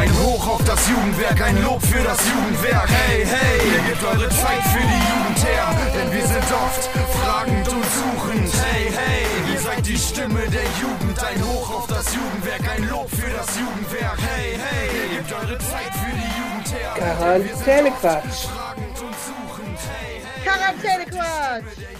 Ein 0.00 0.18
Hoch 0.18 0.48
auf 0.48 0.64
das 0.64 0.88
Jugendwerk, 0.88 1.42
ein 1.42 1.62
Lob 1.62 1.82
für 1.82 2.02
das 2.02 2.18
Jugendwerk. 2.26 2.88
Hey, 2.88 3.22
hey, 3.22 3.68
ihr 3.70 3.82
gebt 3.86 4.02
eure 4.02 4.30
Zeit 4.30 4.62
für 4.72 4.80
die 4.80 5.02
Jugend 5.10 5.44
her, 5.44 5.66
denn 5.94 6.10
wir 6.10 6.26
sind 6.26 6.48
oft 6.64 6.88
fragend 7.20 7.68
und 7.68 7.84
suchend. 7.84 8.50
Hey, 8.64 8.90
hey, 8.90 9.52
ihr 9.52 9.60
seid 9.60 9.86
die 9.86 9.98
Stimme 9.98 10.40
der 10.48 10.64
Jugend. 10.80 11.22
Ein 11.22 11.44
Hoch 11.44 11.80
auf 11.80 11.86
das 11.86 12.14
Jugendwerk, 12.14 12.62
ein 12.74 12.88
Lob 12.88 13.10
für 13.10 13.30
das 13.30 13.48
Jugendwerk. 13.58 14.16
Hey, 14.16 14.56
hey, 14.56 14.88
ihr 15.02 15.18
gebt 15.18 15.32
eure 15.34 15.58
Zeit 15.58 15.92
für 15.92 16.14
die 16.16 16.30
Jugend 16.40 16.72
her. 16.72 16.94
Quarantänequatsch. 16.96 18.46
Fragend 18.48 19.00
und 19.04 19.16
suchend. 19.28 19.78
Hey, 19.84 20.22
hey. 20.24 20.48
Quarantänequatsch. 20.48 21.90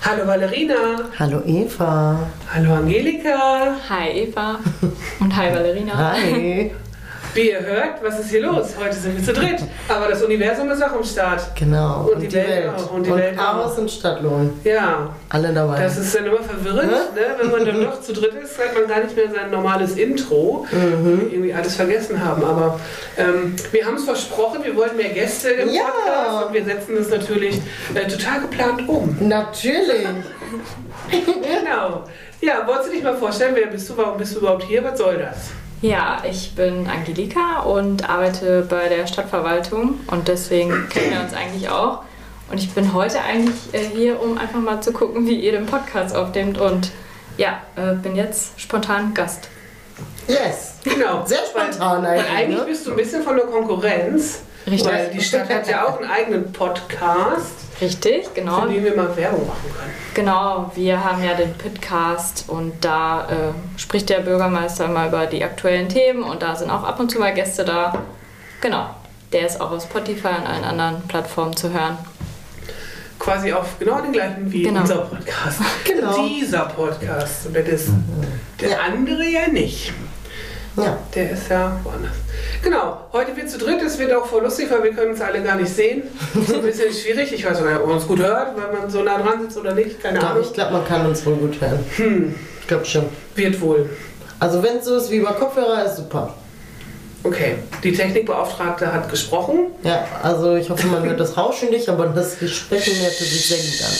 Hallo 0.00 0.26
Valerina. 0.28 1.10
Hallo 1.18 1.42
Eva. 1.44 2.30
Hallo 2.54 2.74
Angelika. 2.74 3.74
Hi 3.88 4.10
Eva 4.10 4.60
und 5.18 5.34
hi 5.34 5.52
Valerina. 5.52 6.12
Hi. 6.12 6.70
Wie 7.34 7.50
ihr 7.50 7.60
hört, 7.60 8.00
was 8.02 8.20
ist 8.20 8.30
hier 8.30 8.42
los? 8.42 8.68
Heute 8.80 8.94
sind 8.94 9.16
wir 9.16 9.24
zu 9.24 9.32
dritt. 9.32 9.58
Aber 9.88 10.06
das 10.08 10.22
Universum 10.22 10.70
ist 10.70 10.80
auch 10.84 10.92
am 10.92 11.02
Start. 11.02 11.42
Genau. 11.58 12.08
Und 12.14 12.20
die 12.22 12.32
Welt 12.32 12.68
auch, 12.76 12.92
und 12.92 13.04
die 13.04 13.10
Welt 13.14 13.36
auch. 13.38 13.56
Aus 13.66 13.76
und 13.78 13.90
Stadtlohn. 13.90 14.52
Ja, 14.62 15.10
Alle 15.30 15.52
dabei. 15.52 15.80
das 15.82 15.98
ist 15.98 16.14
dann 16.14 16.26
immer 16.26 16.38
verwirrend, 16.42 16.92
ne? 16.92 17.22
wenn 17.40 17.50
man 17.50 17.64
dann 17.64 17.82
noch 17.82 18.00
zu 18.00 18.12
dritt 18.12 18.34
ist, 18.34 18.56
hat 18.58 18.72
man 18.74 18.86
gar 18.86 19.02
nicht 19.02 19.16
mehr 19.16 19.28
sein 19.32 19.50
normales 19.50 19.96
Intro, 19.96 20.64
Mhm. 20.70 21.28
irgendwie 21.32 21.52
alles 21.52 21.74
vergessen 21.74 22.24
haben. 22.24 22.44
Aber 22.44 22.78
ähm, 23.18 23.56
wir 23.72 23.84
haben 23.84 23.96
es 23.96 24.04
versprochen, 24.04 24.62
wir 24.62 24.76
wollten 24.76 24.96
mehr 24.96 25.08
Gäste 25.10 25.48
im 25.50 25.70
Ja. 25.70 25.82
Podcast 25.82 26.46
und 26.46 26.54
wir 26.54 26.64
setzen 26.64 26.96
es 26.98 27.10
natürlich 27.10 27.60
äh, 27.94 28.06
total 28.06 28.42
geplant 28.42 28.88
um. 28.88 29.16
Natürlich. 29.20 30.06
Genau. 31.10 32.04
Ja, 32.40 32.66
wolltest 32.66 32.88
du 32.88 32.92
dich 32.92 33.02
mal 33.02 33.16
vorstellen, 33.16 33.52
wer 33.54 33.66
bist 33.66 33.88
du, 33.90 33.96
warum 33.96 34.16
bist 34.16 34.34
du 34.34 34.38
überhaupt 34.40 34.62
hier, 34.64 34.82
was 34.84 34.96
soll 34.98 35.18
das? 35.18 35.50
Ja, 35.82 36.22
ich 36.28 36.54
bin 36.54 36.86
Angelika 36.86 37.60
und 37.60 38.08
arbeite 38.08 38.66
bei 38.68 38.88
der 38.88 39.06
Stadtverwaltung 39.06 40.00
und 40.06 40.28
deswegen 40.28 40.88
kennen 40.88 41.12
wir 41.12 41.20
uns 41.20 41.34
eigentlich 41.34 41.68
auch. 41.68 42.02
Und 42.50 42.58
ich 42.58 42.70
bin 42.72 42.92
heute 42.94 43.20
eigentlich 43.20 43.56
äh, 43.72 43.88
hier, 43.94 44.22
um 44.22 44.38
einfach 44.38 44.60
mal 44.60 44.80
zu 44.80 44.92
gucken, 44.92 45.26
wie 45.26 45.40
ihr 45.40 45.52
den 45.52 45.66
Podcast 45.66 46.14
aufnehmt 46.14 46.58
und 46.58 46.90
ja, 47.36 47.60
äh, 47.76 47.94
bin 47.94 48.16
jetzt 48.16 48.60
spontan 48.60 49.12
Gast. 49.14 49.48
Yes. 50.28 50.74
Genau. 50.84 51.22
Sehr 51.26 51.44
spontan 51.50 52.02
Weil 52.02 52.18
eigentlich, 52.20 52.30
eigentlich 52.30 52.58
ne? 52.60 52.64
bist 52.66 52.86
du 52.86 52.90
ein 52.90 52.96
bisschen 52.96 53.22
von 53.22 53.36
der 53.36 53.46
Konkurrenz. 53.46 54.42
Richtig. 54.66 54.90
Weil 54.90 55.10
die 55.10 55.20
Stadt 55.20 55.48
hat 55.50 55.68
ja 55.68 55.86
auch 55.86 56.00
einen 56.00 56.10
eigenen 56.10 56.52
Podcast, 56.52 57.52
Richtig, 57.80 58.32
genau. 58.34 58.62
für 58.62 58.68
den 58.68 58.84
wir 58.84 58.96
mal 58.96 59.16
Werbung 59.16 59.46
machen 59.46 59.70
können. 59.76 59.92
Genau, 60.14 60.70
wir 60.74 61.02
haben 61.04 61.22
ja 61.24 61.34
den 61.34 61.52
Pitcast 61.54 62.44
und 62.48 62.72
da 62.84 63.26
äh, 63.28 63.78
spricht 63.80 64.08
der 64.10 64.20
Bürgermeister 64.20 64.86
mal 64.88 65.08
über 65.08 65.26
die 65.26 65.42
aktuellen 65.42 65.88
Themen 65.88 66.22
und 66.22 66.42
da 66.42 66.54
sind 66.54 66.70
auch 66.70 66.84
ab 66.84 67.00
und 67.00 67.10
zu 67.10 67.18
mal 67.18 67.34
Gäste 67.34 67.64
da. 67.64 67.92
Genau, 68.60 68.86
der 69.32 69.46
ist 69.46 69.60
auch 69.60 69.72
auf 69.72 69.82
Spotify 69.82 70.28
und 70.28 70.46
allen 70.46 70.64
anderen 70.64 71.02
Plattformen 71.08 71.56
zu 71.56 71.72
hören. 71.72 71.98
Quasi 73.18 73.52
auf 73.52 73.78
genau 73.78 74.00
den 74.00 74.12
gleichen 74.12 74.52
wie 74.52 74.62
Genau. 74.64 74.80
unser 74.82 74.98
Podcast. 74.98 75.60
Genau. 75.84 76.26
Dieser 76.26 76.66
Podcast. 76.66 77.46
Und 77.46 77.56
das 77.56 77.86
der 78.60 78.68
Ja. 78.70 78.76
andere 78.86 79.24
ja 79.24 79.48
nicht. 79.48 79.92
Ja. 80.76 80.98
Der 81.14 81.30
ist 81.30 81.48
ja 81.48 81.78
woanders. 81.84 82.12
Genau, 82.62 82.98
heute 83.12 83.36
wird 83.36 83.48
zu 83.48 83.58
dritt, 83.58 83.80
es 83.82 83.98
wird 83.98 84.12
auch 84.12 84.26
voll 84.26 84.42
lustig, 84.42 84.68
weil 84.70 84.82
wir 84.82 84.92
können 84.92 85.12
uns 85.12 85.20
alle 85.20 85.40
gar 85.42 85.54
nicht 85.56 85.72
sehen. 85.74 86.02
Das 86.34 86.48
ist 86.48 86.54
ein 86.54 86.62
bisschen 86.62 86.92
schwierig. 87.02 87.32
Ich 87.32 87.44
weiß 87.44 87.60
nicht, 87.60 87.76
ob 87.76 87.86
man 87.86 87.96
uns 87.96 88.06
gut 88.06 88.18
hört, 88.18 88.56
weil 88.56 88.80
man 88.80 88.90
so 88.90 89.02
nah 89.02 89.18
dran 89.18 89.42
sitzt 89.42 89.56
oder 89.56 89.72
nicht. 89.74 90.02
Keine 90.02 90.18
Doch, 90.18 90.30
Ahnung. 90.30 90.42
ich 90.42 90.52
glaube, 90.52 90.72
man 90.72 90.84
kann 90.86 91.06
uns 91.06 91.24
wohl 91.24 91.36
gut 91.36 91.60
hören. 91.60 91.78
Hm, 91.96 92.34
Ich 92.60 92.66
glaube 92.66 92.84
schon. 92.84 93.04
wird 93.36 93.60
wohl. 93.60 93.88
Also 94.40 94.62
wenn 94.62 94.78
es 94.78 94.84
so 94.84 94.96
ist 94.96 95.10
wie 95.10 95.16
über 95.18 95.32
Kopfhörer, 95.32 95.84
ist 95.84 95.96
super. 95.96 96.34
Okay, 97.22 97.54
die 97.82 97.92
Technikbeauftragte 97.92 98.92
hat 98.92 99.08
gesprochen. 99.08 99.68
Ja, 99.82 100.04
also 100.22 100.56
ich 100.56 100.68
hoffe, 100.68 100.86
man 100.88 101.04
hört 101.04 101.18
das 101.20 101.36
Rauschen 101.38 101.70
nicht, 101.70 101.88
aber 101.88 102.06
das 102.08 102.34
Sprechen 102.50 103.00
hört 103.00 103.12
sich 103.14 103.46
sehr 103.48 103.56
gut 103.58 103.82
an. 103.88 103.94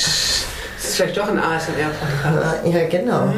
Das 0.84 0.90
ist 0.90 0.96
vielleicht 0.96 1.16
doch 1.16 1.28
ein 1.28 1.38
ASMR-Podcast. 1.38 2.66
Ja, 2.66 2.88
genau. 2.88 3.32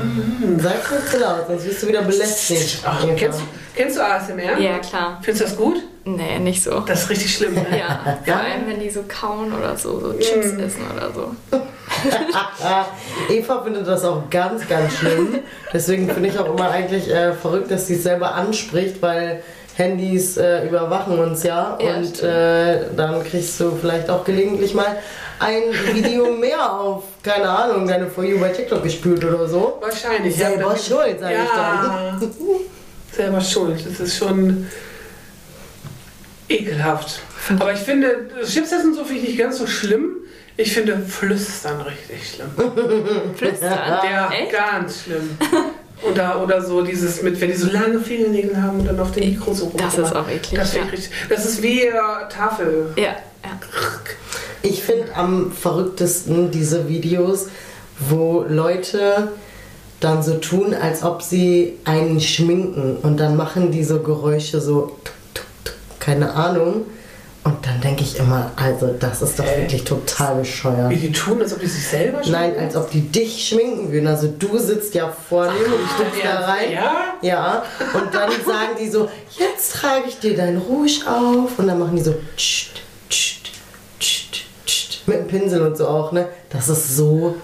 Sag 0.59 0.91
nicht 0.91 1.09
zu 1.13 1.19
laut, 1.19 1.47
sonst 1.47 1.65
wirst 1.65 1.83
du 1.85 1.87
wieder 1.87 2.03
belästigt. 2.03 2.81
Ach, 2.85 3.05
kennst, 3.17 3.39
du- 3.39 3.45
kennst 3.73 3.97
du 3.97 4.01
ASMR? 4.05 4.59
Ja, 4.59 4.79
klar. 4.79 5.21
Findest 5.23 5.43
du 5.43 5.49
das 5.51 5.57
gut? 5.57 5.77
Nee, 6.05 6.41
nicht 6.41 6.61
so. 6.65 6.81
Das 6.81 7.05
ist 7.05 7.11
richtig 7.11 7.33
schlimm. 7.37 7.55
Ne? 7.55 7.65
Ja, 7.79 8.19
vor 8.25 8.35
allem 8.35 8.67
wenn 8.67 8.81
die 8.81 8.91
so 8.91 9.05
kauen 9.07 9.53
oder 9.57 9.77
so, 9.77 10.01
so 10.01 10.13
Chips 10.19 10.47
essen 10.59 10.83
oder 10.93 11.13
so. 11.15 11.37
Eva 13.33 13.63
findet 13.63 13.87
das 13.87 14.05
auch 14.05 14.29
ganz, 14.29 14.69
ganz 14.69 14.93
schlimm. 14.95 15.39
Deswegen 15.73 16.11
finde 16.11 16.29
ich 16.31 16.39
auch 16.39 16.53
immer 16.53 16.69
eigentlich 16.71 17.09
äh, 17.09 17.33
verrückt, 17.33 17.71
dass 17.71 17.87
sie 17.87 17.95
es 17.95 18.03
selber 18.03 18.35
anspricht, 18.35 19.01
weil 19.01 19.41
Handys 19.77 20.37
äh, 20.37 20.67
überwachen 20.67 21.19
uns 21.19 21.43
ja. 21.45 21.79
Ja, 21.81 21.95
und 21.97 22.23
äh, 22.23 22.87
dann 22.97 23.23
kriegst 23.23 23.61
du 23.61 23.77
vielleicht 23.81 24.09
auch 24.11 24.25
gelegentlich 24.25 24.75
mal 24.75 24.97
ein 25.39 25.63
Video 25.95 26.33
mehr 26.33 26.73
auf, 26.73 27.05
keine 27.23 27.49
Ahnung, 27.49 27.87
deine 27.87 28.07
For 28.09 28.25
You 28.25 28.39
bei 28.41 28.49
TikTok 28.51 28.83
gespült 28.83 29.25
oder 29.25 29.47
so. 29.47 29.79
Wahrscheinlich. 29.81 30.35
Selber 30.37 30.63
damit- 30.71 30.83
schuld, 30.83 31.17
sag 31.21 31.31
ich 31.31 31.37
ja, 31.37 32.21
Selber 33.13 33.41
schuld. 33.41 33.85
Das 33.87 34.01
ist 34.01 34.17
schon 34.17 34.67
ekelhaft. 36.49 37.21
Aber 37.59 37.73
ich 37.73 37.81
finde, 37.81 38.29
Chips 38.45 38.73
essen 38.73 38.95
so 38.95 39.05
finde 39.05 39.23
ich 39.23 39.29
nicht 39.31 39.39
ganz 39.39 39.59
so 39.59 39.67
schlimm. 39.67 40.17
Ich 40.57 40.73
finde 40.73 40.99
Flüstern 40.99 41.81
richtig 41.83 42.35
schlimm. 42.35 42.51
Flüstern. 43.37 43.71
Ja, 44.11 44.31
Echt? 44.33 44.53
ganz 44.53 45.03
schlimm. 45.03 45.37
Oder, 46.03 46.43
oder 46.43 46.63
so 46.63 46.83
dieses 46.83 47.23
mit, 47.23 47.41
wenn 47.41 47.51
die 47.51 47.57
so 47.57 47.71
lange 47.71 47.99
Fingernägel 48.01 48.61
haben 48.61 48.81
und 48.81 48.87
dann 48.87 49.01
auf 49.01 49.13
dem 49.13 49.29
Mikro 49.31 49.53
so 49.55 49.73
Das 49.77 49.97
ist 49.99 50.15
auch 50.15 50.29
eklig, 50.29 50.59
Das, 50.59 50.75
ja. 50.75 50.83
das 51.29 51.45
ist 51.47 51.63
wie 51.63 51.85
äh, 51.87 51.93
Tafel. 52.31 52.93
Ja, 52.97 53.03
ja. 53.05 53.17
Ich 54.69 54.83
finde 54.83 55.15
am 55.15 55.53
verrücktesten 55.53 56.51
diese 56.51 56.89
Videos, 56.89 57.47
wo 57.99 58.45
Leute 58.49 59.29
dann 60.01 60.23
so 60.23 60.35
tun, 60.35 60.75
als 60.75 61.03
ob 61.05 61.23
sie 61.23 61.75
einen 61.85 62.21
schminken 62.21 62.97
und 63.03 63.19
dann 63.19 63.37
machen 63.37 63.71
die 63.71 63.85
so 63.85 64.01
Geräusche 64.01 64.61
so, 64.61 64.97
tuk, 65.05 65.15
tuk, 65.35 65.47
tuk, 65.65 65.75
keine 66.01 66.33
Ahnung. 66.35 66.83
Und 67.45 67.65
dann 67.65 67.81
denke 67.81 68.03
ich 68.03 68.19
immer, 68.19 68.51
also 68.57 68.89
das 68.99 69.23
ist 69.23 69.39
doch 69.39 69.45
Äh. 69.47 69.61
wirklich 69.63 69.85
total 69.85 70.35
bescheuert. 70.41 70.91
Wie 70.91 70.97
die 70.97 71.13
tun, 71.13 71.41
als 71.41 71.53
ob 71.53 71.61
die 71.61 71.69
sich 71.69 71.87
selber 71.87 72.19
Nein, 72.19 72.51
schminken. 72.51 72.61
als 72.65 72.75
ob 72.77 72.91
die 72.91 73.03
dich 73.03 73.47
schminken 73.49 73.93
würden. 73.93 74.09
Also 74.09 74.27
du 74.37 74.59
sitzt 74.59 74.95
ja 74.97 75.09
vor 75.29 75.45
dem 75.45 75.53
und 75.55 75.81
ich 75.85 75.97
guckst 75.97 76.25
da 76.25 76.29
ja, 76.29 76.41
rein. 76.45 76.73
ja? 76.73 76.93
Ja, 77.23 77.63
und 77.95 78.13
dann 78.13 78.31
sagen 78.45 78.73
die 78.81 78.89
so, 78.91 79.09
jetzt 79.39 79.75
trage 79.75 80.07
ich 80.09 80.19
dir 80.19 80.37
dein 80.37 80.57
Rouge 80.59 81.03
auf. 81.07 81.57
Und 81.57 81.69
dann 81.69 81.79
machen 81.79 81.95
die 81.95 82.03
so 82.03 82.15
tscht, 82.37 82.83
mit 85.07 85.19
dem 85.19 85.27
Pinsel 85.29 85.63
und 85.63 85.77
so 85.77 85.87
auch, 85.89 86.13
ne? 86.13 86.29
Das 86.51 86.69
ist 86.69 86.97
so 86.97 87.37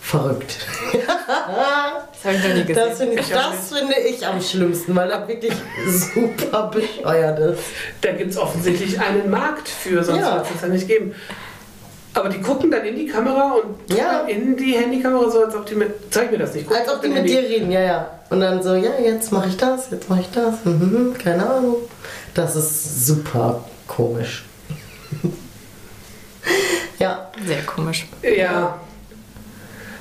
verrückt. 0.00 0.58
Das 0.92 2.24
habe 2.24 2.34
ich 2.36 2.48
noch 2.48 2.54
nie 2.54 2.64
gesehen. 2.64 2.88
Das 2.88 2.98
finde 2.98 3.20
ich, 3.20 3.28
das 3.28 3.78
finde 3.78 3.94
ich 3.98 4.26
am 4.26 4.40
schlimmsten, 4.40 4.96
weil 4.96 5.08
das 5.08 5.28
wirklich 5.28 5.52
super 5.88 6.70
bescheuert 6.72 7.38
ist. 7.38 7.60
Da 8.00 8.12
gibt 8.12 8.30
es 8.30 8.38
offensichtlich 8.38 8.98
einen 9.00 9.30
Markt 9.30 9.68
für, 9.68 10.02
sonst 10.02 10.20
Ja. 10.20 10.36
wird 10.36 10.46
es 10.56 10.62
ja 10.62 10.68
nicht 10.68 10.88
geben. 10.88 11.14
Aber 12.14 12.28
die 12.30 12.40
gucken 12.40 12.70
dann 12.70 12.84
in 12.84 12.96
die 12.96 13.06
Kamera 13.06 13.52
und 13.52 13.94
Ja. 13.96 14.20
in 14.22 14.56
die 14.56 14.72
Handykamera 14.72 15.30
so, 15.30 15.44
als 15.44 15.54
ob 15.54 15.66
die 15.66 15.74
mit. 15.76 16.12
Zeig 16.12 16.32
mir 16.32 16.38
das 16.38 16.54
nicht. 16.54 16.66
Guck 16.66 16.76
Als 16.76 16.88
ob 16.92 17.00
die 17.02 17.08
mit 17.08 17.18
Handy. 17.18 17.30
dir 17.32 17.42
reden, 17.42 17.70
ja, 17.70 17.80
ja. 17.80 18.10
Und 18.30 18.40
dann 18.40 18.62
so, 18.62 18.74
ja, 18.74 18.90
jetzt 19.00 19.30
mache 19.30 19.48
ich 19.50 19.56
das, 19.56 19.90
jetzt 19.90 20.08
mache 20.08 20.22
ich 20.22 20.30
das. 20.32 20.64
Mhm, 20.64 21.14
keine 21.22 21.48
Ahnung. 21.48 21.76
Das 22.34 22.56
ist 22.56 23.06
super 23.06 23.62
komisch. 23.86 24.44
Sehr 27.46 27.62
komisch. 27.62 28.06
Ja. 28.22 28.80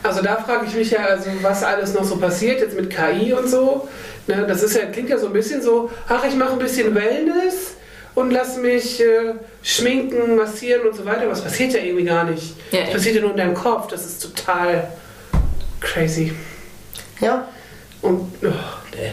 Also 0.04 0.22
da 0.22 0.38
frage 0.38 0.66
ich 0.68 0.74
mich 0.76 0.92
ja, 0.92 1.06
also 1.06 1.30
was 1.42 1.64
alles 1.64 1.94
noch 1.94 2.04
so 2.04 2.18
passiert 2.18 2.62
jetzt 2.62 2.76
mit 2.76 2.90
KI 2.90 3.34
und 3.34 3.48
so. 3.48 3.88
Ne, 4.28 4.46
das 4.48 4.64
ist 4.64 4.76
ja, 4.76 4.86
klingt 4.86 5.10
ja 5.10 5.18
so 5.18 5.28
ein 5.28 5.34
bisschen 5.34 5.62
so, 5.62 5.90
ach, 6.08 6.24
ich 6.26 6.36
mache 6.36 6.54
ein 6.54 6.60
bisschen 6.60 6.94
Wellness 6.96 7.76
und 8.16 8.32
lass 8.32 8.58
mich 8.58 9.02
äh, 9.02 9.34
schminken, 9.64 10.36
massieren 10.36 10.88
und 10.88 10.96
so 10.96 11.06
weiter. 11.06 11.24
Aber 11.24 11.32
es 11.34 11.42
passiert 11.42 11.74
ja 11.74 11.80
irgendwie 11.80 12.06
gar 12.06 12.24
nicht. 12.26 12.56
Ja, 12.72 12.80
Es 12.80 12.84
echt. 12.86 12.94
passiert 12.94 13.16
ja 13.16 13.22
nur 13.22 13.32
in 13.32 13.38
deinem 13.38 13.54
Kopf. 13.54 13.88
Das 13.88 14.06
ist 14.06 14.22
total 14.22 14.88
crazy. 15.80 16.34
Ja, 17.20 17.48
Und 18.02 18.32
oh, 18.44 18.48
nee. 18.96 19.12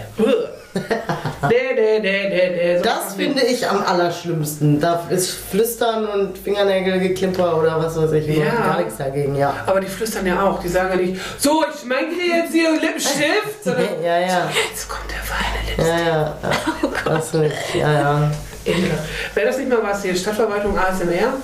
Nee, 0.74 1.74
nee, 1.74 1.98
nee, 2.00 2.28
nee, 2.28 2.50
nee. 2.56 2.78
So 2.78 2.84
das 2.84 3.14
finde 3.14 3.42
ich 3.42 3.68
am 3.68 3.82
allerschlimmsten. 3.84 4.80
Da 4.80 5.06
ist 5.10 5.30
Flüstern 5.30 6.06
und 6.06 6.38
Fingernägelgeklimper 6.38 7.58
oder 7.58 7.78
was 7.78 7.96
weiß 7.96 8.12
ich. 8.12 8.36
Ja. 8.36 8.50
Gar 8.50 8.78
nichts 8.78 8.96
dagegen, 8.96 9.36
ja. 9.36 9.54
Aber 9.66 9.80
die 9.80 9.86
flüstern 9.86 10.26
ja 10.26 10.42
auch. 10.42 10.60
Die 10.60 10.68
sagen 10.68 10.90
ja 10.90 10.96
nicht, 10.96 11.20
so, 11.38 11.64
ich 11.72 11.80
schminke 11.80 12.14
dir 12.16 12.36
jetzt 12.38 12.52
hier 12.52 12.72
Lippenstift. 12.72 13.62
Sondern, 13.64 14.02
Ja, 14.02 14.18
ja. 14.18 14.50
Jetzt 14.70 14.88
kommt 14.88 15.10
der 15.10 15.18
feine 15.22 15.66
Lippenstift. 15.66 16.06
Ja, 16.06 16.12
ja. 16.12 16.38
ja. 16.42 17.14
Das 17.14 17.30
finde 17.30 17.46
ich, 17.48 17.74
ja, 17.74 18.30
ja. 18.64 18.72
Ekelhaft. 18.72 19.08
Wäre 19.34 19.46
das 19.48 19.58
nicht 19.58 19.68
mal 19.68 19.82
was 19.82 20.02
hier? 20.02 20.14
Stadtverwaltung 20.14 20.78
ASMR? 20.78 21.34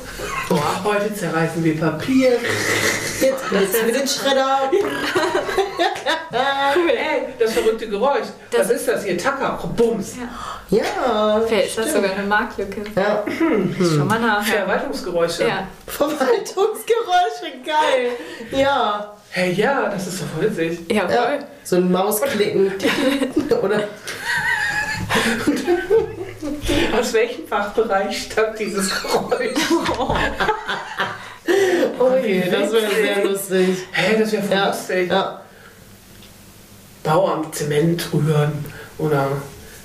Boah, 0.48 0.80
heute 0.84 1.14
zerreißen 1.14 1.62
wir 1.62 1.78
Papier. 1.78 2.32
Jetzt 3.20 3.50
geht's 3.50 3.82
mit 3.86 3.94
den 3.94 4.08
Schredder. 4.08 4.70
Ey, 6.32 7.34
das 7.38 7.52
verrückte 7.52 7.88
Geräusch. 7.88 8.26
Das- 8.50 8.68
was 8.68 8.76
ist 8.76 8.88
das 8.88 9.04
hier? 9.04 9.18
Tacker. 9.18 9.58
Bums. 9.76 10.14
Ja. 10.70 11.40
Vielleicht 11.46 11.68
ist 11.70 11.78
das 11.78 11.92
sogar 11.92 12.12
eine 12.12 12.22
Marktlücke. 12.26 12.82
Ja. 12.96 13.24
Schon 13.78 14.06
mal 14.06 14.20
nachher. 14.20 14.64
Verwaltungsgeräusche. 14.64 15.48
Ja. 15.48 15.66
Verwaltungsgeräusche, 15.86 17.58
geil. 17.64 18.10
Ja. 18.52 19.14
Hey, 19.30 19.52
ja, 19.52 19.88
das 19.88 20.06
ist 20.06 20.22
doch 20.22 20.42
witzig. 20.42 20.80
Ja, 20.90 21.08
ja. 21.08 21.08
voll. 21.08 21.38
So 21.64 21.76
ein 21.76 21.90
Mausklicken. 21.90 22.72
Oder 23.62 23.84
Aus 26.98 27.12
welchem 27.12 27.46
Fachbereich 27.46 28.22
stammt 28.30 28.58
dieses 28.58 28.90
Geräusch? 29.02 29.54
Oh 31.98 32.12
je, 32.24 32.40
das 32.48 32.72
wäre 32.72 32.90
sehr 32.94 33.24
lustig. 33.24 33.68
Hä, 33.92 34.16
das 34.20 34.30
wäre 34.32 34.42
voll 34.42 34.56
Ja. 34.56 34.68
lustig. 34.68 35.10
ja. 35.10 35.40
Bauamt 37.02 37.54
Zement 37.54 38.08
rühren 38.12 38.52
oder 38.98 39.28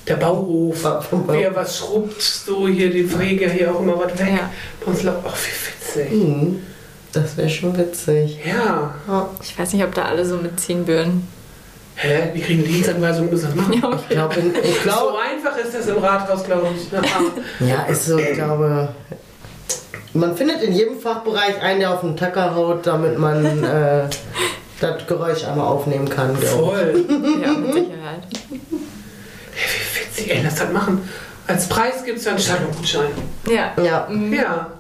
der 0.08 0.16
Bauhof, 0.18 0.84
Ba- 0.84 1.02
vom 1.02 1.26
Bau- 1.26 1.34
wie 1.34 1.42
er 1.44 1.56
was 1.56 1.78
schrubbt, 1.78 2.22
so 2.22 2.68
hier 2.68 2.92
die 2.92 3.06
Pflege 3.06 3.50
hier 3.50 3.74
auch 3.74 3.80
immer 3.80 3.98
was 3.98 4.18
weg. 4.20 4.28
Ja. 4.32 4.50
Bei 4.82 4.92
uns 4.92 5.04
läuft, 5.04 5.20
ach 5.26 5.36
wie 5.36 5.98
witzig. 6.04 6.12
Hm, 6.12 6.62
Das 7.14 7.38
wäre 7.38 7.50
schon 7.50 7.78
witzig. 7.78 8.40
Ja. 8.46 8.94
Ja. 9.08 9.30
Ich 9.42 9.58
weiß 9.58 9.74
nicht, 9.74 9.84
ob 9.84 9.96
da 9.96 10.04
alle 10.04 10.26
so 10.26 10.36
mitziehen 10.38 10.86
würden. 10.88 11.28
Hä, 11.98 12.30
wie 12.34 12.42
kriegen 12.42 12.64
Dienstanweisungen 12.64 13.30
müssen 13.32 13.46
das 13.48 13.56
machen? 13.56 13.82
Ja, 13.82 14.00
Ich 14.00 14.10
glaube, 14.10 14.36
ich 14.64 14.92
So 14.92 15.18
einfach 15.18 15.58
ist 15.58 15.74
das 15.74 15.88
im 15.88 15.98
Rathaus, 15.98 16.44
glaube 16.44 16.68
ich. 16.76 16.92
ja, 17.70 17.84
ist 17.84 18.06
so, 18.06 18.18
ich 18.20 18.34
glaube, 18.34 18.90
man 20.14 20.36
findet 20.36 20.62
in 20.62 20.74
jedem 20.74 21.00
Fachbereich 21.00 21.62
einen, 21.62 21.80
der 21.80 21.92
auf 21.94 22.02
den 22.02 22.18
Tacker 22.18 22.54
haut, 22.54 22.86
damit 22.86 23.18
man 23.18 23.64
äh, 23.64 24.10
das 24.82 25.08
Geräusch 25.08 25.46
einmal 25.46 25.68
aufnehmen 25.68 26.10
kann. 26.10 26.38
glaub 26.40 26.66
Voll. 26.74 27.06
Ja, 27.42 27.52
mit 27.52 27.74
Sicherheit. 27.74 28.24
Hey, 29.54 29.70
wie 29.94 30.02
witzig, 30.02 30.36
ey, 30.36 30.42
lass 30.44 30.56
das 30.56 30.72
machen. 30.72 31.08
Als 31.48 31.70
Preis 31.70 32.04
gibt 32.04 32.20
es 32.20 32.28
einen 32.28 32.40
Stadtgutschein. 32.40 33.12
Ja. 33.48 33.72
Ja. 33.82 34.08
Ja. 34.32 34.72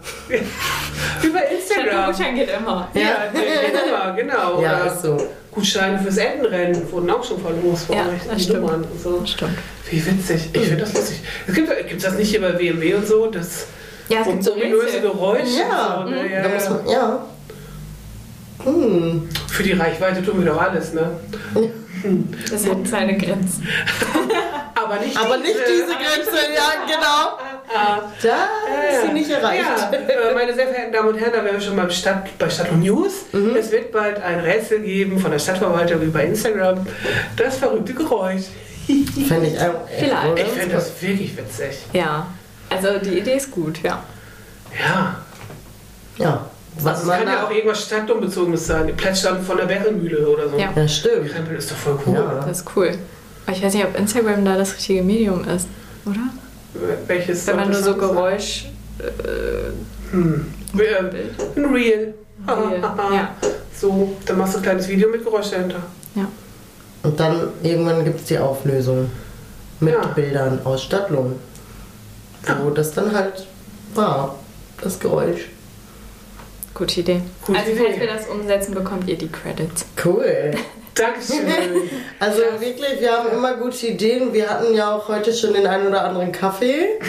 Über 1.24 1.40
Instagram. 1.50 2.08
Gutschein 2.12 2.36
geht 2.36 2.50
immer. 2.50 2.90
Ja, 2.94 3.02
ja. 3.02 4.12
genau. 4.12 4.62
Ja, 4.62 4.82
Oder 4.82 4.94
ist 4.94 5.02
so. 5.04 5.18
Gutscheine 5.52 6.00
fürs 6.00 6.18
Entenrennen 6.18 6.92
wurden 6.92 7.10
auch 7.12 7.24
schon 7.24 7.40
verlost. 7.40 7.88
Ja, 7.90 7.96
Ja, 7.98 8.06
das 8.28 8.38
die 8.38 8.44
stimmt. 8.44 8.62
Nummern 8.62 8.84
und 8.84 9.02
so. 9.02 9.22
Stimmt. 9.26 9.58
Wie 9.90 10.06
witzig. 10.06 10.50
Ich 10.54 10.62
finde 10.62 10.84
das 10.84 10.94
lustig. 10.94 11.22
Es 11.48 11.54
gibt 11.54 11.70
es 11.70 12.04
das 12.04 12.16
nicht 12.16 12.30
hier 12.30 12.42
bei 12.42 12.58
WMW 12.60 12.96
und 12.96 13.08
so? 13.08 13.28
Das 13.28 13.68
Ja, 14.10 14.22
es 14.22 14.28
gibt 14.28 14.44
so 14.44 14.54
ominöse. 14.54 15.02
Geräusche. 15.02 15.60
Ja, 15.60 15.98
und 15.98 16.08
so, 16.08 16.16
ne? 16.16 16.32
ja, 16.32 16.42
da 16.42 16.50
muss 16.50 16.64
ja. 16.64 16.70
man, 16.72 16.90
ja. 16.90 17.26
Hm. 18.64 19.30
Für 19.48 19.64
die 19.64 19.74
Reichweite 19.74 20.24
tun 20.24 20.44
wir 20.44 20.52
doch 20.52 20.62
alles, 20.62 20.94
ne? 20.94 21.12
Das 22.50 22.68
hat 22.68 22.88
seine 22.88 23.18
Grenzen. 23.18 23.68
Aber 24.76 25.00
nicht 25.00 25.18
Aber 25.18 25.38
nicht 25.38 25.56
diese 25.68 25.86
Grenze, 25.86 26.54
ja, 26.54 26.86
genau. 26.86 27.38
Da 28.22 28.50
ist 28.92 29.02
sie 29.08 29.14
nicht 29.14 29.30
erreicht. 29.30 29.64
Ja, 29.64 29.92
äh, 29.92 30.34
meine 30.34 30.54
sehr 30.54 30.68
verehrten 30.68 30.94
Damen 30.94 31.10
und 31.10 31.18
Herren, 31.18 31.34
da 31.34 31.44
wären 31.44 31.56
wir 31.56 31.62
schon 31.62 31.76
beim 31.76 31.90
Stadt, 31.90 32.38
bei 32.38 32.50
Stadt 32.50 32.72
und 32.72 32.82
News. 32.82 33.26
Mhm. 33.32 33.56
Es 33.56 33.72
wird 33.72 33.92
bald 33.92 34.22
ein 34.22 34.40
Rätsel 34.42 34.82
geben 34.82 35.20
von 35.20 35.32
der 35.32 35.40
Stadtverwaltung 35.40 36.02
über 36.02 36.24
Instagram. 36.24 36.86
Das 37.36 37.58
verrückte 37.58 37.94
Geräusch. 37.94 38.44
Fände 39.28 39.48
ich 39.48 39.60
auch. 39.60 39.88
Vielleicht. 39.98 40.40
Ich 40.40 40.54
finde 40.54 40.76
das 40.76 41.02
wirklich 41.02 41.36
witzig. 41.38 41.78
Ja. 41.94 42.28
Also 42.70 43.00
die 43.00 43.20
Idee 43.20 43.38
ist 43.38 43.52
gut, 43.52 43.82
ja. 43.82 44.04
Ja. 44.78 45.16
Ja. 46.18 46.50
Was 46.80 46.86
Also 47.00 47.02
es 47.04 47.08
man 47.08 47.18
kann 47.20 47.28
ja 47.34 47.46
auch 47.46 47.52
irgendwas 47.52 47.86
Stadtumbezogenes 47.86 48.68
sein. 48.68 48.88
Die 48.88 48.94
Plätzstand 48.94 49.44
von 49.46 49.58
der 49.58 49.66
Bärenmühle 49.66 50.28
oder 50.28 50.50
so. 50.50 50.58
Ja. 50.58 50.72
Ja, 50.76 50.88
stimmt. 50.88 51.32
Krempel 51.32 51.58
ist 51.58 51.72
doch 51.72 51.76
voll 51.78 52.00
cool. 52.06 52.14
Ja. 52.16 52.44
Das 52.46 52.60
ist 52.60 52.66
cool. 52.76 52.92
Aber 53.46 53.56
ich 53.56 53.64
weiß 53.64 53.74
nicht, 53.74 53.86
ob 53.86 53.98
Instagram 53.98 54.44
da 54.44 54.58
das 54.58 54.74
richtige 54.76 55.04
Medium 55.04 55.44
ist, 55.48 55.68
oder? 56.06 56.20
Welches 57.08 57.46
Wenn 57.48 57.56
man 57.58 57.70
nur 57.72 57.82
so? 57.82 57.96
Geräusch. 57.96 58.66
Äh, 59.00 60.12
Hm. 60.12 60.46
Bild. 60.74 61.16
Ein 61.56 61.66
Reel. 61.66 62.14
Reel, 62.48 62.82
ja. 63.14 63.30
So, 63.74 64.16
dann 64.26 64.38
machst 64.38 64.54
du 64.54 64.58
ein 64.60 64.64
kleines 64.64 64.88
Video 64.88 65.10
mit 65.10 65.24
Geräusch 65.24 65.50
dahinter. 65.52 65.80
Ja. 66.16 66.28
Und 67.04 67.20
dann 67.20 67.50
irgendwann 67.64 68.04
gibt 68.04 68.20
es 68.22 68.26
die 68.28 68.38
Auflösung 68.38 69.10
mit 69.80 69.94
Ja. 69.94 70.02
Bildern 70.08 70.60
aus 70.64 70.84
Stadtlohn. 70.84 71.36
Wo 72.64 72.70
das 72.70 72.94
dann 72.94 73.14
halt 73.16 73.46
war, 73.96 74.36
das 74.82 75.00
Geräusch. 75.00 75.50
Gute 76.76 77.00
Idee. 77.00 77.22
Gute 77.46 77.58
also, 77.58 77.72
Idee. 77.72 77.84
falls 77.86 78.00
wir 78.00 78.08
das 78.08 78.28
umsetzen, 78.28 78.76
bekommt 78.76 79.08
ihr 79.10 79.18
die 79.18 79.30
Credits. 79.32 79.86
Cool. 80.04 80.52
Dankeschön. 80.94 81.40
Also 82.20 82.42
wirklich, 82.60 83.00
wir 83.00 83.12
haben 83.12 83.30
immer 83.34 83.56
gute 83.56 83.88
Ideen. 83.88 84.34
Wir 84.34 84.50
hatten 84.50 84.74
ja 84.76 84.94
auch 84.96 85.08
heute 85.08 85.34
schon 85.34 85.54
den 85.54 85.66
einen 85.68 85.88
oder 85.88 86.04
anderen 86.04 86.32
Kaffee. 86.32 87.00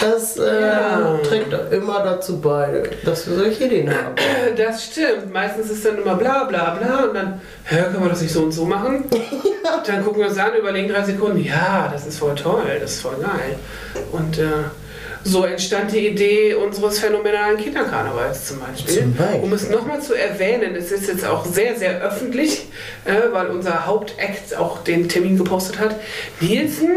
Das 0.00 0.36
äh, 0.36 0.60
Ja. 0.60 1.18
trägt 1.24 1.52
immer 1.72 2.02
dazu 2.04 2.40
bei, 2.40 2.84
dass 3.04 3.28
wir 3.28 3.36
solche 3.36 3.64
Ideen 3.64 3.90
haben. 3.90 4.14
Das 4.56 4.84
stimmt. 4.84 5.32
Meistens 5.32 5.70
ist 5.70 5.84
dann 5.84 5.98
immer 5.98 6.14
bla 6.14 6.44
bla 6.44 6.74
bla 6.74 7.04
und 7.04 7.14
dann, 7.14 7.40
hä, 7.64 7.82
können 7.90 8.02
wir 8.02 8.08
das 8.10 8.22
nicht 8.22 8.32
so 8.32 8.42
und 8.44 8.52
so 8.52 8.64
machen? 8.64 9.04
Dann 9.86 10.04
gucken 10.04 10.20
wir 10.20 10.28
uns 10.28 10.38
an, 10.38 10.54
überlegen 10.54 10.88
drei 10.88 11.02
Sekunden, 11.02 11.38
ja, 11.44 11.88
das 11.92 12.06
ist 12.06 12.18
voll 12.18 12.34
toll, 12.34 12.62
das 12.80 12.92
ist 12.92 13.02
voll 13.02 13.16
geil. 13.16 13.56
Und 14.12 14.38
äh, 14.38 14.44
so 15.28 15.44
entstand 15.44 15.92
die 15.92 16.06
Idee 16.08 16.54
unseres 16.54 16.98
phänomenalen 16.98 17.56
Kinderkarnevals 17.58 18.46
zum 18.46 18.60
Beispiel. 18.60 18.94
Zum 19.02 19.14
Beispiel. 19.14 19.40
Um 19.42 19.52
es 19.52 19.68
nochmal 19.68 20.00
zu 20.00 20.14
erwähnen, 20.14 20.74
es 20.74 20.90
ist 20.90 21.06
jetzt 21.08 21.24
auch 21.26 21.44
sehr, 21.44 21.76
sehr 21.76 22.00
öffentlich, 22.00 22.66
äh, 23.04 23.14
weil 23.32 23.48
unser 23.48 23.86
Hauptakt 23.86 24.56
auch 24.56 24.82
den 24.84 25.08
Termin 25.08 25.36
gepostet 25.36 25.78
hat. 25.78 25.96
Nielsen, 26.40 26.88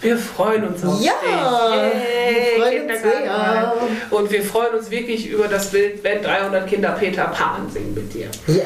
wir 0.00 0.16
freuen 0.16 0.66
uns 0.68 0.84
auf 0.84 1.00
Ja, 1.02 1.12
dich. 1.22 2.56
wir 2.56 2.62
freuen 2.62 2.90
uns. 2.90 4.10
Und 4.10 4.30
wir 4.30 4.42
freuen 4.42 4.74
uns 4.74 4.90
wirklich 4.90 5.26
über 5.28 5.48
das 5.48 5.70
Bild, 5.70 6.02
wenn 6.04 6.22
300 6.22 6.66
Kinder 6.68 6.90
Peter 6.92 7.24
Pan 7.26 7.68
singen 7.72 7.94
mit 7.94 8.12
dir. 8.14 8.28
Yes. 8.46 8.64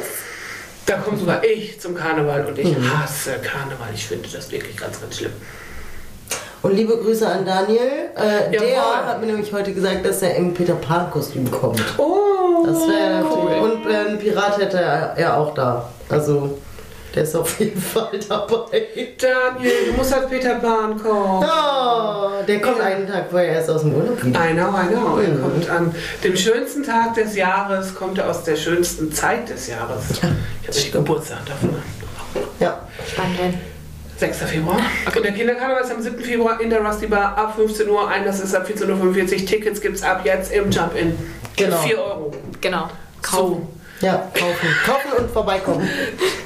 Da 0.87 0.99
komme 0.99 1.19
sogar 1.19 1.43
ich 1.45 1.81
zum 1.81 1.95
Karneval 1.95 2.47
und 2.47 2.59
ich 2.59 2.69
Mhm. 2.77 3.03
hasse 3.03 3.33
Karneval. 3.43 3.89
Ich 3.95 4.07
finde 4.07 4.29
das 4.33 4.51
wirklich 4.53 4.77
ganz, 4.77 5.01
ganz 5.01 5.17
schlimm. 5.19 5.33
Und 6.63 6.75
liebe 6.75 6.97
Grüße 6.97 7.27
an 7.29 7.45
Daniel. 7.45 7.81
Äh, 8.17 8.53
Jawohl. 8.55 8.69
der 8.69 9.07
hat 9.07 9.21
mir 9.21 9.27
nämlich 9.27 9.53
heute 9.53 9.73
gesagt, 9.73 10.05
dass 10.05 10.23
er 10.23 10.35
im 10.37 10.53
Peter 10.55 10.75
Pan-Kostüm 10.75 11.49
kommt. 11.51 11.83
Oh, 11.99 12.65
Das 12.67 12.79
wäre 12.89 13.25
cool. 13.31 13.71
Und 13.71 13.87
äh, 13.91 14.09
ein 14.11 14.19
Pirat 14.19 14.59
hätte 14.59 14.79
er, 14.79 15.15
er 15.17 15.37
auch 15.37 15.55
da. 15.55 15.89
Also, 16.09 16.59
der 17.15 17.23
ist 17.23 17.37
auf 17.37 17.61
jeden 17.61 17.81
Fall 17.95 18.11
dabei. 18.29 18.83
Daniel, 19.19 19.73
du 19.91 19.93
musst 19.97 20.13
als 20.13 20.29
Peter 20.29 20.57
Pan 20.57 21.01
kommen. 21.01 21.45
Oh, 21.45 22.45
der 22.47 22.61
kommt 22.61 22.81
einen 22.81 23.07
Tag 23.07 23.27
vorher 23.31 23.53
erst 23.53 23.71
aus 23.71 23.83
dem 23.83 23.95
Urlaub. 23.95 24.19
I 24.25 24.31
know, 24.31 24.71
I 24.71 24.89
know. 24.93 25.19
Er 25.19 25.29
Mhm. 25.29 25.43
kommt 25.43 25.71
an 25.71 25.95
dem 26.25 26.37
schönsten 26.37 26.83
Tag 26.83 27.15
des 27.15 27.37
Jahres, 27.37 27.95
kommt 27.95 28.19
er 28.19 28.29
aus 28.29 28.43
der 28.43 28.57
schönsten 28.57 29.13
Zeit 29.13 29.49
des 29.49 29.69
Jahres. 29.69 30.03
ich 30.11 30.23
habe 30.23 30.91
Geburtstag 30.93 31.47
davon. 31.47 31.77
Ja. 32.59 32.81
Spannend. 33.07 33.59
6. 34.19 34.39
Februar. 34.39 34.81
Und 35.15 35.25
der 35.25 35.33
Kinderkarneval 35.33 35.83
ist 35.83 35.91
am 35.91 36.01
7. 36.01 36.19
Februar 36.21 36.61
in 36.61 36.71
der 36.71 36.81
Rusty 36.81 37.07
Bar 37.07 37.37
ab 37.37 37.55
15 37.57 37.89
Uhr. 37.89 38.09
Einlass 38.09 38.41
ist 38.41 38.55
ab 38.55 38.67
14.45 38.67 39.41
Uhr. 39.41 39.47
Tickets 39.47 39.81
gibt 39.81 39.97
es 39.97 40.03
ab 40.03 40.23
jetzt 40.25 40.53
im 40.53 40.71
Jump-In. 40.71 41.19
Genau. 41.57 41.77
4 41.77 41.99
Euro. 41.99 42.33
Genau. 42.61 42.89
Kaufen. 43.23 43.69
Ja, 44.01 44.31
kaufen. 44.35 44.69
Kaufen 44.85 45.23
und 45.23 45.31
vorbeikommen. 45.31 45.89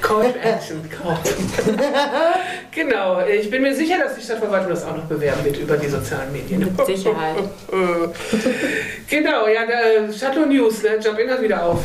Call 0.00 0.32
to 0.32 0.38
Action. 0.38 0.88
Kaufen. 0.88 1.50
genau. 2.70 3.20
Ich 3.26 3.50
bin 3.50 3.62
mir 3.62 3.74
sicher, 3.74 3.98
dass 3.98 4.14
die 4.14 4.22
Stadtverwaltung 4.22 4.70
das 4.70 4.84
auch 4.84 4.96
noch 4.96 5.04
bewerben 5.04 5.44
wird 5.44 5.56
über 5.56 5.76
die 5.76 5.88
sozialen 5.88 6.32
Medien. 6.32 6.60
Mit 6.60 6.86
Sicherheit. 6.86 7.36
genau, 9.08 9.48
ja, 9.48 9.66
der 9.66 10.12
Chateau 10.12 10.46
News, 10.46 10.82
ne? 10.84 10.98
Jump-In 11.02 11.30
hat 11.30 11.42
wieder 11.42 11.64
auf. 11.64 11.80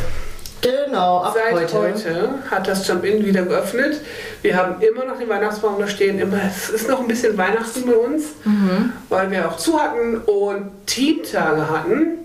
Genau, 0.66 1.22
ab 1.22 1.36
Seit 1.36 1.54
heute. 1.54 1.78
heute. 1.80 2.30
hat 2.50 2.68
das 2.68 2.88
Jump-In 2.88 3.24
wieder 3.24 3.44
geöffnet. 3.44 4.02
Wir 4.42 4.58
haben 4.58 4.82
immer 4.82 5.06
noch 5.06 5.20
den 5.20 5.30
Weihnachtsbaum 5.30 5.76
da 5.80 5.88
stehen. 5.88 6.18
Immer, 6.18 6.40
es 6.48 6.70
ist 6.70 6.90
noch 6.90 7.00
ein 7.02 7.08
bisschen 7.08 7.38
Weihnachten 7.38 7.86
bei 7.86 7.94
uns, 7.94 8.24
weil 9.10 9.30
wir 9.30 9.48
auch 9.48 9.58
zu 9.58 9.80
hatten 9.80 10.18
und 10.18 10.72
Teamtage 10.88 11.70
hatten. 11.70 12.18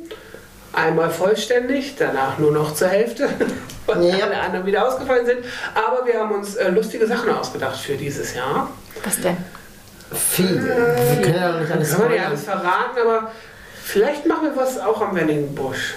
Einmal 0.73 1.11
vollständig, 1.11 1.97
danach 1.99 2.39
nur 2.39 2.53
noch 2.53 2.73
zur 2.75 2.89
Hälfte, 2.89 3.29
weil 3.87 4.05
Ja. 4.05 4.25
alle 4.25 4.41
anderen 4.41 4.65
wieder 4.67 4.87
ausgefallen 4.87 5.27
sind. 5.27 5.41
Aber 5.75 6.07
wir 6.07 6.19
haben 6.21 6.33
uns 6.33 6.55
äh, 6.55 6.71
lustige 6.71 7.07
Sachen 7.09 7.29
ausgedacht 7.31 7.77
für 7.79 7.95
dieses 7.97 8.35
Jahr. 8.35 8.71
Was 9.05 9.21
denn? 9.21 9.37
Viel. 10.13 10.65
Wir 10.65 11.23
können 11.23 11.35
ja 11.35 11.61
nicht 11.61 11.73
alles 11.73 11.91
Können 11.97 12.09
wir 12.11 12.17
nicht 12.17 12.27
alles 12.27 12.45
verraten, 12.45 12.99
aber 13.05 13.33
vielleicht 13.83 14.27
machen 14.27 14.45
wir 14.45 14.57
was 14.57 14.79
auch 14.79 15.03
am 15.03 15.15
Wenningenbusch. 15.17 15.95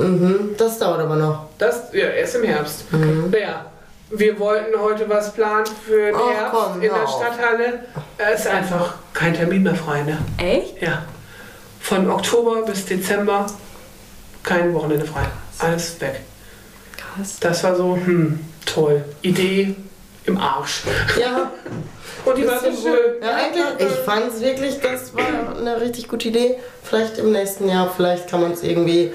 Mhm, 0.00 0.54
das 0.56 0.78
dauert 0.78 1.00
aber 1.00 1.16
noch. 1.16 1.46
Das, 1.58 1.92
ja, 1.92 2.08
erst 2.08 2.36
im 2.36 2.44
Herbst. 2.44 2.84
Naja, 2.92 3.66
wir 4.10 4.38
wollten 4.38 4.78
heute 4.80 5.08
was 5.08 5.32
planen 5.32 5.66
für 5.86 6.06
den 6.06 6.14
Ach, 6.16 6.34
Herbst 6.34 6.52
komm, 6.52 6.74
in 6.76 6.88
der 6.88 7.02
auf. 7.04 7.16
Stadthalle. 7.16 7.80
Es 8.18 8.40
ist 8.40 8.46
einfach 8.48 8.94
kein 9.12 9.34
Termin 9.34 9.62
mehr 9.62 9.74
frei, 9.74 10.02
ne? 10.02 10.18
Echt? 10.38 10.80
Ja. 10.82 11.02
Von 11.80 12.10
Oktober 12.10 12.62
bis 12.62 12.86
Dezember 12.86 13.46
kein 14.42 14.74
Wochenende 14.74 15.06
frei. 15.06 15.26
Alles 15.58 16.00
weg. 16.00 16.20
Krass. 16.96 17.38
Das 17.40 17.62
war 17.64 17.76
so, 17.76 17.96
hm, 17.96 18.40
toll. 18.66 19.04
Idee 19.22 19.74
im 20.24 20.38
Arsch. 20.38 20.82
Ja, 21.18 21.50
Und 22.24 22.36
die 22.36 22.46
war 22.46 22.58
so 22.58 22.66
schön. 22.66 23.22
Ja, 23.22 23.34
eigentlich, 23.34 23.64
ich 23.78 23.98
fand 24.04 24.32
es 24.32 24.40
wirklich, 24.40 24.78
das 24.80 25.14
war 25.14 25.56
eine 25.56 25.80
richtig 25.80 26.08
gute 26.08 26.28
Idee. 26.28 26.58
Vielleicht 26.82 27.18
im 27.18 27.32
nächsten 27.32 27.68
Jahr, 27.68 27.92
vielleicht 27.94 28.28
kann 28.28 28.42
man 28.42 28.52
es 28.52 28.62
irgendwie 28.62 29.12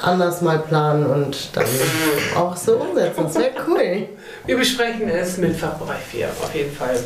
anders 0.00 0.40
mal 0.40 0.58
planen 0.60 1.06
und 1.06 1.56
dann 1.56 1.66
auch 2.36 2.56
so 2.56 2.76
umsetzen. 2.76 3.24
Das 3.24 3.34
wäre 3.36 3.50
cool. 3.66 4.08
Wir 4.46 4.56
besprechen 4.56 5.08
es 5.08 5.36
mit 5.38 5.56
Fachbereich 5.56 6.02
4 6.10 6.28
auf 6.28 6.54
jeden 6.54 6.74
Fall. 6.74 6.96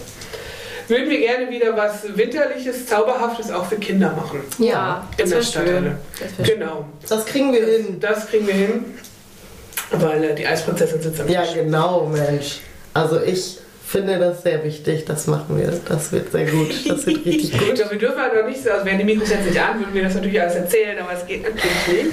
Würden 0.86 1.08
wir 1.08 1.18
gerne 1.18 1.48
wieder 1.48 1.74
was 1.76 2.14
Winterliches, 2.14 2.86
Zauberhaftes 2.86 3.50
auch 3.50 3.64
für 3.64 3.76
Kinder 3.76 4.10
machen. 4.12 4.40
Ja, 4.58 5.08
In 5.16 5.18
das 5.24 5.30
der 5.30 5.42
Stadthalle. 5.42 5.98
Das. 6.36 6.46
Genau. 6.46 6.84
Das 7.08 7.24
kriegen 7.24 7.52
wir 7.54 7.64
hin. 7.64 8.00
Das 8.00 8.26
kriegen 8.28 8.46
wir 8.46 8.54
hin. 8.54 8.84
Weil 9.92 10.22
äh, 10.24 10.34
die 10.34 10.46
Eisprinzessin 10.46 11.00
sitzt 11.00 11.20
am 11.20 11.26
Tisch. 11.26 11.36
Ja, 11.36 11.44
genau, 11.54 12.06
Mensch. 12.06 12.60
Also 12.92 13.20
ich 13.22 13.58
finde 13.94 14.18
das 14.18 14.42
sehr 14.42 14.64
wichtig. 14.64 15.04
Das 15.04 15.26
machen 15.26 15.56
wir. 15.58 15.72
Das 15.88 16.10
wird 16.12 16.32
sehr 16.32 16.46
gut. 16.46 16.70
Das 16.88 17.06
wird 17.06 17.24
richtig 17.24 17.52
gut. 17.58 17.68
Gut, 17.78 17.90
wir 17.90 17.98
dürfen 17.98 18.20
halt 18.20 18.34
noch 18.34 18.48
nicht 18.48 18.62
so, 18.62 18.70
also 18.70 18.84
wären 18.84 18.98
die 18.98 19.04
Mikros 19.04 19.30
jetzt 19.30 19.46
nicht 19.46 19.58
an, 19.60 19.78
würden 19.78 19.94
wir 19.94 20.02
das 20.04 20.14
natürlich 20.14 20.40
alles 20.40 20.54
erzählen, 20.56 20.98
aber 20.98 21.12
es 21.12 21.26
geht 21.26 21.42
natürlich 21.42 22.12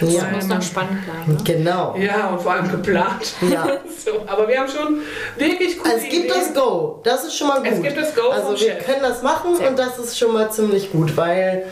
nicht. 0.00 0.14
Ja, 0.14 0.22
Das 0.22 0.32
muss 0.32 0.46
noch 0.46 0.62
spannend 0.62 0.98
bleiben. 1.04 1.32
Ne? 1.32 1.38
genau. 1.44 1.96
Ja, 1.98 2.28
und 2.28 2.40
vor 2.40 2.52
allem 2.52 2.70
geplant. 2.70 3.32
Ja. 3.50 3.66
So, 4.08 4.22
aber 4.26 4.48
wir 4.48 4.58
haben 4.60 4.68
schon 4.70 5.00
wirklich 5.36 5.76
coole 5.78 5.94
Es 5.96 6.02
gibt 6.04 6.14
Ideen. 6.26 6.28
das 6.28 6.54
Go. 6.54 7.00
Das 7.04 7.24
ist 7.24 7.36
schon 7.36 7.48
mal 7.48 7.58
gut. 7.58 7.68
Es 7.72 7.82
gibt 7.82 7.96
das 7.98 8.14
Go 8.14 8.22
vom 8.22 8.32
Also 8.32 8.50
wir 8.52 8.56
Chef. 8.56 8.86
können 8.86 9.02
das 9.02 9.22
machen 9.22 9.56
und 9.56 9.78
das 9.78 9.98
ist 9.98 10.16
schon 10.18 10.32
mal 10.32 10.50
ziemlich 10.50 10.92
gut, 10.92 11.14
weil 11.16 11.64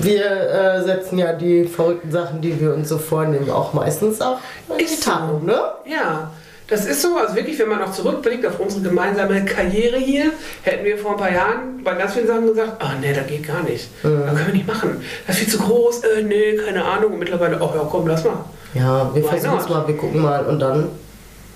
wir 0.00 0.24
äh, 0.24 0.82
setzen 0.82 1.18
ja 1.18 1.32
die 1.32 1.64
verrückten 1.64 2.10
Sachen, 2.10 2.40
die 2.42 2.60
wir 2.60 2.74
uns 2.74 2.88
so 2.88 2.98
vornehmen, 2.98 3.50
auch 3.50 3.72
meistens 3.72 4.20
auch 4.20 4.38
in 4.76 4.86
die. 4.86 5.00
Tat, 5.00 5.42
ne? 5.42 5.62
Ja, 5.86 6.30
das 6.72 6.86
ist 6.86 7.02
so. 7.02 7.16
Also 7.16 7.36
wirklich, 7.36 7.58
wenn 7.58 7.68
man 7.68 7.82
auch 7.82 7.92
zurückblickt 7.92 8.46
auf 8.46 8.58
unsere 8.58 8.80
gemeinsame 8.80 9.44
Karriere 9.44 9.98
hier, 9.98 10.32
hätten 10.62 10.84
wir 10.86 10.96
vor 10.96 11.12
ein 11.12 11.16
paar 11.18 11.30
Jahren 11.30 11.84
bei 11.84 11.94
ganz 11.94 12.14
vielen 12.14 12.26
Sachen 12.26 12.46
gesagt, 12.46 12.82
ah 12.82 12.94
nee, 12.98 13.12
das 13.12 13.26
geht 13.26 13.46
gar 13.46 13.62
nicht. 13.62 13.88
Das 14.02 14.10
können 14.10 14.46
wir 14.46 14.54
nicht 14.54 14.66
machen. 14.66 15.04
Das 15.26 15.36
ist 15.36 15.42
viel 15.42 15.52
zu 15.52 15.58
groß, 15.58 16.00
äh, 16.04 16.22
nee, 16.22 16.56
keine 16.56 16.82
Ahnung. 16.82 17.12
Und 17.12 17.18
mittlerweile, 17.18 17.60
oh 17.60 17.70
ja, 17.74 17.86
komm, 17.90 18.06
lass 18.06 18.24
mal. 18.24 18.44
Ja, 18.72 19.14
wir 19.14 19.22
versuchen 19.22 19.58
es 19.58 19.68
mal, 19.68 19.86
wir 19.86 19.96
gucken 19.98 20.22
mal 20.22 20.46
und 20.46 20.60
dann, 20.60 20.88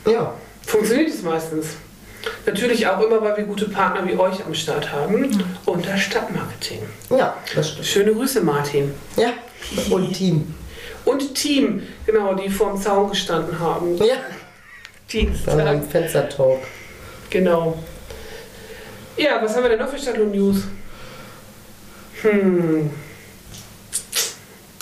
ja. 0.06 0.34
Funktioniert 0.66 1.08
es 1.08 1.22
meistens. 1.22 1.68
Natürlich 2.44 2.86
auch 2.86 3.00
immer, 3.00 3.22
weil 3.22 3.38
wir 3.38 3.44
gute 3.44 3.68
Partner 3.68 4.06
wie 4.06 4.18
euch 4.18 4.44
am 4.44 4.52
Start 4.52 4.92
haben 4.92 5.42
und 5.64 5.86
das 5.86 6.00
Stadtmarketing. 6.00 6.80
Ja, 7.08 7.34
das 7.54 7.70
stimmt. 7.70 7.86
Schöne 7.86 8.12
Grüße, 8.12 8.42
Martin. 8.42 8.92
Ja, 9.16 9.30
und 9.90 10.12
Team. 10.12 10.54
Und 11.06 11.34
Team, 11.34 11.84
genau, 12.04 12.34
die 12.34 12.50
vorm 12.50 12.78
Zaun 12.78 13.08
gestanden 13.08 13.58
haben. 13.60 13.96
Ja, 13.98 14.16
Dienstag. 15.12 15.56
beim 15.56 15.82
Fenstertalk. 15.88 16.58
Genau. 17.30 17.76
Ja, 19.16 19.40
was 19.42 19.54
haben 19.54 19.62
wir 19.62 19.70
denn 19.70 19.78
noch 19.78 19.88
für 19.88 19.98
Stadtlohn-News? 19.98 20.56
Hm, 22.22 22.90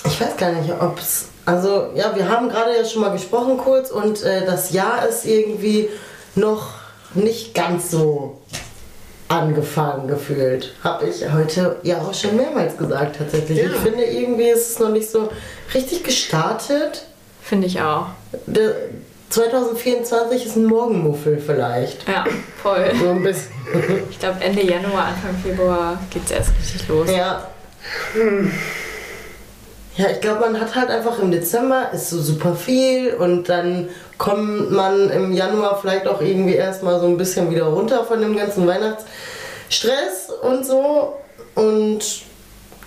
Ich 0.06 0.20
weiß 0.20 0.36
gar 0.36 0.52
nicht, 0.52 0.70
ob 0.80 0.98
es. 0.98 1.26
Also, 1.46 1.90
ja, 1.94 2.14
wir 2.16 2.28
haben 2.28 2.48
gerade 2.48 2.76
ja 2.76 2.84
schon 2.84 3.02
mal 3.02 3.10
gesprochen 3.12 3.58
kurz 3.58 3.90
und 3.90 4.22
äh, 4.22 4.46
das 4.46 4.72
Jahr 4.72 5.06
ist 5.06 5.24
irgendwie 5.26 5.88
noch 6.34 6.68
nicht 7.14 7.54
ganz 7.54 7.90
so 7.90 8.40
angefangen 9.28 10.08
gefühlt. 10.08 10.74
Habe 10.82 11.06
ich 11.06 11.30
heute 11.32 11.76
ja 11.82 11.98
auch 11.98 12.14
schon 12.14 12.36
mehrmals 12.36 12.76
gesagt 12.76 13.16
tatsächlich. 13.18 13.58
Ja. 13.58 13.66
Ich 13.66 13.76
finde 13.76 14.04
irgendwie 14.04 14.48
ist 14.48 14.70
es 14.70 14.78
noch 14.78 14.90
nicht 14.90 15.10
so 15.10 15.30
richtig 15.74 16.02
gestartet. 16.04 17.04
Finde 17.42 17.66
ich 17.66 17.80
auch. 17.80 18.06
Der 19.36 19.50
2024 19.50 20.46
ist 20.46 20.56
ein 20.56 20.66
Morgenmuffel 20.66 21.38
vielleicht. 21.38 22.06
Ja, 22.08 22.24
voll. 22.62 22.92
So 23.00 23.10
ein 23.10 23.22
bisschen. 23.22 23.50
Ich 24.10 24.18
glaube, 24.18 24.40
Ende 24.40 24.62
Januar, 24.62 25.06
Anfang 25.06 25.34
Februar 25.42 25.98
geht's 26.10 26.30
erst 26.30 26.50
richtig 26.58 26.86
los. 26.88 27.10
Ja. 27.10 27.48
Ja, 29.96 30.06
ich 30.10 30.20
glaube, 30.20 30.40
man 30.40 30.60
hat 30.60 30.74
halt 30.74 30.90
einfach 30.90 31.18
im 31.18 31.30
Dezember 31.30 31.90
ist 31.92 32.10
so 32.10 32.20
super 32.20 32.54
viel 32.54 33.14
und 33.14 33.48
dann 33.48 33.88
kommt 34.18 34.70
man 34.70 35.10
im 35.10 35.32
Januar 35.32 35.78
vielleicht 35.80 36.06
auch 36.06 36.20
irgendwie 36.20 36.54
erstmal 36.54 37.00
so 37.00 37.06
ein 37.06 37.16
bisschen 37.16 37.50
wieder 37.50 37.64
runter 37.64 38.04
von 38.04 38.20
dem 38.20 38.36
ganzen 38.36 38.66
Weihnachtsstress 38.66 40.30
und 40.42 40.64
so. 40.64 41.14
Und 41.54 42.22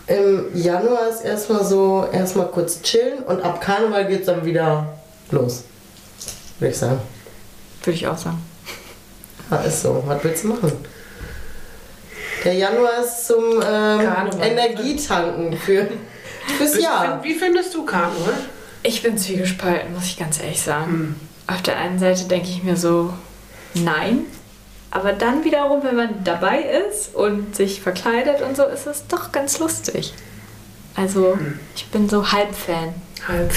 im 0.08 0.46
Januar 0.54 1.10
ist 1.10 1.26
erstmal 1.26 1.64
so, 1.66 2.06
erstmal 2.12 2.48
kurz 2.48 2.82
chillen 2.82 3.24
und 3.24 3.42
ab 3.44 3.60
Karneval 3.60 4.06
geht's 4.06 4.28
dann 4.28 4.46
wieder 4.46 4.88
los. 5.32 5.64
Würde 6.60 6.72
ich 6.72 6.78
sagen. 6.78 7.00
Würde 7.84 7.96
ich 7.98 8.08
auch 8.08 8.18
sagen. 8.18 8.42
Ja, 9.50 9.58
ist 9.58 9.82
so. 9.82 10.04
Was 10.06 10.24
willst 10.24 10.44
du 10.44 10.48
machen? 10.50 10.72
Der 12.44 12.54
Januar 12.54 13.04
ist 13.04 13.28
zum 13.28 13.62
ähm. 13.66 14.02
Energietanken 14.42 15.58
für, 15.58 15.88
fürs 16.58 16.78
Wie- 16.78 16.82
Jahr. 16.82 17.24
Wie 17.24 17.34
findest 17.34 17.74
du 17.74 17.86
Karneval? 17.86 18.34
Ich 18.84 19.02
bin 19.04 19.18
zwiegespalten, 19.18 19.94
muss 19.94 20.06
ich 20.06 20.18
ganz 20.18 20.40
ehrlich 20.42 20.62
sagen. 20.62 21.20
Auf 21.48 21.62
der 21.62 21.78
einen 21.78 21.98
Seite 22.00 22.26
denke 22.26 22.48
ich 22.50 22.64
mir 22.64 22.78
so, 22.78 23.14
nein. 23.74 24.26
Aber 24.92 25.14
dann 25.14 25.44
wiederum, 25.44 25.84
wenn 25.84 25.96
man 25.96 26.24
dabei 26.24 26.60
ist 26.90 27.14
und 27.16 27.56
sich 27.56 27.82
verkleidet 27.82 28.42
und 28.42 28.56
so, 28.56 28.64
ist 28.66 28.88
es 28.88 29.06
doch 29.08 29.32
ganz 29.32 29.60
lustig. 29.60 30.14
Also, 30.96 31.38
ich 31.76 31.86
bin 31.88 32.08
so 32.10 32.32
Halbfan. 32.32 32.94
Halb. 33.28 33.52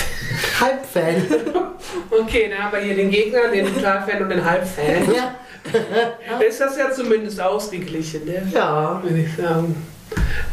Halbfan. 0.60 1.26
Okay, 2.10 2.48
dann 2.50 2.64
haben 2.64 2.72
wir 2.72 2.80
hier 2.80 2.96
den 2.96 3.10
Gegner, 3.10 3.48
den 3.48 3.66
Totalfan 3.74 4.22
und 4.22 4.28
den 4.30 4.44
Halbfan. 4.44 5.14
ja. 5.14 5.34
Ist 6.40 6.60
das 6.60 6.76
ja 6.78 6.90
zumindest 6.90 7.40
ausgeglichen, 7.40 8.24
ne? 8.24 8.48
ja. 8.52 9.00
würde 9.02 9.18
ich 9.18 9.36
sagen. 9.36 9.76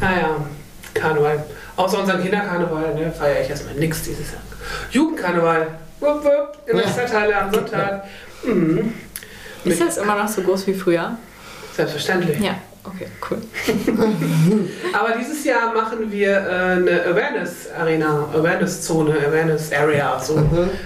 Naja, 0.01 0.35
Karneval. 0.93 1.45
Außer 1.77 1.99
unseren 1.99 2.21
Kinderkarneval 2.21 2.93
ne, 2.95 3.11
feiere 3.11 3.41
ich 3.41 3.49
erstmal 3.49 3.75
nichts 3.75 4.01
dieses 4.03 4.31
Jahr. 4.33 4.41
Jugendkarneval. 4.91 5.67
Wupp, 5.99 6.23
wupp, 6.25 6.57
in 6.67 6.75
der 6.77 6.85
Ja. 6.85 6.91
Stadthalle 6.91 7.37
am 7.37 7.53
Sonntag. 7.53 8.03
Mhm. 8.43 8.93
Ist 9.63 9.81
das 9.81 9.97
immer 9.97 10.15
noch 10.15 10.27
so 10.27 10.41
groß 10.41 10.67
wie 10.67 10.73
früher? 10.73 11.17
Selbstverständlich. 11.73 12.39
Ja, 12.39 12.55
okay, 12.93 13.07
cool. 13.29 13.37
Aber 14.93 15.13
dieses 15.19 15.43
Jahr 15.43 15.73
machen 15.73 16.11
wir 16.11 16.29
äh, 16.31 16.49
eine 16.77 17.05
Awareness-Arena, 17.05 18.29
Awareness-Zone, 18.33 19.15
Awareness-Area, 19.27 20.19
so 20.19 20.37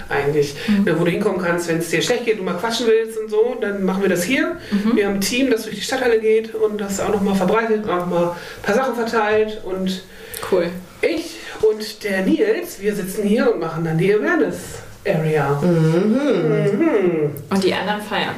eigentlich. 0.08 0.54
Ne, 0.84 0.98
wo 0.98 1.04
du 1.04 1.10
hinkommen 1.10 1.40
kannst, 1.40 1.68
wenn 1.68 1.78
es 1.78 1.88
dir 1.90 2.02
schlecht 2.02 2.24
geht 2.24 2.38
und 2.38 2.44
mal 2.44 2.54
quatschen 2.56 2.86
willst 2.86 3.18
und 3.18 3.30
so, 3.30 3.56
dann 3.60 3.84
machen 3.84 4.02
wir 4.02 4.08
das 4.08 4.22
hier. 4.24 4.56
Wir 4.94 5.06
haben 5.06 5.14
ein 5.14 5.20
Team, 5.20 5.50
das 5.50 5.62
durch 5.64 5.76
die 5.76 5.82
Stadthalle 5.82 6.20
geht 6.20 6.54
und 6.54 6.80
das 6.80 7.00
auch 7.00 7.10
nochmal 7.10 7.34
verbreitet, 7.34 7.88
auch 7.88 8.06
mal 8.06 8.30
ein 8.30 8.62
paar 8.62 8.74
Sachen 8.74 8.94
verteilt 8.94 9.60
und 9.64 10.02
Cool. 10.50 10.70
ich 11.00 11.36
und 11.62 12.02
der 12.04 12.22
Nils, 12.22 12.80
wir 12.80 12.94
sitzen 12.94 13.22
hier 13.24 13.52
und 13.52 13.60
machen 13.60 13.84
dann 13.84 13.98
die 13.98 14.12
Awareness-Area. 14.12 15.60
Mhm. 15.62 17.30
Und 17.48 17.64
die 17.64 17.72
anderen 17.74 18.02
feiern? 18.02 18.34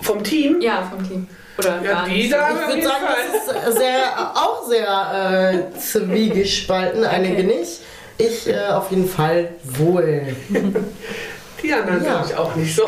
Vom 0.00 0.22
Team? 0.22 0.60
Ja, 0.60 0.82
vom 0.90 1.06
Team. 1.06 1.26
Oder 1.58 1.82
Ja, 1.82 1.92
gar 1.92 2.06
die 2.06 2.12
nicht. 2.12 2.32
da- 2.32 2.50
Ich 2.50 2.68
würde 2.74 2.82
sagen, 2.82 3.04
das 3.56 3.68
ist 3.68 3.78
sehr, 3.78 4.32
auch 4.34 4.66
sehr 4.68 5.64
äh, 5.74 5.78
zwiegespalten. 5.78 7.04
Einige 7.04 7.42
nicht. 7.44 7.80
Ich 8.16 8.48
äh, 8.48 8.68
auf 8.68 8.90
jeden 8.90 9.08
Fall 9.08 9.48
wohl. 9.64 10.34
Die 11.62 11.72
anderen 11.72 12.04
Ja. 12.04 12.10
glaube 12.12 12.26
ich 12.28 12.36
auch 12.36 12.54
nicht 12.54 12.74
so. 12.74 12.84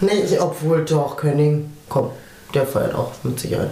Nee, 0.00 0.22
ich, 0.24 0.40
obwohl 0.40 0.84
doch, 0.84 1.16
König. 1.16 1.66
Komm, 1.90 2.10
der 2.54 2.66
feiert 2.66 2.94
auch 2.94 3.12
mit 3.22 3.38
Sicherheit. 3.38 3.70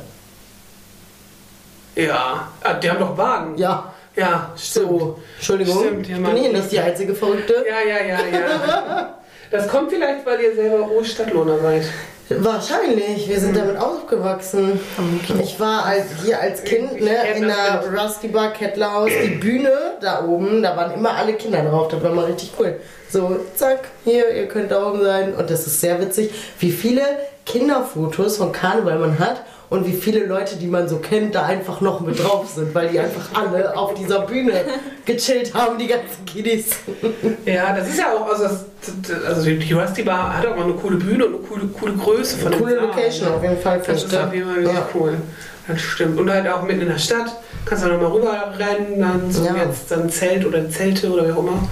Ja, 1.96 2.48
ah, 2.62 2.74
die 2.74 2.90
haben 2.90 3.00
doch 3.00 3.16
Wagen. 3.16 3.56
Ja, 3.58 3.92
Ja, 4.14 4.52
stimmt. 4.56 4.88
so. 4.88 5.18
Entschuldigung, 5.36 5.78
Stimmt, 5.78 6.08
ja, 6.08 6.16
ich 6.16 6.22
bin 6.22 6.36
hier 6.36 6.52
nicht 6.52 6.72
die 6.72 6.78
einzige 6.80 7.14
Verrückte. 7.14 7.64
Ja, 7.68 7.80
ja, 7.80 8.04
ja, 8.04 8.18
ja. 8.38 9.14
Das 9.50 9.66
kommt 9.66 9.90
vielleicht, 9.90 10.26
weil 10.26 10.38
ihr 10.42 10.54
selber 10.54 10.80
rohe 10.84 11.02
Stadtlohner 11.04 11.58
seid. 11.58 11.84
Wahrscheinlich, 12.30 13.26
wir 13.28 13.40
sind 13.40 13.56
damit 13.56 13.78
aufgewachsen. 13.78 14.78
Ich 15.42 15.58
war 15.58 15.86
als, 15.86 16.06
hier 16.22 16.40
als 16.40 16.62
Kind 16.62 17.00
ne, 17.00 17.16
in 17.34 17.46
der. 17.46 17.82
Rusty 17.90 18.28
Bar 18.28 18.52
Kettlerhaus, 18.52 19.10
die 19.24 19.30
Bühne 19.30 19.72
da 20.00 20.24
oben, 20.24 20.62
da 20.62 20.76
waren 20.76 20.92
immer 20.92 21.16
alle 21.16 21.34
Kinder 21.34 21.62
drauf, 21.62 21.88
das 21.88 22.02
war 22.02 22.12
mal 22.12 22.26
richtig 22.26 22.52
cool. 22.58 22.78
So, 23.10 23.40
zack, 23.54 23.88
hier, 24.04 24.30
ihr 24.30 24.46
könnt 24.46 24.70
da 24.70 24.86
oben 24.86 25.02
sein. 25.02 25.34
Und 25.34 25.48
das 25.48 25.66
ist 25.66 25.80
sehr 25.80 26.00
witzig, 26.00 26.30
wie 26.58 26.70
viele 26.70 27.02
Kinderfotos 27.46 28.36
von 28.36 28.52
Karneval 28.52 28.98
man 28.98 29.18
hat 29.18 29.42
und 29.70 29.86
wie 29.86 29.92
viele 29.92 30.24
Leute, 30.26 30.56
die 30.56 30.66
man 30.66 30.88
so 30.88 30.96
kennt, 30.98 31.34
da 31.34 31.44
einfach 31.44 31.80
noch 31.80 32.00
mit 32.00 32.18
drauf 32.22 32.48
sind, 32.48 32.74
weil 32.74 32.88
die 32.88 32.98
einfach 32.98 33.28
alle 33.34 33.76
auf 33.76 33.94
dieser 33.94 34.20
Bühne 34.20 34.52
gechillt 35.04 35.52
haben, 35.54 35.78
die 35.78 35.86
ganzen 35.86 36.24
Kiddies. 36.24 36.70
Ja, 37.44 37.74
das 37.76 37.88
ist 37.88 37.98
ja 37.98 38.12
auch, 38.14 38.28
also, 38.30 38.44
das, 38.44 39.24
also 39.26 39.42
die 39.50 39.72
Rusty 39.72 40.02
Bar 40.02 40.38
hat 40.38 40.46
auch 40.46 40.56
mal 40.56 40.64
eine 40.64 40.72
coole 40.74 40.96
Bühne 40.96 41.26
und 41.26 41.34
eine 41.34 41.42
coole, 41.44 41.66
coole 41.68 41.92
Größe 41.92 42.38
von 42.38 42.52
dem 42.52 42.60
Coole 42.60 42.76
Location 42.76 43.28
ne? 43.28 43.34
auf 43.36 43.42
jeden 43.42 43.58
Fall. 43.60 43.82
Das 43.86 44.04
ist 44.04 44.16
auf 44.16 44.32
jeden 44.32 44.50
Fall 44.54 44.64
Ja. 44.64 44.88
cool. 44.94 45.14
Das 45.66 45.80
stimmt. 45.82 46.18
Und 46.18 46.30
halt 46.30 46.48
auch 46.48 46.62
mitten 46.62 46.80
in 46.80 46.88
der 46.88 46.98
Stadt. 46.98 47.30
Kannst 47.66 47.84
du 47.84 47.88
nochmal 47.88 48.10
rüber 48.10 48.54
rennen, 48.58 49.00
dann 49.00 49.30
so 49.30 49.44
Ja. 49.44 49.54
jetzt 49.56 49.90
dann 49.90 50.08
Zelt 50.08 50.46
oder 50.46 50.70
Zelte 50.70 51.10
oder 51.10 51.26
wie 51.28 51.32
auch 51.32 51.38
immer. 51.40 51.68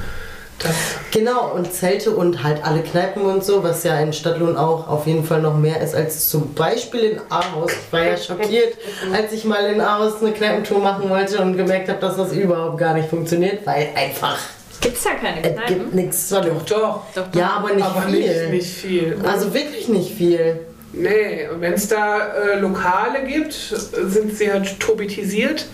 Das, 0.59 0.73
Genau, 1.13 1.53
und 1.55 1.73
Zelte 1.73 2.11
und 2.13 2.43
halt 2.43 2.65
alle 2.65 2.83
Kneipen 2.83 3.23
und 3.23 3.45
so, 3.45 3.63
was 3.63 3.85
ja 3.85 3.99
in 4.01 4.13
Stadtlohn 4.13 4.57
auch 4.57 4.89
auf 4.89 5.07
jeden 5.07 5.25
Fall 5.25 5.41
noch 5.41 5.57
mehr 5.57 5.81
ist 5.81 5.95
als 5.95 6.29
zum 6.31 6.55
Beispiel 6.55 7.01
in 7.01 7.21
Aarhus. 7.31 7.73
Ich 7.73 7.93
war 7.93 8.05
ja 8.05 8.17
schockiert, 8.17 8.75
als 9.15 9.33
ich 9.33 9.45
mal 9.45 9.65
in 9.67 9.81
Aarhus 9.81 10.21
eine 10.23 10.33
Kneipentour 10.33 10.79
machen 10.81 11.09
wollte 11.11 11.41
und 11.41 11.57
gemerkt 11.57 11.89
habe, 11.89 12.01
dass 12.01 12.17
das 12.17 12.33
überhaupt 12.33 12.79
gar 12.79 12.95
nicht 12.95 13.09
funktioniert, 13.09 13.67
weil 13.67 13.89
einfach, 13.95 14.39
Gibt's 14.81 15.05
da 15.05 15.11
keine 15.15 15.43
es 15.43 15.55
Kneipen? 15.57 15.79
gibt 15.79 15.95
nichts 15.95 16.29
dem. 16.29 16.45
doch, 16.69 17.01
Doch, 17.15 17.25
Ja, 17.35 17.51
aber 17.59 17.75
nicht 17.75 17.87
aber 17.87 18.03
viel. 18.03 18.51
nicht, 18.51 18.51
nicht 18.51 18.75
viel. 18.77 19.17
Also 19.27 19.53
wirklich 19.55 19.89
nicht 19.89 20.15
viel. 20.17 20.61
Nee, 20.93 21.49
und 21.53 21.61
wenn 21.61 21.75
es 21.75 21.89
da 21.89 22.29
äh, 22.29 22.59
Lokale 22.59 23.25
gibt, 23.25 23.53
sind 23.55 24.37
sie 24.37 24.51
halt 24.51 24.79
tobitisiert, 24.81 25.67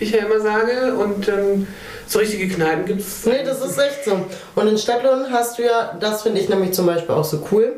wie 0.00 0.04
ich 0.04 0.12
ja 0.12 0.24
immer 0.24 0.40
sage. 0.40 0.94
Und 0.94 1.28
ähm, 1.28 1.66
so 2.06 2.18
richtige 2.18 2.48
Kneipen 2.48 2.86
gibt 2.86 3.00
es. 3.00 3.24
Nee, 3.24 3.44
das 3.44 3.64
ist 3.64 3.78
echt 3.78 4.04
so. 4.04 4.26
Und 4.56 4.66
in 4.66 4.76
Stadtlohn 4.76 5.26
hast 5.30 5.58
du 5.58 5.64
ja, 5.64 5.96
das 6.00 6.22
finde 6.22 6.40
ich 6.40 6.48
nämlich 6.48 6.72
zum 6.72 6.86
Beispiel 6.86 7.14
auch 7.14 7.24
so 7.24 7.46
cool, 7.52 7.74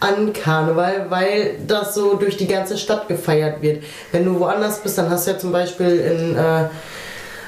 an 0.00 0.32
Karneval, 0.32 1.06
weil 1.08 1.56
das 1.66 1.94
so 1.94 2.14
durch 2.14 2.36
die 2.36 2.46
ganze 2.46 2.76
Stadt 2.78 3.08
gefeiert 3.08 3.62
wird. 3.62 3.82
Wenn 4.12 4.24
du 4.24 4.38
woanders 4.38 4.80
bist, 4.80 4.98
dann 4.98 5.10
hast 5.10 5.26
du 5.26 5.32
ja 5.32 5.38
zum 5.38 5.50
Beispiel 5.50 5.98
in 5.98 6.36
äh, 6.36 6.68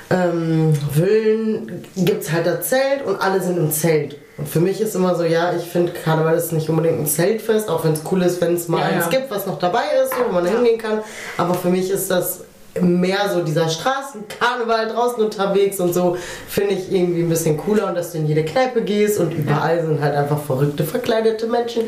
ähm, 0.09 0.73
Wüllen 0.95 1.85
gibt 1.97 2.23
es 2.23 2.33
halt 2.33 2.47
das 2.47 2.69
Zelt 2.69 3.05
und 3.05 3.21
alle 3.21 3.41
sind 3.43 3.59
im 3.59 3.71
Zelt. 3.71 4.19
Und 4.39 4.49
für 4.49 4.61
mich 4.61 4.81
ist 4.81 4.95
immer 4.95 5.15
so, 5.15 5.25
ja, 5.25 5.55
ich 5.55 5.65
finde 5.65 5.93
Karneval 5.93 6.37
ist 6.37 6.53
nicht 6.53 6.69
unbedingt 6.69 7.01
ein 7.01 7.07
Zeltfest, 7.07 7.69
auch 7.69 7.85
wenn 7.85 7.93
es 7.93 8.01
cool 8.11 8.23
ist, 8.23 8.41
wenn 8.41 8.55
es 8.55 8.69
mal 8.69 8.81
Ja, 8.81 8.87
eins 8.87 9.05
ja. 9.07 9.19
gibt, 9.19 9.31
was 9.31 9.47
noch 9.47 9.59
dabei 9.59 9.85
ist, 10.05 10.13
wo 10.27 10.33
man 10.33 10.47
hingehen 10.47 10.79
kann. 10.79 11.01
Aber 11.37 11.55
für 11.55 11.69
mich 11.69 11.91
ist 11.91 12.11
das 12.11 12.41
mehr 12.81 13.31
so 13.33 13.43
dieser 13.43 13.69
Straßenkarneval 13.69 14.89
draußen 14.89 15.23
unterwegs 15.23 15.81
und 15.81 15.93
so 15.95 16.17
finde 16.49 16.75
ich 16.75 16.93
irgendwie 16.93 17.23
ein 17.23 17.29
bisschen 17.29 17.57
cooler 17.57 17.89
und 17.89 17.95
dass 17.95 18.13
du 18.13 18.19
in 18.19 18.27
jede 18.27 18.45
Kneipe 18.45 18.83
gehst 18.83 19.19
und 19.19 19.33
überall 19.33 19.85
sind 19.85 20.01
halt 20.01 20.15
einfach 20.15 20.41
verrückte, 20.43 20.85
verkleidete 20.85 21.47
Menschen. 21.47 21.85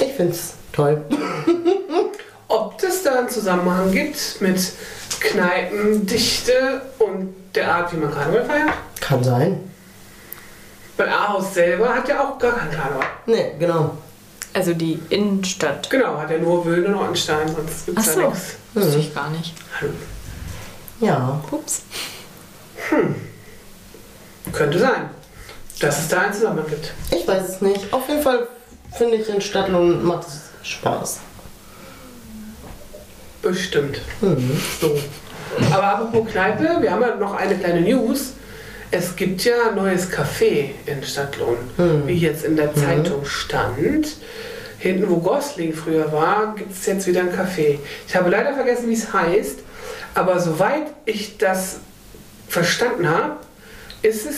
Ich 0.00 0.12
finde 0.12 0.32
es 0.32 0.54
toll. 0.72 1.02
Ob 2.48 2.82
es 2.82 3.02
da 3.02 3.18
einen 3.18 3.28
Zusammenhang 3.28 3.92
gibt 3.92 4.40
mit 4.40 4.72
Kneipendichte 5.20 6.82
und 6.98 7.34
der 7.54 7.72
Art, 7.74 7.92
wie 7.92 7.96
man 7.98 8.12
Karneval 8.12 8.44
feiert? 8.44 8.70
Kann 9.00 9.22
sein. 9.22 9.60
Weil 10.96 11.08
Aarhus 11.08 11.54
selber 11.54 11.94
hat 11.94 12.08
ja 12.08 12.20
auch 12.24 12.38
gar 12.38 12.52
keinen 12.56 12.72
Karneval. 12.72 13.06
Nee, 13.26 13.52
genau. 13.58 13.96
Also 14.52 14.74
die 14.74 14.98
Innenstadt. 15.10 15.88
Genau, 15.90 16.18
hat 16.18 16.30
ja 16.30 16.38
nur 16.38 16.64
Wöhlen 16.66 16.86
und 16.86 16.94
Ortenstein, 16.96 17.46
sonst 17.54 17.86
gibt 17.86 17.98
Ach 17.98 18.06
es 18.06 18.14
so, 18.14 18.20
da 18.20 18.28
nichts. 18.28 18.56
wusste 18.74 18.98
ich 18.98 19.14
gar 19.14 19.30
nicht. 19.30 19.54
Ja. 21.00 21.40
Ups. 21.50 21.82
Könnte 24.52 24.78
sein, 24.78 25.10
dass 25.80 26.00
es 26.00 26.08
da 26.08 26.22
einen 26.22 26.34
Zusammenhang 26.34 26.68
gibt. 26.68 26.92
Ich 27.10 27.26
weiß 27.26 27.48
es 27.48 27.60
nicht. 27.60 27.92
Auf 27.92 28.08
jeden 28.08 28.22
Fall 28.22 28.48
finde 28.96 29.16
ich 29.16 29.28
in 29.28 29.40
Stadtlohn 29.40 30.04
macht 30.04 30.26
es 30.28 30.68
Spaß. 30.68 31.20
Bestimmt. 33.42 34.00
Mhm. 34.20 34.60
So. 34.80 34.98
Aber 35.70 35.82
apropos 35.84 36.30
Kneipe, 36.30 36.80
wir 36.80 36.90
haben 36.90 37.02
ja 37.02 37.16
noch 37.16 37.34
eine 37.34 37.56
kleine 37.56 37.80
News. 37.80 38.32
Es 38.90 39.14
gibt 39.16 39.44
ja 39.44 39.70
ein 39.70 39.76
neues 39.76 40.10
Café 40.10 40.70
in 40.86 41.02
Stadtlohn, 41.02 41.56
wie 42.06 42.18
jetzt 42.18 42.44
in 42.44 42.56
der 42.56 42.74
Zeitung 42.74 43.24
stand. 43.24 44.08
Hinten, 44.78 45.08
wo 45.08 45.18
Gosling 45.18 45.72
früher 45.72 46.10
war, 46.10 46.54
gibt 46.56 46.72
es 46.72 46.86
jetzt 46.86 47.06
wieder 47.06 47.20
ein 47.20 47.30
Café. 47.30 47.78
Ich 48.08 48.16
habe 48.16 48.30
leider 48.30 48.52
vergessen, 48.54 48.88
wie 48.88 48.94
es 48.94 49.12
heißt, 49.12 49.60
aber 50.14 50.38
soweit 50.40 50.86
ich 51.04 51.38
das 51.38 51.78
verstanden 52.48 53.08
habe, 53.08 53.36
ist 54.02 54.26
es 54.26 54.36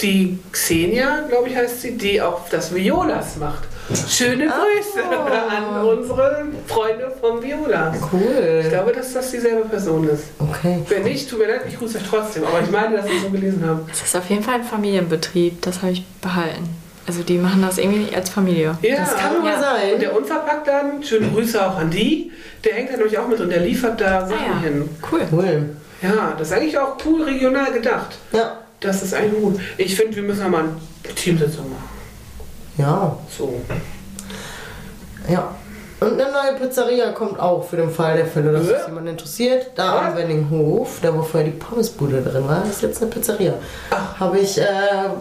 die 0.00 0.38
Xenia, 0.50 1.26
glaube 1.28 1.48
ich, 1.50 1.56
heißt 1.56 1.82
sie, 1.82 1.96
die 1.98 2.22
auch 2.22 2.48
das 2.48 2.74
Violas 2.74 3.36
macht. 3.36 3.64
Schöne 4.08 4.46
Grüße 4.46 5.02
an 5.04 5.84
unsere 5.84 6.46
Freunde 6.66 7.12
vom 7.20 7.42
Violas. 7.42 7.96
Ich 7.96 8.02
Cool. 8.12 8.64
glaube, 8.70 8.92
dass 8.92 9.12
das 9.12 9.30
dieselbe 9.30 9.68
Person 9.68 10.08
ist. 10.08 10.24
Okay. 10.38 10.80
Wenn 10.88 11.02
nicht, 11.02 11.28
tut 11.28 11.40
mir 11.40 11.48
leid, 11.48 11.62
ich 11.68 11.76
grüße 11.78 11.98
euch 11.98 12.04
trotzdem. 12.08 12.44
Aber 12.44 12.60
ich 12.62 12.70
meine, 12.70 12.96
dass 12.96 13.06
ich 13.06 13.20
so 13.20 13.28
gelesen 13.30 13.62
habe. 13.66 13.82
Das 13.88 14.00
ist 14.00 14.16
auf 14.16 14.30
jeden 14.30 14.42
Fall 14.42 14.54
ein 14.54 14.64
Familienbetrieb, 14.64 15.60
das 15.62 15.82
habe 15.82 15.92
ich 15.92 16.04
behalten. 16.22 16.68
Also 17.06 17.22
die 17.22 17.38
machen 17.38 17.62
das 17.62 17.78
irgendwie 17.78 18.14
als 18.14 18.30
Familie. 18.30 18.76
Ja, 18.82 18.96
Das 18.96 19.16
kann 19.16 19.42
wohl 19.42 19.48
Ja. 19.50 19.58
sein. 19.60 19.94
Und 19.94 20.02
der 20.02 20.16
Unverpacktladen, 20.16 21.02
schöne 21.02 21.28
Grüße 21.28 21.64
auch 21.66 21.76
an 21.76 21.90
die. 21.90 22.30
Der 22.64 22.74
hängt 22.74 22.90
da 22.92 22.96
nämlich 22.96 23.18
auch 23.18 23.26
mit 23.26 23.38
drin. 23.38 23.48
Der 23.50 23.60
liefert 23.60 24.00
da 24.00 24.26
Sachen 24.26 24.38
Ah 24.44 24.54
ja, 24.56 24.60
hin. 24.60 24.88
cool. 25.10 25.20
Cool. 25.32 25.70
Ja, 26.02 26.34
das 26.38 26.48
ist 26.48 26.54
eigentlich 26.54 26.78
auch 26.78 26.96
cool 27.04 27.22
regional 27.22 27.72
gedacht. 27.72 28.18
Ja. 28.32 28.58
Das 28.80 29.02
ist 29.02 29.12
eigentlich 29.14 29.42
gut. 29.42 29.60
Ich 29.76 29.94
finde, 29.96 30.16
wir 30.16 30.22
müssen 30.22 30.50
mal 30.50 30.60
eine 30.64 31.14
Teamsitzung 31.14 31.68
machen. 31.70 31.88
Ja. 32.78 33.16
So. 33.36 33.60
Ja. 35.28 35.54
Und 36.00 36.14
eine 36.14 36.32
neue 36.32 36.58
Pizzeria 36.58 37.12
kommt 37.12 37.38
auch 37.38 37.62
für 37.62 37.76
den 37.76 37.90
Fall 37.90 38.16
der 38.16 38.24
Fälle, 38.24 38.52
dass 38.52 38.62
es 38.62 38.86
jemand 38.86 39.06
interessiert. 39.06 39.66
Da 39.74 40.08
am 40.08 40.16
Wenninghof, 40.16 40.98
da 41.02 41.14
wo 41.14 41.20
vorher 41.20 41.50
die 41.50 41.58
Pommesbude 41.58 42.22
drin 42.22 42.48
war, 42.48 42.64
ist 42.64 42.80
jetzt 42.80 43.02
eine 43.02 43.10
Pizzeria. 43.10 43.52
Habe 44.18 44.38
ich 44.38 44.58
äh, 44.58 44.64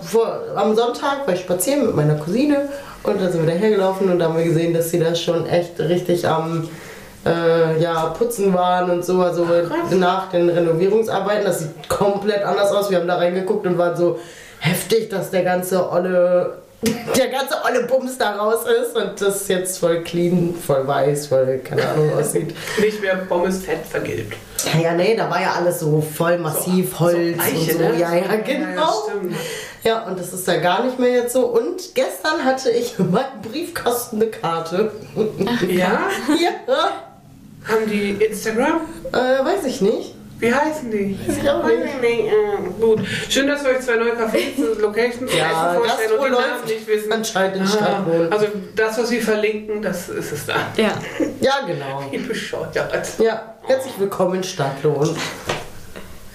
vor, 0.01 0.39
am 0.55 0.73
Sonntag 0.73 1.27
war 1.27 1.33
ich 1.33 1.41
spazieren 1.41 1.85
mit 1.85 1.95
meiner 1.97 2.15
Cousine 2.15 2.69
und 3.03 3.21
da 3.21 3.29
sind 3.29 3.45
wir 3.45 3.53
dahergelaufen 3.53 4.09
und 4.09 4.19
da 4.19 4.25
haben 4.25 4.37
wir 4.37 4.45
gesehen, 4.45 4.73
dass 4.73 4.89
sie 4.89 4.99
da 4.99 5.13
schon 5.15 5.45
echt 5.47 5.77
richtig 5.79 6.25
am 6.25 6.69
äh, 7.25 7.81
ja, 7.81 8.13
Putzen 8.17 8.53
waren 8.53 8.89
und 8.89 9.03
so. 9.03 9.21
Also 9.21 9.43
krass. 9.43 9.91
nach 9.91 10.29
den 10.29 10.47
Renovierungsarbeiten, 10.47 11.43
das 11.43 11.59
sieht 11.59 11.89
komplett 11.89 12.45
anders 12.45 12.71
aus. 12.71 12.89
Wir 12.89 12.99
haben 12.99 13.07
da 13.07 13.17
reingeguckt 13.17 13.67
und 13.67 13.77
waren 13.77 13.97
so 13.97 14.17
heftig, 14.59 15.09
dass 15.09 15.29
der 15.29 15.43
ganze 15.43 15.91
olle 15.91 16.53
der 16.81 17.27
ganze 17.27 17.55
olle 17.65 17.83
Bums 17.87 18.17
da 18.17 18.35
raus 18.37 18.59
ist 18.65 18.95
und 18.95 19.19
das 19.19 19.47
jetzt 19.49 19.79
voll 19.79 20.01
clean, 20.03 20.55
voll 20.55 20.87
weiß, 20.87 21.27
voll 21.27 21.59
keine 21.63 21.85
Ahnung 21.87 22.13
aussieht. 22.17 22.55
Nicht 22.79 23.01
mehr 23.01 23.15
Pommes 23.17 23.63
fett 23.65 23.85
vergilbt. 23.85 24.35
Ja, 24.73 24.79
ja, 24.79 24.93
nee, 24.93 25.15
da 25.15 25.29
war 25.29 25.41
ja 25.41 25.53
alles 25.53 25.79
so 25.81 26.01
voll 26.01 26.37
massiv, 26.37 26.97
Holz 26.99 27.37
so 27.37 27.41
Eiche, 27.43 27.55
und 27.55 27.71
so. 27.71 27.77
ne? 27.79 27.99
Ja, 27.99 28.13
ja, 28.13 28.25
Ja, 28.25 28.35
genau. 28.37 28.93
stimmt. 29.07 29.35
Ja, 29.83 30.03
und 30.05 30.19
das 30.19 30.33
ist 30.33 30.47
da 30.47 30.57
gar 30.57 30.83
nicht 30.83 30.99
mehr 30.99 31.09
jetzt 31.11 31.33
so. 31.33 31.47
Und 31.47 31.95
gestern 31.95 32.43
hatte 32.45 32.69
ich 32.71 32.93
in 32.99 33.11
meinem 33.11 33.41
Briefkasten 33.41 34.17
eine 34.21 34.27
Karte. 34.31 34.91
Ja? 35.67 36.01
ja, 36.39 36.49
Haben 37.67 37.89
die 37.89 38.11
Instagram? 38.23 38.81
äh, 39.11 39.15
weiß 39.45 39.65
ich 39.65 39.81
nicht. 39.81 40.15
Wie 40.39 40.54
heißen 40.54 40.89
die? 40.89 41.19
Ich 41.28 41.49
auch 41.49 41.65
nicht. 41.65 42.02
Äh, 42.02 42.21
Gut. 42.80 43.02
Schön, 43.30 43.47
dass 43.47 43.62
wir 43.63 43.71
euch 43.71 43.82
zwei 43.82 43.95
neue 43.97 44.13
Cafés 44.13 44.56
und 44.58 44.80
Locations 44.82 45.32
Ja, 45.36 45.73
Essen 45.73 45.84
vorstellen 45.86 46.12
und 46.19 46.25
die 46.25 46.32
Namen 46.32 46.65
nicht 46.65 46.88
wissen. 46.88 47.12
anscheinend 47.12 47.58
in 47.58 47.63
Ah, 47.63 47.67
Stadtwohl. 47.67 48.28
Also 48.32 48.45
das, 48.75 48.97
was 48.97 49.12
wir 49.12 49.21
verlinken, 49.21 49.82
das 49.82 50.08
ist 50.08 50.32
es 50.32 50.45
da. 50.45 50.56
Ja. 50.78 50.91
Ja, 51.41 51.65
genau. 51.67 52.04
Wie 52.12 52.17
bescheuert. 52.19 52.75
Ja, 53.19 53.56
herzlich 53.63 53.93
willkommen 53.97 54.36
in 54.36 54.43
Stadtlohn. 54.43 55.15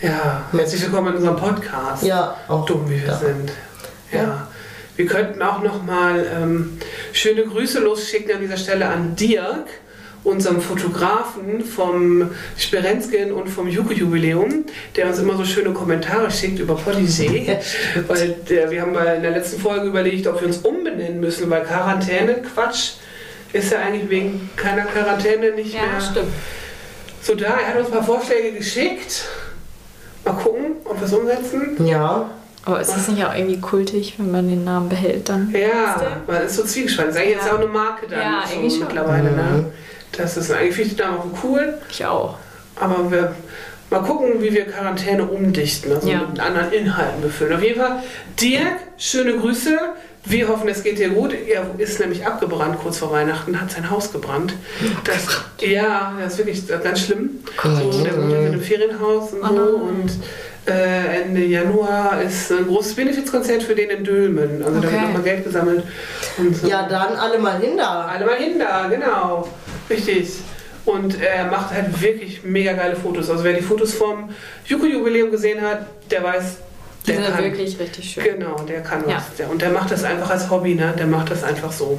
Ja, 0.03 0.43
herzlich 0.53 0.83
willkommen 0.83 1.09
in 1.09 1.14
unserem 1.17 1.37
Podcast. 1.37 2.03
Ja, 2.03 2.37
auch 2.49 2.64
Dumm 2.67 2.88
wie 2.90 3.01
wir 3.01 3.07
da. 3.09 3.17
sind. 3.17 3.53
Ja. 4.12 4.19
Ja. 4.23 4.49
Wir 4.97 5.07
könnten 5.07 5.43
auch 5.43 5.62
nochmal 5.62 6.27
ähm, 6.35 6.79
schöne 7.12 7.45
Grüße 7.45 7.81
losschicken 7.81 8.35
an 8.35 8.40
dieser 8.40 8.57
Stelle 8.57 8.87
an 8.87 9.17
Dirk, 9.17 9.67
unserem 10.24 10.60
Fotografen 10.60 11.62
vom 11.62 12.30
Sperenzgen 12.56 13.30
und 13.32 13.48
vom 13.48 13.68
Juko-Jubiläum, 13.68 14.64
der 14.96 15.06
uns 15.08 15.18
immer 15.18 15.37
so 15.37 15.44
schöne 15.44 15.70
Kommentare 15.72 16.30
schickt 16.30 16.58
über. 16.58 16.78
Ja, 16.87 17.60
stimmt. 17.60 18.08
weil 18.08 18.28
der, 18.48 18.70
wir 18.70 18.82
haben 18.82 18.92
mal 18.92 19.16
in 19.16 19.22
der 19.22 19.32
letzten 19.32 19.60
Folge 19.60 19.87
überlegt, 19.87 20.26
ob 20.26 20.40
wir 20.40 20.48
uns 20.48 20.58
umbenennen 20.58 21.20
müssen, 21.20 21.48
weil 21.50 21.62
Quarantäne, 21.62 22.37
Quatsch, 22.54 22.92
ist 23.52 23.70
ja 23.70 23.78
eigentlich 23.80 24.08
wegen 24.10 24.50
keiner 24.56 24.82
Quarantäne 24.87 25.52
nicht 25.52 25.74
Ja, 25.74 25.82
mehr 25.82 26.00
stimmt. 26.00 26.26
so 27.22 27.34
da. 27.34 27.46
Er 27.60 27.68
hat 27.68 27.76
uns 27.78 27.87
ein 27.88 27.92
paar 27.92 28.02
Vorschläge 28.04 28.52
geschickt. 28.56 29.26
Mal 30.24 30.32
gucken, 30.32 30.64
ob 30.87 30.98
wir 30.98 31.06
es 31.06 31.12
umsetzen. 31.12 31.87
Ja, 31.87 32.30
Aber 32.64 32.80
ist 32.80 32.90
das 32.96 33.08
nicht 33.08 33.22
auch 33.24 33.34
irgendwie 33.34 33.60
kultig, 33.60 34.14
wenn 34.16 34.30
man 34.30 34.48
den 34.48 34.64
Namen 34.64 34.88
behält 34.88 35.28
dann? 35.28 35.52
Ja, 35.54 36.00
man 36.26 36.42
ist 36.42 36.56
so 36.56 36.64
zwiegespalten. 36.64 37.12
Das 37.14 37.20
ist 37.22 37.26
eigentlich 37.26 37.37
jetzt 37.37 37.46
Ja. 37.46 37.52
auch 37.54 37.58
eine 37.60 37.68
Marke 37.68 38.06
dann 38.08 38.20
Ja, 38.20 38.42
so 38.46 38.54
eigentlich 38.56 38.72
schon. 38.72 38.84
mittlerweile. 38.87 39.30
Mhm. 39.30 39.37
Ne? 39.37 39.72
Das 40.16 40.37
ist 40.37 40.50
eigentlich 40.50 40.74
finde 40.74 40.90
ich 40.90 40.96
den 40.96 41.07
Namen 41.07 41.31
cool, 41.42 41.74
Ich 41.90 42.05
auch. 42.05 42.37
aber 42.77 43.11
wir 43.11 43.35
mal 43.90 44.00
gucken, 44.00 44.40
wie 44.42 44.53
wir 44.53 44.66
Quarantäne 44.66 45.24
umdichten, 45.24 45.92
also 45.92 46.09
Ja. 46.09 46.22
mit 46.31 46.40
anderen 46.40 46.72
Inhalten 46.72 47.20
befüllen. 47.22 47.55
Auf 47.55 47.62
jeden 47.62 47.81
Fall, 47.81 48.03
Dirk, 48.40 48.77
schöne 48.98 49.35
Grüße. 49.37 49.79
Wir 50.27 50.48
hoffen, 50.48 50.68
es 50.68 50.83
geht 50.83 50.98
dir 50.98 51.11
gut. 51.11 51.35
Er 51.35 51.66
ist 51.77 52.00
nämlich 52.00 52.27
abgebrannt 52.27 52.79
kurz 52.81 52.96
vor 52.98 53.12
Weihnachten, 53.12 53.61
hat 53.61 53.70
sein 53.70 53.90
Haus 53.90 54.11
gebrannt. 54.11 54.55
Das, 55.05 55.27
ja, 55.61 56.14
das 56.18 56.33
ist 56.33 56.38
wirklich 56.38 56.66
ganz 56.83 57.00
schlimm. 57.00 57.40
So, 57.62 58.03
der 58.03 58.16
wohnt 58.16 58.33
in 58.33 58.38
einem 58.46 58.61
Ferienhaus 58.62 59.35
und 59.35 59.42
so. 59.46 59.62
Und 59.77 60.11
äh, 60.66 61.20
Ende 61.24 61.42
Januar 61.44 62.22
ist 62.22 62.50
ein 62.53 62.66
großes 62.66 62.94
Benefizkonzert 62.94 63.62
für 63.64 63.74
den 63.74 63.90
in 63.90 64.03
Dülmen. 64.03 64.62
Also 64.64 64.77
da 64.81 64.83
wird 64.85 64.94
Okay. 64.94 65.03
nochmal 65.05 65.22
Geld 65.22 65.44
gesammelt. 65.44 65.83
So. 66.59 66.68
Ja, 66.68 66.88
dann 66.88 67.16
alle 67.16 67.38
mal 67.38 67.59
hin 67.61 67.77
da. 67.77 68.07
Alle 68.07 68.24
mal 68.24 68.37
hin 68.37 68.59
da, 68.59 68.88
genau. 68.88 69.46
Richtig. 69.90 70.29
Und 70.85 71.20
er 71.20 71.47
macht 71.47 71.70
halt 71.73 72.01
wirklich 72.03 72.42
mega 72.44 72.73
geile 72.75 72.94
Fotos. 72.97 73.31
Also 73.31 73.42
wer 73.44 73.55
die 73.55 73.62
Fotos 73.62 73.94
vom 73.94 74.29
Juko-Jubiläum 74.66 75.31
gesehen 75.31 75.61
hat, 75.62 75.87
der 76.11 76.23
weiß, 76.23 76.57
Die 77.07 77.12
der 77.12 77.23
sind 77.25 77.35
kann. 77.35 77.44
wirklich 77.44 77.79
richtig 77.79 78.11
schön. 78.12 78.25
Genau, 78.25 78.57
der 78.68 78.83
kann 78.83 79.09
Ja. 79.09 79.16
was. 79.16 79.35
Der, 79.38 79.51
und 79.51 79.62
der 79.62 79.70
macht 79.70 79.90
das 79.90 80.05
einfach 80.05 80.29
als 80.31 80.51
Hobby, 80.51 80.75
ne? 80.75 80.92
Der 80.99 81.07
macht 81.07 81.31
das 81.31 81.42
einfach 81.42 81.73
so. 81.73 81.99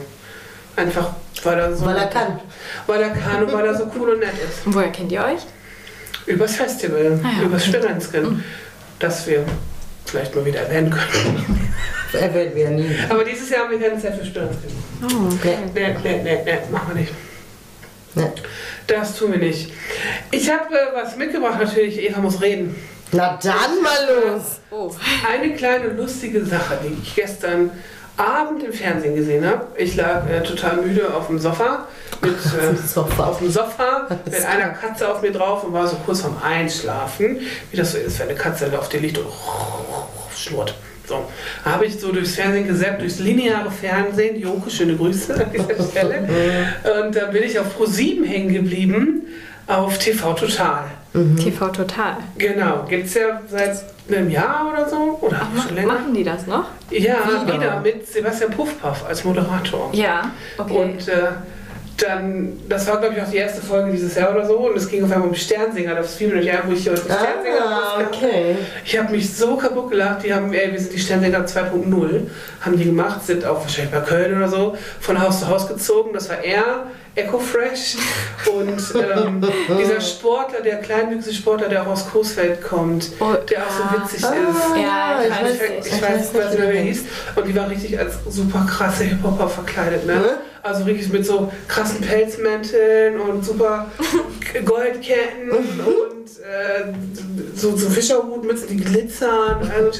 Einfach, 0.76 1.12
weil 1.43 1.58
er 1.58 1.76
so. 1.76 1.86
Weil 1.86 1.98
er 1.98 2.08
kann. 2.08 2.39
Weil 2.86 3.02
er 3.02 3.10
kann 3.10 3.43
und 3.43 3.54
weil 3.54 3.65
er 3.65 3.76
so 3.76 3.89
cool 3.98 4.10
und 4.10 4.19
nett 4.19 4.34
ist. 4.34 4.65
Und 4.67 4.76
woher 4.76 4.89
kennt 4.91 5.12
ihr 5.12 5.24
euch? 5.24 5.41
Übers 6.28 6.56
Festival, 6.56 7.19
Ah 7.24 7.28
ja, 7.39 7.45
übers 7.48 7.67
okay. 7.67 7.78
Sperrenskin, 7.78 8.43
das 9.00 9.26
wir 9.28 9.45
vielleicht 10.06 10.36
mal 10.36 10.43
wieder 10.45 10.60
erwähnen 10.62 10.89
können. 10.91 11.69
Er 12.13 12.34
wird 12.34 12.56
wir 12.56 12.69
nie. 12.69 12.89
Aber 13.10 13.24
dieses 13.24 13.50
Jahr 13.50 13.63
haben 13.63 13.71
wir 13.71 13.80
keine 13.89 14.02
Zeit 14.02 14.15
für 14.17 14.26
Sperrenskin. 14.26 14.71
Oh, 15.04 15.34
okay. 15.34 15.58
Nee, 15.74 15.95
nee, 16.04 16.21
nee, 16.24 16.39
nee, 16.45 16.58
machen 16.71 16.88
wir 16.93 17.02
nicht. 17.02 17.12
Ne. 18.15 18.32
Das 18.88 19.17
tun 19.17 19.34
wir 19.34 19.39
nicht. 19.39 19.71
Ich 20.32 20.49
habe 20.49 20.73
äh, 20.73 20.95
was 20.95 21.15
mitgebracht, 21.17 21.60
natürlich. 21.60 22.01
Eva 22.01 22.21
muss 22.21 22.41
reden. 22.41 22.75
Na 23.12 23.38
dann 23.41 23.82
mal 23.82 24.34
los. 24.34 24.60
Oh. 24.71 24.91
Eine 25.30 25.54
kleine 25.54 25.89
lustige 25.89 26.45
Sache, 26.45 26.80
die 26.84 27.01
ich 27.01 27.15
gestern 27.15 27.71
Abend 28.17 28.63
im 28.63 28.71
Fernsehen 28.71 29.15
gesehen 29.15 29.45
habe. 29.45 29.67
Ich 29.78 29.95
lag 29.95 30.30
äh, 30.30 30.41
total 30.41 30.78
müde 30.78 31.13
auf 31.13 31.28
dem 31.28 31.38
Sofa. 31.38 31.88
Mit, 32.21 32.34
äh, 32.36 32.75
Sofa. 32.75 33.25
Auf 33.25 33.39
dem 33.39 33.51
Sofa 33.51 34.08
mit 34.23 34.45
einer 34.45 34.69
Katze 34.69 35.10
auf 35.10 35.21
mir 35.21 35.32
drauf 35.32 35.63
und 35.65 35.73
war 35.73 35.88
so 35.88 35.97
kurz 36.06 36.21
vorm 36.21 36.38
Einschlafen. 36.41 37.41
Wie 37.71 37.78
das 37.78 37.91
so 37.91 37.97
ist, 37.97 38.19
wenn 38.19 38.30
eine 38.30 38.38
Katze 38.38 38.71
auf 38.78 38.88
dir 38.88 39.01
liegt 39.01 39.17
und 39.17 39.28
schnurrt. 40.36 40.75
So, 41.08 41.26
habe 41.63 41.86
ich 41.86 42.00
so 42.00 42.12
durchs 42.12 42.36
Fernsehen 42.36 42.68
gesäppt, 42.68 43.02
durchs 43.02 43.20
lineare 43.20 43.70
Fernsehen. 43.72 44.39
Joko, 44.39 44.70
schöne 44.70 44.96
Grüße 44.96 45.34
an 45.36 45.52
dieser 45.54 45.84
Stelle. 45.91 46.28
Und 47.06 47.15
dann 47.15 47.32
bin 47.32 47.44
ich 47.44 47.60
auf 47.60 47.68
Pro7 47.80 48.26
hängen 48.26 48.54
geblieben, 48.54 49.22
auf 49.68 49.98
TV 49.98 50.34
Total. 50.34 50.86
TV 51.41 51.70
Total. 51.70 52.18
Genau, 52.38 52.86
gibt 52.89 53.06
es 53.08 53.13
ja 53.13 53.41
seit 53.50 53.84
einem 54.10 54.30
Jahr 54.30 54.70
oder 54.72 54.88
so? 54.89 55.18
Oder 55.22 55.41
Ach, 55.41 55.65
schon 55.68 55.76
länger? 55.76 55.88
machen 55.94 56.13
die 56.13 56.24
das 56.24 56.46
noch? 56.46 56.65
Ja, 56.91 57.15
Wieder. 57.46 57.54
wieder 57.54 57.80
mit 57.82 58.08
Sebastian 58.08 58.52
Puffpaff 58.52 59.06
als 59.08 59.24
Moderator. 59.24 59.89
Ja, 59.94 60.32
okay. 60.58 60.74
Und 60.78 61.08
äh, 61.08 61.28
dann, 61.97 62.60
das 62.67 62.88
war 62.88 62.97
glaube 62.99 63.15
ich 63.15 63.21
auch 63.21 63.29
die 63.29 63.38
erste 63.38 63.62
Folge 63.62 63.91
dieses 63.91 64.15
Jahr 64.15 64.31
oder 64.31 64.45
so, 64.45 64.58
und 64.69 64.75
es 64.77 64.88
ging 64.89 65.03
auf 65.03 65.12
einmal 65.12 65.29
um 65.29 65.36
Sternsinger. 65.36 65.95
Das 65.95 66.15
fiel 66.15 66.27
mir 66.29 66.36
nicht 66.36 66.51
ein, 66.51 66.60
wo 66.65 66.73
ich 66.73 66.81
Sternsinger 66.81 67.15
Ah, 67.62 67.93
rauskam. 67.99 68.08
okay. 68.25 68.55
Ich 68.84 68.97
habe 68.97 69.12
mich 69.12 69.34
so 69.36 69.55
kaputt 69.55 69.91
gelacht. 69.91 70.23
Die 70.23 70.34
haben, 70.34 70.51
ey, 70.53 70.71
wir 70.71 70.79
sind 70.79 70.93
die 70.93 70.99
Sternsinger 70.99 71.45
2.0, 71.45 72.21
haben 72.62 72.77
die 72.77 72.86
gemacht, 72.86 73.25
sind 73.25 73.45
auch 73.45 73.62
wahrscheinlich 73.62 73.93
bei 73.93 74.01
Köln 74.01 74.36
oder 74.38 74.49
so, 74.49 74.75
von 74.99 75.21
Haus 75.21 75.39
zu 75.39 75.47
Haus 75.47 75.67
gezogen. 75.67 76.12
Das 76.13 76.29
war 76.29 76.43
er, 76.43 76.84
Echo 77.15 77.39
Fresh 77.39 77.95
und 78.54 78.82
ähm, 78.95 79.41
dieser 79.80 80.01
Sportler, 80.01 80.62
der 80.62 80.78
kleinwüchsige 80.82 81.36
Sportler, 81.36 81.69
der 81.69 81.84
auch 81.84 81.88
aus 81.88 82.10
Coesfeld 82.10 82.62
kommt, 82.62 83.10
Oh, 83.19 83.34
der 83.49 83.60
auch 83.63 83.69
so 83.71 84.01
witzig 84.01 84.23
Ah, 84.25 84.34
ist. 84.34 84.82
Ja, 84.82 85.21
ich 85.21 85.28
Ich, 85.28 85.32
weiß 85.32 85.43
weiß, 85.43 85.69
nicht. 85.69 85.88
ich 85.95 86.01
weiß 86.01 86.34
nicht, 86.34 86.58
wie 86.62 86.65
er 86.78 86.82
hieß. 86.84 87.04
Und 87.36 87.47
die 87.47 87.56
war 87.56 87.69
richtig 87.69 87.97
als 87.97 88.15
super 88.30 88.65
krasse 88.69 89.06
Hip-Hopper 89.06 89.47
verkleidet, 89.47 90.06
ne? 90.06 90.13
Hm? 90.15 90.21
Also 90.62 90.84
richtig 90.86 91.10
mit 91.13 91.25
so 91.25 91.51
krassen 91.67 92.01
Pelzmänteln 92.01 93.19
und 93.19 93.45
super 93.45 93.86
Goldketten 94.65 95.51
und 95.51 95.78
äh, 96.39 96.91
so, 97.55 97.75
so 97.75 97.89
Fischerhutmützen, 97.89 98.67
die 98.69 98.77
glitzern. 98.77 99.71
Also 99.75 99.99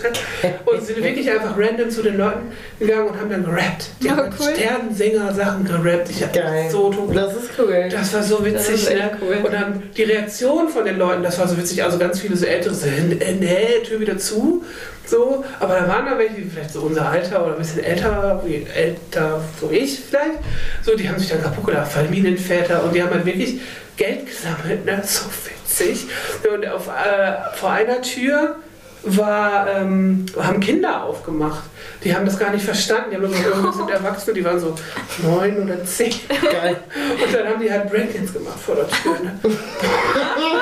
und 0.65 0.81
sind 0.85 1.03
wirklich 1.03 1.29
einfach 1.31 1.57
random 1.57 1.89
zu 1.89 2.01
den 2.01 2.17
Leuten 2.17 2.51
gegangen 2.79 3.07
und 3.09 3.19
haben 3.19 3.29
dann 3.29 3.45
gerappt. 3.45 3.89
Die 4.01 4.07
Oh, 4.07 4.11
haben 4.11 4.33
cool. 4.39 4.53
Sternsinger-Sachen 4.55 5.65
gerappt. 5.65 6.09
Ich 6.09 6.23
hab 6.23 6.33
Geil. 6.33 6.69
so 6.69 6.91
tot 6.91 7.15
Das 7.15 7.33
ist 7.35 7.49
cool. 7.57 7.88
das 7.89 8.13
war 8.13 8.23
so 8.23 8.45
witzig, 8.45 8.89
ne? 8.89 9.11
cool. 9.21 9.38
Und 9.43 9.53
dann 9.53 9.83
die 9.95 10.03
Reaktion 10.03 10.69
von 10.69 10.85
den 10.85 10.97
Leuten, 10.97 11.23
das 11.23 11.38
war 11.39 11.47
so 11.47 11.57
witzig. 11.57 11.83
Also 11.83 11.97
ganz 11.97 12.19
viele 12.19 12.35
so 12.35 12.45
ältere, 12.45 12.73
so, 12.73 12.88
nee, 12.88 13.79
Tür 13.85 13.99
wieder 13.99 14.17
zu. 14.17 14.63
So, 15.07 15.43
aber 15.59 15.75
da 15.75 15.88
waren 15.88 16.05
da 16.07 16.17
welche, 16.17 16.49
vielleicht 16.51 16.71
so 16.73 16.81
unser 16.81 17.07
Alter 17.07 17.43
oder 17.45 17.53
ein 17.53 17.59
bisschen 17.59 17.83
älter, 17.83 18.41
wie 18.43 18.65
älter, 18.75 19.39
so 19.61 19.69
ich 19.71 19.99
vielleicht. 19.99 20.39
So, 20.83 20.95
die 20.95 21.07
haben 21.07 21.19
sich 21.19 21.29
dann 21.29 21.43
kaputt 21.43 21.63
gelacht, 21.63 21.91
Familienväter 21.91 22.83
und 22.83 22.95
die 22.95 23.03
haben 23.03 23.11
halt 23.13 23.23
wirklich 23.25 23.59
Geld 23.97 24.25
gesammelt, 24.25 24.86
ne? 24.86 25.01
So 25.03 25.25
witzig. 25.45 26.08
Und 26.53 26.67
auf, 26.67 26.88
äh, 26.88 27.55
vor 27.55 27.71
einer 27.71 28.01
Tür 28.01 28.58
war, 29.05 29.67
ähm, 29.69 30.25
haben 30.38 30.60
Kinder 30.60 31.03
aufgemacht. 31.03 31.63
Die 32.03 32.15
haben 32.15 32.25
das 32.25 32.39
gar 32.39 32.51
nicht 32.51 32.65
verstanden. 32.65 33.12
Die 33.12 33.15
haben 33.17 33.27
gesagt, 33.27 33.45
irgendwie 33.45 33.77
sind 33.77 33.89
Erwachsene, 33.91 34.34
die 34.34 34.43
waren 34.43 34.60
so 34.60 34.75
neun 35.23 35.63
oder 35.63 35.84
zehn. 35.86 36.13
Geil. 36.27 36.77
Und 37.23 37.34
dann 37.34 37.47
haben 37.47 37.62
die 37.62 37.71
halt 37.71 37.89
Breakdance 37.89 38.34
gemacht 38.34 38.60
vor 38.60 38.75
der 38.75 38.88
Tür. 38.88 39.13
Ne? 39.23 39.39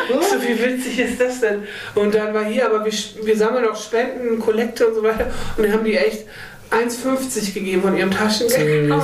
so 0.09 0.41
wie 0.41 0.61
witzig 0.61 0.99
ist 0.99 1.21
das 1.21 1.39
denn? 1.39 1.63
Und 1.95 2.13
dann 2.13 2.33
war 2.33 2.43
hier, 2.43 2.65
aber 2.65 2.85
wir, 2.85 2.93
wir 3.23 3.37
sammeln 3.37 3.65
auch 3.65 3.75
Spenden, 3.75 4.39
Kollekte 4.39 4.87
und 4.87 4.95
so 4.95 5.03
weiter. 5.03 5.31
Und 5.57 5.63
dann 5.63 5.73
haben 5.73 5.85
die 5.85 5.95
echt 5.95 6.25
1,50 6.73 7.53
gegeben 7.53 7.81
von 7.81 7.95
ihrem 7.95 8.11
Taschengeld. 8.11 8.91
Süß. 8.91 9.03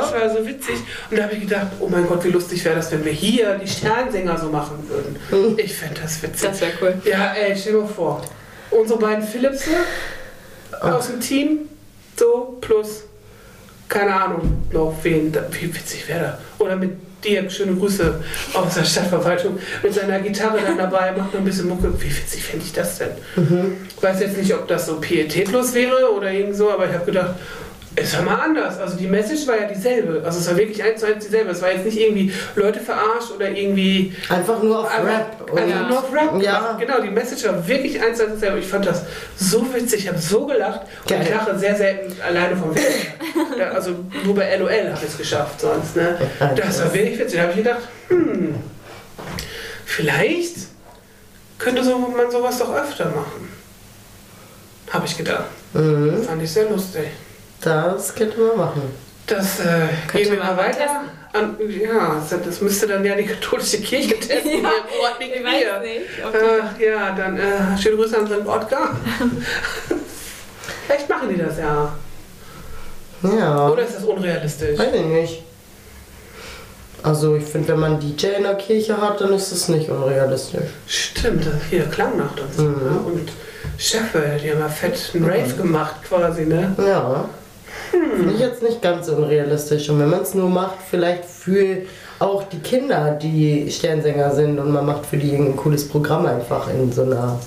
Das 0.00 0.12
war 0.12 0.30
so 0.36 0.46
witzig. 0.46 0.76
Und 1.10 1.18
da 1.18 1.24
habe 1.24 1.34
ich 1.34 1.40
gedacht, 1.40 1.68
oh 1.78 1.88
mein 1.88 2.06
Gott, 2.06 2.24
wie 2.24 2.30
lustig 2.30 2.64
wäre 2.64 2.76
das, 2.76 2.90
wenn 2.92 3.04
wir 3.04 3.12
hier 3.12 3.58
die 3.58 3.68
Sternsänger 3.68 4.38
so 4.38 4.48
machen 4.48 4.78
würden. 4.88 5.58
Ich 5.58 5.74
fände 5.74 6.00
das 6.00 6.22
witzig. 6.22 6.48
Das 6.48 6.60
wäre 6.60 6.72
cool. 6.80 6.94
Ja, 7.04 7.32
ey, 7.32 7.56
stell 7.56 7.74
dir 7.74 7.80
mal 7.80 7.88
vor. 7.88 8.22
Unsere 8.70 8.98
beiden 8.98 9.24
Philipse 9.24 9.70
aus 10.80 11.08
dem 11.08 11.20
Team, 11.20 11.58
so, 12.16 12.58
plus, 12.60 13.04
keine 13.88 14.14
Ahnung, 14.14 14.64
noch 14.72 14.94
wen, 15.02 15.34
wie 15.52 15.74
witzig 15.74 16.08
wäre 16.08 16.20
das. 16.20 16.38
Oder 16.58 16.76
mit 16.76 16.92
Dirk, 17.24 17.52
schöne 17.52 17.74
Grüße 17.74 18.22
aus 18.54 18.74
der 18.74 18.84
Stadtverwaltung, 18.84 19.58
mit 19.82 19.94
seiner 19.94 20.20
Gitarre 20.20 20.58
dann 20.64 20.78
dabei, 20.78 21.12
macht 21.12 21.32
noch 21.32 21.40
ein 21.40 21.44
bisschen 21.44 21.68
Mucke. 21.68 21.92
Wie 22.00 22.16
witzig 22.16 22.42
fände 22.42 22.64
ich 22.64 22.72
das 22.72 22.98
denn? 22.98 23.10
Ich 23.96 24.02
weiß 24.02 24.20
jetzt 24.20 24.36
nicht, 24.36 24.54
ob 24.54 24.66
das 24.68 24.86
so 24.86 24.96
pietätlos 24.96 25.74
wäre 25.74 26.12
oder 26.14 26.30
irgend 26.32 26.56
so, 26.56 26.70
aber 26.70 26.86
ich 26.88 26.94
habe 26.94 27.04
gedacht, 27.04 27.34
es 27.96 28.16
war 28.16 28.22
mal 28.22 28.36
anders. 28.36 28.78
Also 28.78 28.96
die 28.96 29.06
Message 29.06 29.46
war 29.46 29.60
ja 29.60 29.66
dieselbe. 29.66 30.22
Also 30.24 30.38
es 30.38 30.48
war 30.48 30.56
wirklich 30.56 30.82
eins 30.82 31.00
zu 31.00 31.06
eins 31.06 31.24
dieselbe. 31.24 31.50
Es 31.50 31.60
war 31.60 31.72
jetzt 31.72 31.84
nicht 31.84 31.98
irgendwie 31.98 32.32
Leute 32.54 32.78
verarscht 32.80 33.32
oder 33.34 33.50
irgendwie 33.50 34.14
Einfach 34.28 34.62
nur 34.62 34.80
auf 34.80 34.92
Rap. 34.92 35.50
einfach 35.56 35.80
Und 35.82 35.88
nur 35.88 35.98
auf 35.98 36.12
Rap 36.12 36.42
Ja. 36.42 36.76
Genau, 36.78 37.00
die 37.00 37.10
Message 37.10 37.44
war 37.46 37.66
wirklich 37.66 38.00
eins 38.00 38.18
zu 38.18 38.24
eins 38.24 38.34
dasselbe. 38.34 38.58
Ich 38.60 38.66
fand 38.66 38.86
das 38.86 39.02
so 39.36 39.66
witzig, 39.74 40.00
ich 40.04 40.08
habe 40.08 40.18
so 40.18 40.46
gelacht. 40.46 40.82
Und 41.02 41.08
Geil. 41.08 41.22
ich 41.24 41.30
lache 41.30 41.58
sehr 41.58 41.74
selten 41.74 42.14
alleine 42.22 42.56
vom 42.56 42.74
Fernseher. 42.74 43.12
ja, 43.58 43.70
also 43.70 43.96
nur 44.24 44.34
bei 44.36 44.56
LOL 44.56 44.70
habe 44.70 44.98
ich 45.02 45.08
es 45.10 45.18
geschafft 45.18 45.60
sonst. 45.60 45.96
Ne? 45.96 46.16
Das 46.56 46.80
war 46.82 46.94
wirklich 46.94 47.18
witzig. 47.18 47.36
Da 47.38 47.42
habe 47.42 47.52
ich 47.52 47.58
gedacht, 47.58 47.82
hm, 48.08 48.54
vielleicht 49.84 50.54
könnte 51.58 51.82
so, 51.84 51.98
man 51.98 52.30
sowas 52.30 52.58
doch 52.58 52.74
öfter 52.74 53.06
machen. 53.06 53.48
Habe 54.90 55.06
ich 55.06 55.16
gedacht. 55.16 55.44
Mhm. 55.72 56.22
Fand 56.24 56.42
ich 56.42 56.50
sehr 56.50 56.68
lustig. 56.70 57.04
Das 57.60 58.14
könnte 58.14 58.38
man 58.40 58.56
machen. 58.56 58.82
Das 59.26 59.60
äh, 59.60 59.88
gehen 60.12 60.32
wir 60.32 60.38
mal 60.38 60.56
weiter. 60.56 61.02
An, 61.32 61.56
ja, 61.68 62.16
das- 62.28 62.42
das 62.44 62.60
müsste 62.60 62.88
dann 62.88 63.04
ja 63.04 63.14
die 63.14 63.24
katholische 63.26 63.80
Kirche 63.80 64.14
testen. 64.20 64.62
Ja, 64.62 64.68
weiß 64.68 65.18
Bier. 65.18 65.80
nicht. 65.80 66.24
ob 66.24 66.32
die- 66.32 66.84
Äh, 66.84 66.90
ja, 66.90 67.12
dann 67.12 67.36
äh, 67.38 67.78
schöne 67.80 67.96
Grüße 67.96 68.18
an 68.18 68.26
St. 68.26 68.46
Ottgar. 68.46 68.96
Vielleicht 70.86 71.08
machen 71.08 71.28
die 71.28 71.36
das 71.38 71.58
ja. 71.58 71.92
Ja. 73.22 73.68
Oder 73.68 73.82
ist 73.84 73.96
das 73.96 74.04
unrealistisch? 74.04 74.78
Weiß 74.78 74.94
ich 74.94 75.04
nicht. 75.04 75.42
Also 77.02 77.36
ich 77.36 77.44
finde, 77.44 77.68
wenn 77.68 77.80
man 77.80 78.00
DJ 78.00 78.26
in 78.38 78.42
der 78.42 78.56
Kirche 78.56 79.00
hat, 79.00 79.20
dann 79.20 79.32
ist 79.32 79.52
das 79.52 79.68
nicht 79.68 79.88
unrealistisch. 79.88 80.68
Stimmt, 80.86 81.46
das 81.46 81.54
hier 81.70 81.84
Klangnacht 81.84 82.40
und 82.40 82.54
so. 82.54 82.62
Mhm. 82.62 82.68
Ne? 82.84 83.00
Und 83.06 83.28
Chefe, 83.78 84.38
die 84.42 84.50
haben 84.50 84.58
ja 84.60 84.68
fett 84.68 85.12
einen 85.14 85.24
Rave 85.24 85.54
gemacht 85.54 85.96
quasi, 86.06 86.44
ne? 86.44 86.74
Ja. 86.78 87.28
Finde 87.90 88.34
ich 88.34 88.40
jetzt 88.40 88.62
nicht 88.62 88.80
ganz 88.82 89.08
unrealistisch. 89.08 89.88
Und 89.90 89.98
wenn 90.00 90.10
man 90.10 90.20
es 90.22 90.34
nur 90.34 90.48
macht, 90.48 90.76
vielleicht 90.88 91.24
für 91.24 91.78
auch 92.18 92.44
die 92.44 92.58
Kinder, 92.60 93.12
die 93.20 93.70
Sternsänger 93.70 94.34
sind 94.34 94.58
und 94.58 94.70
man 94.72 94.84
macht 94.86 95.06
für 95.06 95.16
die 95.16 95.34
ein 95.34 95.56
cooles 95.56 95.88
Programm 95.88 96.26
einfach 96.26 96.68
in 96.68 96.92
so 96.92 97.02
einer. 97.02 97.38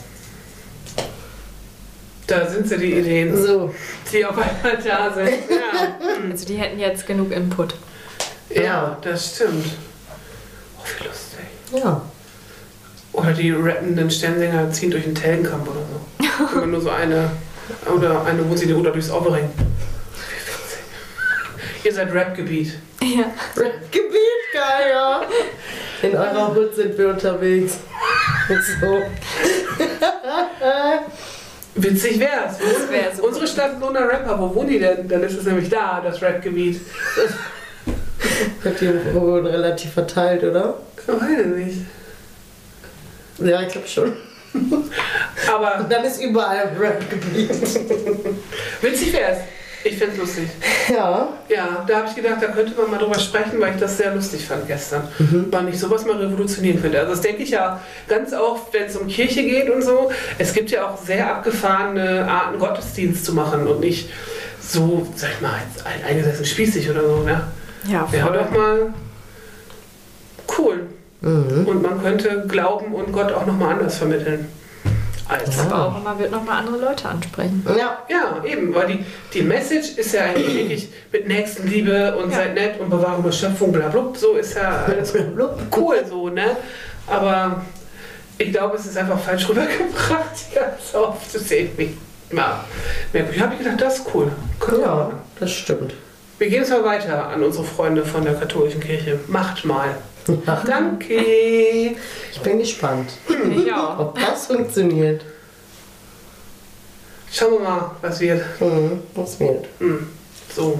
Da 2.28 2.46
sind 2.48 2.68
sie 2.68 2.78
die 2.78 2.94
Ideen, 2.94 3.36
So. 3.36 3.74
die 4.12 4.26
auf 4.26 4.32
einmal 4.38 4.78
da 4.84 5.14
sind. 5.14 5.30
Ja, 5.50 6.30
Also 6.32 6.46
die 6.46 6.56
hätten 6.56 6.80
jetzt 6.80 7.06
genug 7.06 7.32
Input. 7.32 7.76
ja 8.50 8.98
das 9.02 9.36
stimmt. 9.36 9.66
Oh, 10.80 10.84
wie 11.00 11.04
lustig. 11.08 11.84
Ja. 11.84 12.02
Oder 13.12 13.34
die 13.34 13.52
rappenden 13.52 14.10
Sternsänger 14.10 14.72
ziehen 14.72 14.90
durch 14.92 15.04
den 15.04 15.14
Tellenkamp 15.16 15.68
oder 15.68 15.82
so. 15.82 16.58
Immer 16.58 16.66
nur 16.68 16.82
so 16.82 16.90
eine, 16.90 17.30
oder 17.96 18.26
eine, 18.26 18.50
wo 18.50 18.56
sie 18.56 18.66
die 18.68 18.74
Ruder 18.74 18.92
durchs 18.92 19.12
Auto 19.12 19.30
rennen. 19.30 19.52
Ihr 21.84 21.94
seid 21.94 22.14
Rap-Gebiet. 22.14 22.74
Ja. 23.02 23.26
Gebiet, 23.92 24.44
geil, 24.54 24.90
ja. 24.92 25.22
In 26.02 26.16
eurer 26.16 26.56
Hut 26.56 26.76
sind 26.76 26.98
wir 26.98 27.10
unterwegs. 27.10 27.78
So. 28.80 29.02
Witzig 31.76 32.20
wär's. 32.20 32.58
Das 32.60 32.90
wär 32.90 33.12
super. 33.16 33.28
Unsere 33.28 33.48
Stadt 33.48 33.82
ohne 33.82 34.00
Rapper, 34.00 34.40
wo 34.40 34.56
wohnen 34.56 34.70
die 34.70 34.80
denn? 34.80 35.08
Dann 35.08 35.24
ist 35.24 35.38
es 35.38 35.46
nämlich 35.46 35.70
da, 35.70 36.02
das 36.02 36.22
Rap-Gebiet. 36.22 36.80
Wird 38.64 38.82
die 38.82 39.14
wohl 39.14 39.46
relativ 39.46 39.92
verteilt, 39.94 40.44
oder? 40.44 40.76
Ich 40.98 41.08
weiß 41.08 41.46
nicht. 41.48 41.78
Ja, 43.40 43.62
ich 43.62 43.70
glaube 43.70 43.88
schon. 43.88 44.14
Aber 45.52 45.80
Und 45.80 45.92
dann 45.92 46.06
ist 46.06 46.22
überall 46.22 46.72
Rap-Gebiet. 46.80 47.50
witzig 48.82 49.14
wär's. 49.14 49.40
Ich 49.86 49.98
find's 49.98 50.18
lustig. 50.18 50.48
Ja. 50.90 51.28
Ja, 51.50 51.84
da 51.88 51.98
habe 51.98 52.08
ich 52.08 52.16
gedacht, 52.16 52.38
da 52.42 52.48
könnte 52.48 52.74
man 52.80 52.90
mal 52.92 52.98
drüber 52.98 53.20
sprechen, 53.20 53.60
weil 53.60 53.74
ich 53.74 53.80
das 53.82 53.98
sehr 53.98 54.14
lustig 54.16 54.46
fand 54.46 54.66
gestern. 54.68 55.08
Mhm. 55.20 55.48
Wann 55.52 55.68
ich 55.68 55.78
sowas 55.80 56.06
mal 56.06 56.16
revolutionieren 56.16 56.82
könnte. 56.82 57.00
Also 57.00 57.12
das 57.12 57.22
denke 57.22 57.44
ich 57.44 57.50
ja 57.50 57.82
ganz 58.08 58.34
oft, 58.34 58.74
wenn 58.74 58.84
es 58.84 58.96
um 58.96 59.08
Kirche 59.08 59.44
geht 59.44 59.70
und 59.70 59.82
so. 59.82 60.10
Es 60.38 60.54
gibt 60.54 60.72
ja 60.72 60.88
auch 60.90 60.98
sehr 60.98 61.30
abgefahrene 61.30 62.26
Arten, 62.30 62.60
Gottesdienst 62.60 63.26
zu 63.26 63.34
machen 63.34 63.68
und 63.68 63.82
nicht 63.82 64.10
so, 64.62 65.06
sag 65.16 65.32
ich 65.36 65.42
mal, 65.42 65.52
ein- 65.84 66.06
eingesessen 66.10 66.46
spießig 66.46 66.90
oder 66.90 67.02
so. 67.04 67.18
Ne? 67.24 67.42
Ja, 67.90 68.08
Wäre 68.12 68.28
voll. 68.28 68.38
doch 68.38 68.52
mal 68.52 68.94
cool. 70.58 70.88
Mhm. 71.22 71.68
Und 71.68 71.82
man 71.82 72.02
könnte 72.02 72.46
Glauben 72.48 72.94
und 72.94 73.12
Gott 73.12 73.32
auch 73.34 73.46
nochmal 73.46 73.74
anders 73.76 73.98
vermitteln. 73.98 74.48
Als. 75.30 75.58
Aber 75.60 75.88
auch 75.88 75.98
immer 75.98 76.20
wird 76.20 76.32
nochmal 76.32 76.60
andere 76.60 76.78
Leute 76.78 77.08
ansprechen. 77.08 77.66
Ja. 77.78 78.00
Ja, 78.10 78.44
eben, 78.46 78.74
weil 78.76 78.88
die, 78.88 79.06
die 79.34 79.42
Message 79.42 79.98
ist 79.98 80.14
ja 80.14 80.26
eigentlich 80.26 80.54
wirklich 80.56 80.90
mit 81.12 81.28
Nächstenliebe 81.28 82.16
und 82.18 82.32
Ja. 82.32 82.38
seid 82.38 82.54
nett 82.56 82.80
und 82.80 82.90
Bewahrung 82.90 83.24
der 83.24 83.32
Schöpfung, 83.32 83.72
bla 83.72 83.88
bla, 83.88 84.06
so 84.16 84.34
ist 84.34 84.56
ja 84.56 84.84
alles 84.86 85.14
cool 85.78 85.98
so, 86.08 86.30
ne? 86.30 86.58
Aber 87.08 87.62
ich 88.38 88.52
glaube, 88.52 88.76
es 88.76 88.86
ist 88.86 88.98
einfach 88.98 89.20
falsch 89.20 89.48
rübergebracht 89.48 90.54
ganz 90.54 90.94
oft. 90.94 91.34
Das 91.34 91.42
ist 91.42 91.52
irgendwie, 91.52 91.98
ja, 92.32 92.64
habe 93.14 93.54
ich 93.54 93.60
gedacht, 93.60 93.80
das 93.82 94.00
ist 94.00 94.08
cool. 94.14 94.32
Wir 94.68 94.80
Ja, 94.80 95.12
das 95.40 95.52
stimmt. 95.52 95.94
Wir 96.40 96.50
gehen 96.50 96.62
jetzt 96.62 96.72
mal 96.72 96.84
weiter 96.84 97.28
an 97.30 97.44
unsere 97.44 97.64
Freunde 97.64 98.04
von 98.04 98.24
der 98.26 98.34
katholischen 98.34 98.82
Kirche. 98.82 99.20
Macht 99.28 99.64
mal. 99.64 99.96
Danke. 100.66 101.96
Ich 102.34 102.40
bin 102.42 102.58
gespannt, 102.58 103.12
Ich 103.56 103.72
auch. 103.72 104.00
ob 104.00 104.20
das 104.20 104.48
funktioniert. 104.48 105.22
Schauen 107.32 107.54
wir 107.54 107.60
mal, 107.60 107.92
was 108.02 108.20
wird. 108.20 108.42
Mhm. 108.60 109.02
Was 109.14 109.40
wird? 109.40 109.66
Hm, 109.80 110.08
so. 110.56 110.80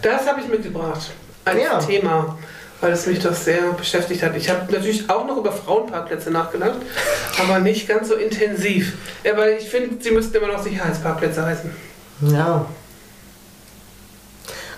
Das 0.00 0.26
habe 0.28 0.40
ich 0.40 0.48
mitgebracht 0.48 1.10
als 1.44 1.60
Ja. 1.60 1.78
Thema, 1.78 2.38
weil 2.80 2.92
es 2.92 3.06
mich 3.06 3.18
doch 3.18 3.34
sehr 3.34 3.72
beschäftigt 3.72 4.22
hat. 4.22 4.36
Ich 4.36 4.48
habe 4.48 4.72
natürlich 4.72 5.10
auch 5.10 5.26
noch 5.26 5.36
über 5.38 5.50
Frauenparkplätze 5.52 6.30
nachgedacht, 6.30 6.78
aber 7.42 7.58
nicht 7.58 7.88
ganz 7.88 8.08
so 8.08 8.14
intensiv. 8.14 8.94
Ja, 9.24 9.36
weil 9.36 9.58
ich 9.58 9.68
finde, 9.68 10.02
sie 10.02 10.12
müssten 10.12 10.36
immer 10.36 10.48
noch 10.48 10.62
Sicherheitsparkplätze 10.62 11.44
heißen. 11.44 11.70
Ja. 12.28 12.66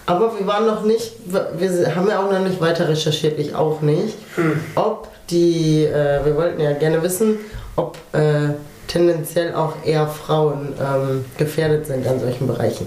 Aber 0.07 0.39
wir 0.39 0.47
waren 0.47 0.67
noch 0.67 0.85
nicht, 0.85 1.12
wir 1.27 1.95
haben 1.97 2.09
ja 2.09 2.21
auch 2.25 2.31
noch 2.31 2.39
nicht 2.41 2.61
weiter 2.61 2.89
recherchiert, 2.89 3.39
ich 3.39 3.55
auch 3.55 3.81
nicht, 3.83 4.17
Hm. 4.37 4.59
ob 4.77 5.09
die, 5.31 5.85
äh, 5.85 6.25
wir 6.25 6.37
wollten 6.37 6.61
ja 6.61 6.73
gerne 6.73 7.03
wissen, 7.03 7.37
ob 7.77 7.97
äh, 8.12 8.51
tendenziell 8.87 9.55
auch 9.55 9.75
eher 9.85 10.07
Frauen 10.07 10.73
ähm, 10.81 11.25
gefährdet 11.37 11.87
sind 11.87 12.07
an 12.07 12.21
solchen 12.21 12.47
Bereichen. 12.47 12.87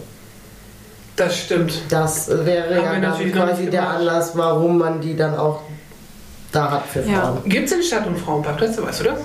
Das 1.16 1.38
stimmt. 1.38 1.74
Das 1.90 2.30
wäre 2.30 2.76
Haben 2.88 3.04
ja 3.04 3.12
dann 3.12 3.32
quasi 3.34 3.66
der. 3.70 3.90
Anlass, 3.90 4.38
warum 4.38 4.78
man 4.78 5.02
die 5.02 5.18
dann 5.18 5.36
auch 5.38 5.62
da 6.54 6.72
hat 6.72 6.86
für 6.88 7.02
Ja. 7.02 7.22
Frauen. 7.22 7.44
Gibt 7.46 7.68
es 7.68 7.74
in 7.74 7.84
Stadt- 7.84 8.08
und 8.08 8.18
Frauenparkplätze, 8.18 8.82
weißt 8.82 9.02
du 9.02 9.04
das? 9.04 9.20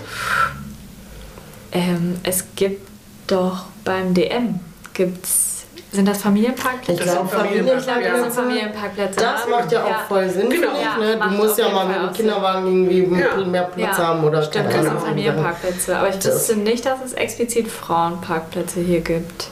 Ähm, 1.72 2.16
es 2.24 2.44
gibt 2.56 2.88
doch 3.28 3.66
beim 3.84 4.12
DM, 4.12 4.58
gibt's, 4.92 5.53
sind 5.94 6.08
das 6.08 6.20
Familienparkplätze? 6.22 6.92
Ich 7.04 7.10
glaube, 7.10 7.28
sind 7.28 7.40
Familienpark- 7.40 7.78
Ich 7.78 7.84
glaube, 7.86 8.02
das 8.02 8.20
sind 8.22 8.32
Familienparkplätze. 8.32 9.20
das 9.20 9.48
macht 9.48 9.72
ja 9.72 9.84
auch 9.84 9.88
Ja. 9.90 9.98
voll 10.08 10.28
Sinn, 10.28 10.50
Genau. 10.50 10.68
finde 10.74 10.76
ich. 10.78 10.82
Ja, 10.84 10.98
Ne? 10.98 11.18
Du 11.36 11.42
musst 11.42 11.58
ja 11.58 11.68
mal 11.70 11.86
mit 11.86 11.96
dem 11.96 12.12
Kinderwagen 12.12 12.66
irgendwie 12.66 13.20
Ja. 13.20 13.44
mehr 13.46 13.62
Platz 13.64 13.98
Ja, 13.98 14.06
haben 14.08 14.24
oder 14.24 14.42
Stimmt, 14.42 14.70
keine 14.70 14.82
das 14.84 14.92
sind. 14.92 15.00
Familienparkplätze. 15.08 15.96
Aber 15.96 16.08
ich 16.08 16.16
Das- 16.16 16.26
wüsste 16.34 16.56
nicht, 16.56 16.84
dass 16.84 16.98
es 17.04 17.12
explizit 17.14 17.68
Frauenparkplätze 17.68 18.80
hier 18.80 19.00
gibt. 19.00 19.48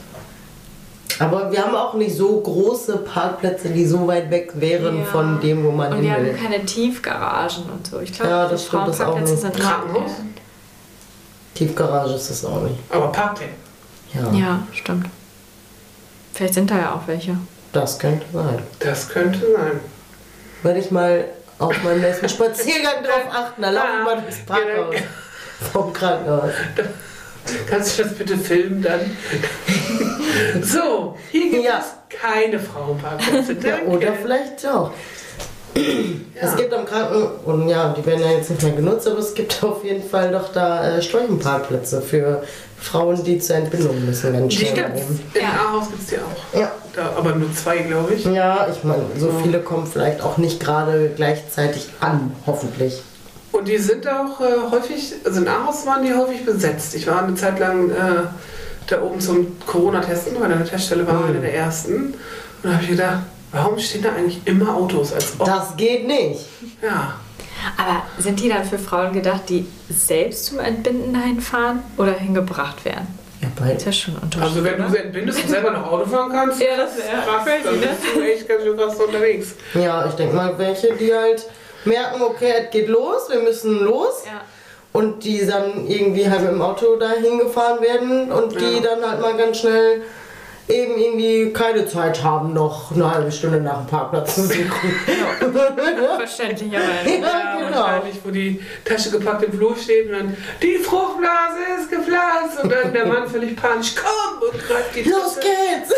Aber 1.19 1.51
wir 1.51 1.63
haben 1.63 1.75
auch 1.75 1.93
nicht 1.93 2.15
so 2.17 2.41
große 2.41 2.97
Parkplätze, 2.97 3.69
die 3.69 3.85
so 3.85 4.07
weit 4.07 4.31
weg 4.31 4.51
wären 4.55 4.97
Ja. 4.99 5.03
von 5.05 5.39
dem, 5.39 5.63
wo 5.63 5.71
man 5.71 5.89
Und 5.91 5.97
hin 5.97 6.05
wir 6.05 6.13
haben 6.13 6.25
will. 6.25 6.33
keine 6.33 6.65
Tiefgaragen 6.65 7.63
und 7.71 7.85
so. 7.87 7.99
Ich 7.99 8.11
glaube, 8.13 8.31
Ja, 8.31 8.47
das 8.47 8.65
stimmt, 8.65 8.87
das 8.87 8.99
auch 8.99 9.05
Frauenparkplätze 9.05 9.45
nicht. 9.47 9.55
sind 9.55 9.65
Krankenhaus? 9.65 10.11
Tiefgarage 11.53 12.13
ist 12.15 12.29
das 12.31 12.45
auch 12.45 12.61
nicht. 12.63 12.75
Aber 12.89 13.11
Parkplätze. 13.11 13.53
Ja, 14.13 14.31
Ja, 14.37 14.59
stimmt. 14.73 15.05
Vielleicht 16.33 16.53
sind 16.55 16.69
da 16.71 16.77
ja 16.77 16.93
auch 16.95 17.07
welche. 17.07 17.37
das 17.71 17.97
könnte 17.99 18.25
sein. 18.33 18.59
Das 18.79 19.07
könnte 19.09 19.39
sein. 19.39 19.79
Werde 20.63 20.79
ich 20.79 20.91
mal 20.91 21.25
auf 21.59 21.81
meinem 21.83 22.01
nächsten 22.01 22.27
Spaziergang 22.37 23.03
drauf 23.03 23.31
achten. 23.33 23.61
Da 23.61 23.69
laufe 23.69 23.87
ich 23.99 24.05
mal 24.05 24.21
durchs 24.21 24.39
Parkhaus. 24.45 24.95
Vom 25.71 25.93
Krankenhaus. 25.93 26.51
Kannst 27.69 27.99
du 27.99 28.03
das 28.03 28.13
bitte 28.15 28.37
filmen 28.37 28.81
dann? 28.81 28.99
so, 30.61 31.17
hier 31.31 31.49
gibt 31.51 31.63
Ja. 31.65 31.79
es 31.79 32.17
keine 32.19 32.59
Frauenparkplätze. 32.59 33.55
Ja, 33.67 33.79
oder 33.87 34.13
vielleicht 34.13 34.65
auch. 34.67 34.91
Es 36.35 36.55
gibt 36.55 36.73
am 36.73 36.85
Kranken, 36.85 37.27
und 37.45 37.67
ja, 37.67 37.93
die 37.97 38.05
werden 38.05 38.21
ja 38.21 38.31
jetzt 38.31 38.49
nicht 38.49 38.61
mehr 38.63 38.73
genutzt, 38.73 39.07
aber 39.07 39.19
es 39.19 39.33
gibt 39.33 39.63
auf 39.63 39.83
jeden 39.83 40.07
Fall 40.07 40.31
doch 40.31 40.51
da 40.53 40.97
äh, 40.97 41.01
Stolpenparkplätze 41.01 42.01
für 42.01 42.43
Frauen, 42.79 43.23
die 43.23 43.39
zur 43.39 43.55
Entbindung 43.57 44.05
müssen, 44.05 44.33
ganz 44.33 44.53
Die 44.55 44.65
gibt's. 44.65 45.01
In 45.33 45.41
Ja. 45.41 45.47
Ahaus 45.69 45.87
gibt 45.89 46.01
es 46.01 46.07
die 46.09 46.15
auch. 46.17 46.59
Ja. 46.59 46.71
Da, 46.95 47.13
aber 47.17 47.33
nur 47.35 47.51
zwei, 47.55 47.77
glaube 47.79 48.13
ich. 48.13 48.25
Ja, 48.25 48.67
ich 48.71 48.83
meine, 48.83 49.03
so 49.17 49.31
viele 49.41 49.59
kommen 49.59 49.87
vielleicht 49.87 50.21
auch 50.21 50.37
nicht 50.37 50.59
gerade 50.59 51.11
gleichzeitig 51.15 51.87
an, 52.01 52.35
hoffentlich. 52.45 53.01
Und 53.51 53.67
die 53.67 53.77
sind 53.77 54.07
auch 54.07 54.39
äh, 54.41 54.71
häufig, 54.71 55.13
also 55.25 55.41
in 55.41 55.47
Aarhus 55.47 55.85
waren 55.87 56.03
die 56.05 56.13
häufig 56.13 56.45
besetzt. 56.45 56.93
Ich 56.95 57.07
war 57.07 57.23
eine 57.23 57.33
Zeit 57.35 57.59
lang 57.59 57.89
äh, 57.89 57.93
da 58.87 59.01
oben 59.01 59.19
zum 59.19 59.47
Corona-Testen, 59.65 60.35
weil 60.39 60.51
eine 60.51 60.65
Teststelle 60.65 61.07
war 61.07 61.13
Mhm. 61.15 61.25
eine 61.29 61.39
der 61.39 61.53
ersten. 61.55 61.95
Und 61.95 62.15
da 62.63 62.73
habe 62.73 62.83
ich 62.83 62.89
gedacht, 62.89 63.19
warum 63.53 63.79
stehen 63.79 64.01
da 64.03 64.09
eigentlich 64.13 64.41
immer 64.45 64.75
Autos? 64.75 65.13
Als 65.13 65.33
ob, 65.39 65.45
Das 65.45 65.75
geht 65.77 66.05
nicht. 66.07 66.41
ja. 66.81 67.15
Aber 67.77 68.03
sind 68.17 68.41
die 68.41 68.49
dann 68.49 68.65
für 68.65 68.77
Frauen 68.77 69.13
gedacht, 69.13 69.43
die 69.47 69.65
selbst 69.89 70.45
zum 70.47 70.59
Entbinden 70.59 71.13
dahin 71.13 71.39
fahren 71.39 71.81
oder 71.97 72.11
hingebracht 72.11 72.83
werden? 72.83 73.07
Ja, 73.41 73.47
Das 73.55 73.65
bei, 73.67 73.73
ist 73.73 73.85
ja 73.85 73.91
schon 73.93 74.15
ein 74.17 74.23
Unterschied. 74.23 74.47
Also 74.49 74.63
wenn 74.65 74.77
du 74.81 74.89
sie 74.89 74.97
entbindest 74.97 75.43
und 75.43 75.49
selber 75.49 75.71
noch 75.71 75.89
Auto 75.91 76.05
fahren 76.05 76.29
kannst, 76.31 76.59
Ja, 76.61 76.75
das 76.75 76.97
wäre 76.97 77.21
krass, 77.25 77.45
crazy, 77.45 77.63
dann 77.63 77.79
ne? 77.79 77.87
bist 77.87 78.15
du 78.15 78.21
echt 78.21 78.47
ganz 78.49 78.63
schön 78.63 78.77
krass 78.77 78.95
unterwegs. 78.97 79.55
ja, 79.75 80.05
ich 80.07 80.13
denke 80.15 80.35
mal, 80.35 80.57
welche, 80.57 80.93
die 80.95 81.13
halt 81.13 81.45
merken, 81.85 82.21
okay, 82.21 82.53
es 82.65 82.71
geht 82.71 82.87
los, 82.89 83.29
wir 83.29 83.39
müssen 83.41 83.79
los. 83.79 84.23
Ja. 84.25 84.41
Und 84.91 85.23
die 85.23 85.45
dann 85.45 85.87
irgendwie 85.87 86.29
halt 86.29 86.41
mit 86.41 86.51
dem 86.51 86.61
Auto 86.61 86.97
dahin 86.97 87.39
gefahren 87.39 87.81
werden 87.81 88.31
und 88.31 88.59
die 88.59 88.75
Ja. 88.75 88.81
dann 88.95 89.09
halt 89.09 89.21
mal 89.21 89.35
ganz 89.37 89.59
schnell 89.59 90.01
eben 90.73 90.97
irgendwie 90.97 91.53
keine 91.53 91.85
Zeit 91.87 92.23
haben, 92.23 92.53
noch 92.53 92.91
eine 92.93 93.13
halbe 93.13 93.31
Stunde 93.31 93.61
nach 93.61 93.77
dem 93.79 93.87
Parkplatz 93.87 94.35
zu 94.35 94.41
suchen. 94.43 94.95
Verständlicherweise. 96.17 97.09
Ja, 97.21 97.57
genau. 97.59 97.77
Wahrscheinlich, 97.77 98.15
wo 98.23 98.31
die 98.31 98.61
Tasche 98.85 99.11
gepackt 99.11 99.43
im 99.43 99.53
Flur 99.53 99.75
steht 99.77 100.07
und 100.07 100.13
dann, 100.13 100.37
die 100.61 100.77
Fruchtblase 100.77 101.57
ist 101.79 101.89
geplatzt 101.89 102.63
und 102.63 102.71
dann 102.71 102.93
der 102.93 103.05
Mann 103.05 103.27
völlig 103.27 103.55
panisch, 103.55 103.93
komm 103.95 104.49
und 104.49 104.67
greift 104.67 104.95
die 104.95 105.03
Los 105.03 105.35
Tasche. 105.35 105.47
geht's! 105.47 105.89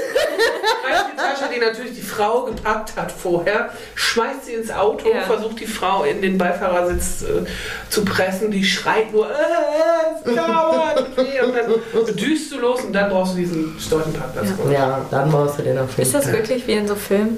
Greift 0.85 1.05
die 1.13 1.17
Tasche, 1.17 1.53
die 1.53 1.59
natürlich 1.59 1.93
die 1.95 2.01
Frau 2.01 2.43
gepackt 2.43 2.93
hat 2.95 3.11
vorher, 3.11 3.69
schmeißt 3.95 4.45
sie 4.45 4.53
ins 4.53 4.71
Auto, 4.71 5.09
Ja. 5.09 5.21
versucht 5.21 5.59
die 5.59 5.67
Frau 5.67 6.03
in 6.03 6.21
den 6.21 6.37
Beifahrersitz 6.37 7.23
äh, 7.23 7.45
zu 7.89 8.03
pressen, 8.05 8.51
die 8.51 8.63
schreit 8.63 9.11
nur, 9.13 9.29
äh, 9.29 9.33
es 10.15 10.35
dauert, 10.35 11.05
okay, 11.17 11.41
und 11.45 11.55
dann 11.55 12.15
düst 12.15 12.51
du 12.51 12.59
los 12.59 12.81
und 12.81 12.93
dann 12.93 13.09
brauchst 13.09 13.33
du 13.33 13.37
diesen 13.37 13.77
Stoltenparkplatz. 13.79 14.47
Ja, 14.49 14.64
dann 15.11 15.31
brauchst 15.31 15.59
du 15.59 15.63
den 15.63 15.77
auf 15.77 15.89
jeden 15.91 16.01
Ist 16.01 16.13
das 16.13 16.31
wirklich 16.31 16.65
wie 16.67 16.73
in 16.73 16.87
so 16.87 16.95
Filmen? 16.95 17.37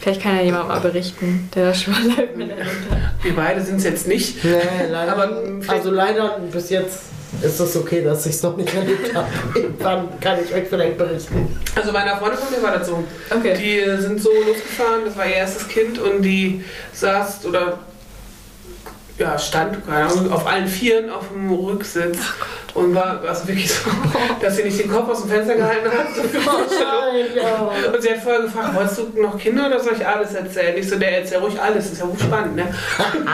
Vielleicht 0.00 0.22
kann 0.22 0.36
ja 0.36 0.42
jemand 0.42 0.68
mal 0.68 0.80
berichten, 0.80 1.50
der 1.54 1.66
das 1.66 1.82
schon 1.82 1.92
mal 1.92 2.06
live 2.06 2.36
miterlebt 2.36 2.90
hat. 2.90 2.98
Wir 3.22 3.34
beide 3.34 3.60
sind 3.62 3.78
es 3.78 3.84
jetzt 3.84 4.06
nicht. 4.06 4.44
Nee, 4.44 4.60
leider. 4.90 5.12
Aber, 5.12 5.42
also 5.66 5.90
leider 5.90 6.38
bis 6.52 6.70
jetzt 6.70 7.00
ist 7.42 7.60
es 7.60 7.76
okay, 7.76 8.02
dass 8.02 8.24
ich 8.26 8.36
es 8.36 8.42
noch 8.42 8.56
nicht 8.56 8.72
erlebt 8.74 9.14
habe. 9.14 9.26
Irgendwann 9.54 10.08
kann 10.20 10.38
ich 10.42 10.54
euch 10.54 10.68
vielleicht 10.68 10.96
berichten. 10.98 11.58
Also 11.74 11.92
meiner 11.92 12.16
Freundin 12.16 12.38
von 12.38 12.56
mir 12.56 12.62
war 12.62 12.78
das 12.78 12.86
so. 12.86 13.04
Okay. 13.30 13.54
Die 13.58 13.80
äh, 13.80 14.00
sind 14.00 14.20
so 14.20 14.30
losgefahren, 14.30 15.04
das 15.04 15.16
war 15.16 15.26
ihr 15.26 15.34
erstes 15.34 15.68
Kind 15.68 15.98
und 15.98 16.22
die 16.22 16.64
saß 16.92 17.44
oder 17.44 17.80
ja, 19.18 19.36
stand 19.36 19.84
keine 19.84 20.06
Ahnung, 20.06 20.32
auf 20.32 20.46
allen 20.46 20.68
Vieren 20.68 21.10
auf 21.10 21.28
dem 21.28 21.50
Rücksitz 21.50 22.18
und 22.74 22.94
war 22.94 23.22
also 23.26 23.48
wirklich 23.48 23.72
so, 23.72 23.90
dass 24.40 24.56
sie 24.56 24.64
nicht 24.64 24.78
den 24.78 24.90
Kopf 24.90 25.08
aus 25.08 25.22
dem 25.22 25.30
Fenster 25.30 25.56
gehalten 25.56 25.90
hat. 25.90 26.14
So 26.14 26.22
Vorstellung. 26.22 27.94
und 27.94 28.02
sie 28.02 28.10
hat 28.10 28.18
vorher 28.18 28.42
gefragt, 28.42 28.74
wolltest 28.74 28.98
du 28.98 29.22
noch 29.22 29.38
Kinder 29.38 29.66
oder 29.66 29.80
soll 29.80 29.94
ich 29.98 30.06
alles 30.06 30.34
erzählen? 30.34 30.76
Ich 30.76 30.88
so, 30.88 30.96
der 30.96 31.20
erzähl 31.20 31.38
ruhig 31.38 31.60
alles, 31.60 31.92
ist 31.92 32.00
ja 32.00 32.08
wohl 32.08 32.18
spannend, 32.18 32.56
ne? 32.56 32.74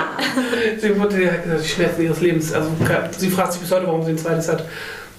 sie, 0.81 0.99
wurde, 0.99 1.16
sie 1.16 1.31
hat 1.31 1.42
gesagt, 1.42 1.64
die 1.64 1.68
Schmerzen 1.68 2.03
ihres 2.03 2.20
Lebens. 2.20 2.53
Also 2.53 2.70
sie 3.18 3.31
fragt 3.31 3.53
sich 3.53 3.62
bis 3.62 3.70
heute, 3.70 3.87
warum 3.87 4.03
sie 4.03 4.12
ein 4.12 4.18
zweites 4.18 4.49
hat. 4.49 4.64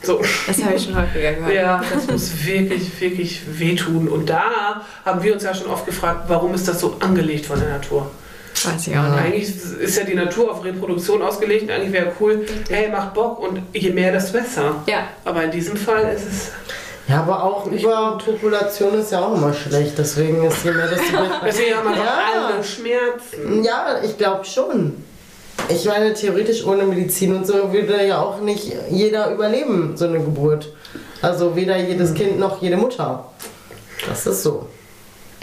So. 0.02 0.22
Das 0.48 0.64
habe 0.64 0.76
ich 0.76 0.84
schon 0.84 0.96
häufiger 0.96 1.34
gehört. 1.34 1.54
Ja, 1.54 1.82
das 1.94 2.08
muss 2.08 2.46
wirklich, 2.46 3.02
wirklich 3.02 3.42
wehtun. 3.60 4.08
Und 4.08 4.30
da 4.30 4.84
haben 5.04 5.24
wir 5.24 5.34
uns 5.34 5.44
ja 5.44 5.54
schon 5.54 5.68
oft 5.68 5.86
gefragt, 5.86 6.26
warum 6.28 6.54
ist 6.54 6.68
das 6.68 6.80
so 6.80 6.98
angelegt 7.00 7.46
von 7.46 7.60
der 7.60 7.70
Natur? 7.70 8.12
Weiß 8.68 8.88
ich 8.88 8.98
auch 8.98 9.04
nicht. 9.04 9.20
Eigentlich 9.22 9.50
ist 9.82 9.98
ja 9.98 10.04
die 10.04 10.16
Natur 10.16 10.52
auf 10.52 10.64
Reproduktion 10.64 11.22
ausgelegt. 11.22 11.70
Eigentlich 11.70 11.92
wäre 11.94 12.12
cool, 12.20 12.46
hey, 12.70 12.90
macht 12.90 13.14
Bock 13.14 13.40
und 13.40 13.62
je 13.74 13.90
mehr, 13.92 14.12
desto 14.12 14.34
besser. 14.34 14.84
Ja. 14.88 15.08
Aber 15.24 15.44
in 15.44 15.52
diesem 15.52 15.76
Fall 15.78 16.14
ist 16.16 16.26
es. 16.28 16.52
Ja, 17.08 17.20
aber 17.22 17.44
auch 17.44 17.68
Überpopulation 17.68 19.00
ist 19.00 19.12
ja 19.12 19.20
auch 19.24 19.36
immer 19.38 19.54
schlecht, 19.54 19.96
deswegen 19.96 20.44
ist 20.44 20.64
je 20.64 20.72
mehr, 20.72 20.88
desto 20.88 21.12
besser. 21.12 21.42
Deswegen 21.46 21.76
haben 21.76 21.90
wir 21.90 21.98
Ja. 21.98 22.20
alle 22.50 22.64
Schmerzen. 22.64 23.64
Ja, 23.64 24.00
ich 24.04 24.18
glaube 24.18 24.44
schon. 24.44 25.04
Ich 25.70 25.86
meine, 25.86 26.14
theoretisch 26.16 26.66
ohne 26.66 26.84
Medizin 26.84 27.36
und 27.36 27.46
so 27.46 27.72
würde 27.72 28.06
ja 28.08 28.22
auch 28.22 28.42
nicht 28.42 28.74
jeder 28.90 29.32
überleben, 29.32 29.96
so 29.96 30.06
eine 30.06 30.18
Geburt. 30.20 30.74
Also 31.22 31.56
weder 31.56 31.78
jedes 31.78 32.14
Kind 32.16 32.40
noch 32.40 32.60
jede 32.62 32.78
Mutter. 32.78 33.26
Das 34.08 34.26
ist 34.26 34.42
so. 34.42 34.68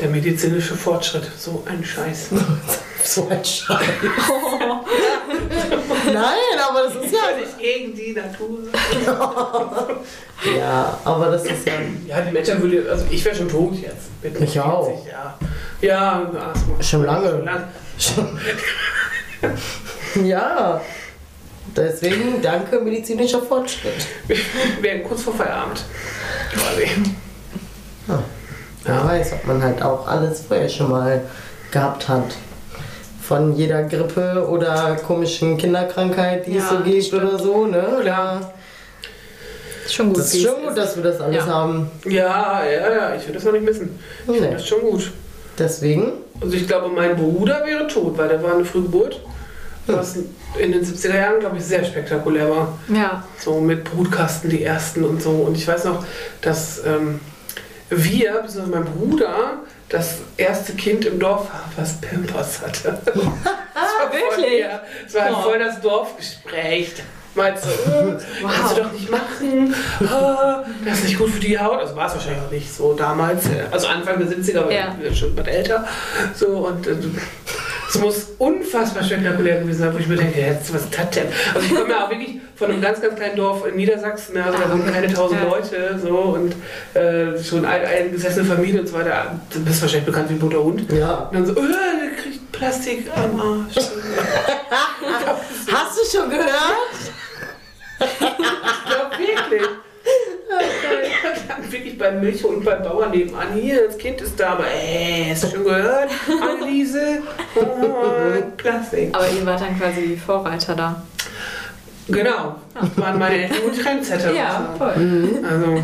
Der 0.01 0.09
medizinische 0.09 0.75
Fortschritt, 0.75 1.31
so 1.39 1.63
ein 1.67 1.85
Scheiß. 1.85 2.31
So 3.05 3.29
ein 3.29 3.45
Scheiß. 3.45 3.79
Nein, 6.07 6.59
aber 6.69 6.83
das 6.85 6.95
ist 6.97 7.13
ja. 7.13 7.37
Nicht 7.39 7.59
gegen 7.59 7.95
die 7.95 8.13
Natur. 8.13 8.59
Ja, 10.59 10.99
aber 11.05 11.31
das 11.31 11.45
ist 11.45 11.65
ja. 11.65 11.75
Ja, 12.05 12.21
die 12.21 12.33
Menschen 12.33 12.61
würde. 12.61 12.91
Also, 12.91 13.05
ich 13.09 13.25
wäre 13.25 13.37
schon 13.37 13.49
tot 13.49 13.75
jetzt. 13.75 14.11
Mit 14.23 14.41
Ich 14.41 14.59
auch. 14.59 14.87
40, 14.89 15.13
Ja, 15.13 15.39
ja 15.81 16.33
Asthma. 16.53 16.83
Schon 16.83 17.05
lange. 17.05 17.61
Schon 17.97 18.41
lange. 19.41 20.29
Ja. 20.29 20.81
Deswegen 21.77 22.43
danke 22.43 22.81
medizinischer 22.81 23.41
Fortschritt. 23.41 24.05
Wir 24.27 24.37
werden 24.81 25.05
kurz 25.05 25.23
vor 25.23 25.35
Feierabend. 25.35 25.85
Quasi. 26.53 26.89
Wer 28.85 29.05
weiß, 29.05 29.35
ob 29.35 29.47
man 29.47 29.63
halt 29.63 29.81
auch 29.81 30.09
alles 30.09 30.43
vorher 30.49 30.69
schon 30.69 30.91
mal 30.91 31.23
gehabt 31.71 32.09
hat. 32.09 32.35
Von 33.33 33.57
jeder 33.57 33.85
Grippe 33.85 34.47
oder 34.47 34.95
komischen 35.07 35.57
Kinderkrankheit, 35.57 36.47
die 36.47 36.59
es 36.59 36.65
Ja, 36.65 36.77
so 36.77 36.85
gibt 36.85 37.03
stimmt. 37.03 37.25
oder 37.25 37.39
so, 37.39 37.65
ne? 37.65 37.83
Ist 39.87 39.95
schon 39.95 40.09
gut. 40.09 40.19
Das 40.19 40.27
ist 40.27 40.35
es 40.35 40.43
schon 40.43 40.63
gut, 40.67 40.77
dass 40.77 40.97
wir 40.97 41.03
das 41.03 41.19
alles 41.19 41.37
Ja. 41.37 41.47
haben. 41.47 41.91
Ja, 42.05 42.63
ja, 42.63 42.93
ja, 42.93 43.15
ich 43.15 43.23
würde 43.23 43.33
das 43.33 43.45
noch 43.45 43.53
nicht 43.53 43.65
missen. 43.65 43.99
Ich 44.25 44.29
Nee. 44.29 44.35
finde 44.39 44.53
das 44.57 44.67
schon 44.67 44.83
gut. 44.83 45.11
Deswegen, 45.59 46.13
Also 46.43 46.57
ich 46.57 46.67
glaube, 46.69 46.89
mein 46.89 47.17
Bruder 47.17 47.63
wäre 47.65 47.87
tot, 47.87 48.19
weil 48.19 48.29
der 48.29 48.43
war 48.43 48.53
eine 48.55 48.67
Frühgeburt. 48.67 49.19
Was 49.87 50.17
in 50.59 50.73
den 50.73 50.85
70er 50.85 51.17
Jahren, 51.17 51.41
glaube 51.41 51.57
ich, 51.57 51.65
sehr 51.65 51.83
spektakulär 51.87 52.51
war. 52.51 52.79
Ja. 52.89 53.25
So 53.39 53.61
mit 53.61 53.85
Brutkasten, 53.85 54.51
die 54.51 54.63
ersten 54.63 55.05
und 55.05 55.23
so. 55.23 55.31
Und 55.31 55.57
ich 55.57 55.67
weiß 55.67 55.85
noch, 55.87 56.05
dass 56.43 56.83
ähm, 56.85 57.19
wir, 57.89 58.33
beziehungsweise 58.43 58.67
mein 58.71 58.85
Bruder, 58.85 59.35
das 59.93 60.19
erste 60.37 60.73
Kind 60.75 61.05
im 61.05 61.19
Dorf 61.21 61.49
war, 61.53 61.65
was 61.77 62.01
Pampers 62.01 62.61
hatte. 62.63 62.99
Voll, 63.05 64.13
wirklich? 64.13 64.61
ja, 64.61 64.81
es 65.07 65.15
war 65.15 65.25
halt 65.25 65.37
voll 65.37 65.59
das 65.59 65.81
Dorfgespräch. 65.81 66.93
Meinst 67.35 67.65
du, 67.65 67.69
äh, 67.91 68.19
kannst 68.43 68.77
du 68.77 68.83
doch 68.83 68.93
nicht 68.93 69.11
machen, 69.11 69.75
ah, 70.07 70.65
das 70.85 70.99
ist 70.99 71.05
nicht 71.05 71.19
gut 71.19 71.31
für 71.31 71.41
die 71.41 71.59
Haut. 71.59 71.79
Also 71.79 71.97
war 71.97 72.07
es 72.09 72.15
wahrscheinlich 72.15 72.43
auch 72.43 72.51
nicht 72.51 72.73
so 72.73 72.93
damals, 72.95 73.45
also 73.71 73.87
Anfang 73.87 74.19
der 74.19 74.29
70er, 74.37 74.59
aber 74.61 74.73
Ja. 74.73 74.95
wir 74.99 75.09
sind 75.09 75.19
schon 75.19 75.37
was 75.39 75.47
älter. 75.47 75.85
So, 76.35 76.47
und 76.49 76.87
äh, 76.87 76.97
es 77.95 78.01
muss 78.01 78.27
unfassbar 78.39 79.03
spektakulär 79.05 79.61
gewesen 79.61 79.81
sein, 79.81 79.93
wo 79.95 79.99
ich 79.99 80.07
mir 80.07 80.17
denke, 80.17 80.41
jetzt, 80.41 80.73
was 80.73 80.83
ist 80.85 80.99
das 80.99 81.11
denn? 81.11 81.27
Also 81.55 81.67
ich 81.67 81.75
komme 81.75 81.91
ja 81.91 82.07
auch 82.07 82.11
wirklich 82.11 82.41
von 82.57 82.71
einem 82.71 82.81
ganz, 82.81 83.01
ganz 83.03 83.17
kleinen 83.17 83.37
Dorf 83.37 83.67
in 83.67 83.77
Niedersachsen, 83.77 84.35
ne, 84.35 84.45
also 84.45 84.59
da 84.59 84.71
wohnen 84.71 84.91
keine 84.91 85.13
tausend 85.13 85.41
Ja. 85.43 85.49
Leute 85.49 85.99
so 86.03 86.09
und 86.19 86.55
äh, 86.95 87.43
schon 87.43 87.65
eine 87.67 87.87
eingesessene 87.87 88.47
Familie 88.47 88.81
und 88.81 88.87
so 88.89 88.95
weiter. 88.95 89.39
Du 89.53 89.63
bist 89.65 89.83
wahrscheinlich 89.83 90.07
bekannt 90.07 90.31
wie 90.31 90.35
Butter 90.35 90.63
Hund. 90.63 90.91
ja. 90.93 91.29
Und 91.31 91.35
dann 91.35 91.47
so, 91.47 91.53
äh, 91.53 91.55
der 91.57 92.23
kriegt 92.23 92.51
Plastik 92.53 93.07
am 93.15 93.39
Arsch. 93.41 93.75
Hast 95.73 95.99
du 95.99 96.19
schon 96.19 96.31
gehört? 96.31 96.49
Ja, 98.01 98.07
wirklich. 99.19 99.69
Wirklich 101.73 101.97
beim 101.97 102.21
Milch 102.21 102.45
und 102.45 102.63
beim 102.65 102.83
Bauern 102.83 103.11
nebenan. 103.11 103.55
Hier, 103.55 103.87
das 103.87 103.97
Kind 103.97 104.21
ist 104.21 104.39
da, 104.39 104.51
aber 104.51 104.67
ey, 104.67 105.29
hast 105.31 105.45
du 105.45 105.49
schon 105.49 105.65
gehört? 105.65 106.11
Anneliese, 106.43 107.23
oh, 107.57 108.43
Plastik. 108.59 109.09
Aber 109.15 109.27
ihr 109.31 109.47
wart 109.47 109.63
dann 109.63 109.79
quasi 109.79 110.09
die 110.09 110.17
Vorreiter 110.17 110.75
da. 110.75 111.03
Genau, 112.09 112.57
waren 112.97 113.19
meine 113.19 113.37
Eltern 113.45 113.63
und 113.67 113.81
Trendsetter. 113.81 114.35
Ja, 114.35 114.75
voll. 114.77 115.43
Also, 115.49 115.83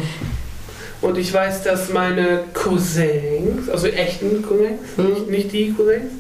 und 1.00 1.16
ich 1.16 1.32
weiß, 1.32 1.62
dass 1.62 1.88
meine 1.88 2.40
Cousins, 2.52 3.70
also 3.70 3.86
echten 3.86 4.42
Cousins, 4.42 4.80
nicht, 4.98 5.30
nicht 5.30 5.52
die 5.52 5.72
Cousins, 5.72 6.12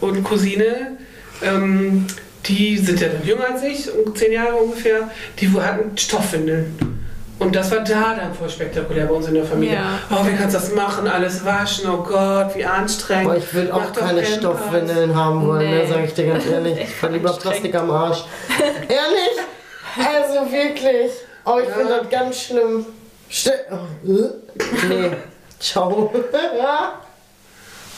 und 0.00 0.24
Cousine, 0.24 0.98
ähm, 1.40 2.06
die 2.46 2.78
sind 2.78 3.00
ja 3.00 3.08
dann 3.08 3.24
jünger 3.24 3.50
als 3.52 3.62
ich, 3.62 3.88
um 3.94 4.14
zehn 4.16 4.32
Jahre 4.32 4.56
ungefähr, 4.56 5.08
die 5.38 5.48
hatten 5.50 5.96
Stoffwindeln. 5.96 6.93
Und 7.40 7.54
das 7.56 7.70
war 7.72 7.80
da 7.80 8.14
dann 8.14 8.32
voll 8.32 8.48
spektakulär 8.48 9.06
bei 9.06 9.14
uns 9.14 9.26
in 9.26 9.34
der 9.34 9.44
Familie. 9.44 9.74
Ja. 9.74 9.98
Oh, 10.10 10.24
wie 10.24 10.34
kannst 10.36 10.54
du 10.54 10.60
das 10.60 10.72
machen? 10.72 11.08
Alles 11.08 11.44
waschen, 11.44 11.90
oh 11.90 12.02
Gott, 12.02 12.54
wie 12.54 12.64
anstrengend. 12.64 13.24
Boah, 13.24 13.36
ich 13.36 13.52
würde 13.52 13.74
auch 13.74 13.92
keine. 13.92 14.24
Stoffwindeln 14.24 15.14
haben 15.16 15.46
wollen, 15.46 15.68
Nee. 15.68 15.82
ne, 15.82 15.86
sag 15.88 16.04
ich 16.04 16.14
dir 16.14 16.26
ganz 16.28 16.46
ehrlich. 16.46 16.78
Ich 16.82 16.94
fand 16.94 17.12
lieber 17.14 17.32
Plastik 17.32 17.74
am 17.74 17.90
Arsch. 17.90 18.24
Ehrlich? 18.88 19.38
Also 19.96 20.50
wirklich. 20.52 21.10
Oh, 21.44 21.58
ich 21.60 21.68
Ja. 21.68 21.74
finde 21.74 21.98
das 22.00 22.10
ganz 22.10 22.40
schlimm. 22.40 22.86
Ste 23.28 23.52
oh, 23.70 24.10
äh. 24.10 24.86
nee. 24.88 25.10
Ciao. 25.58 26.12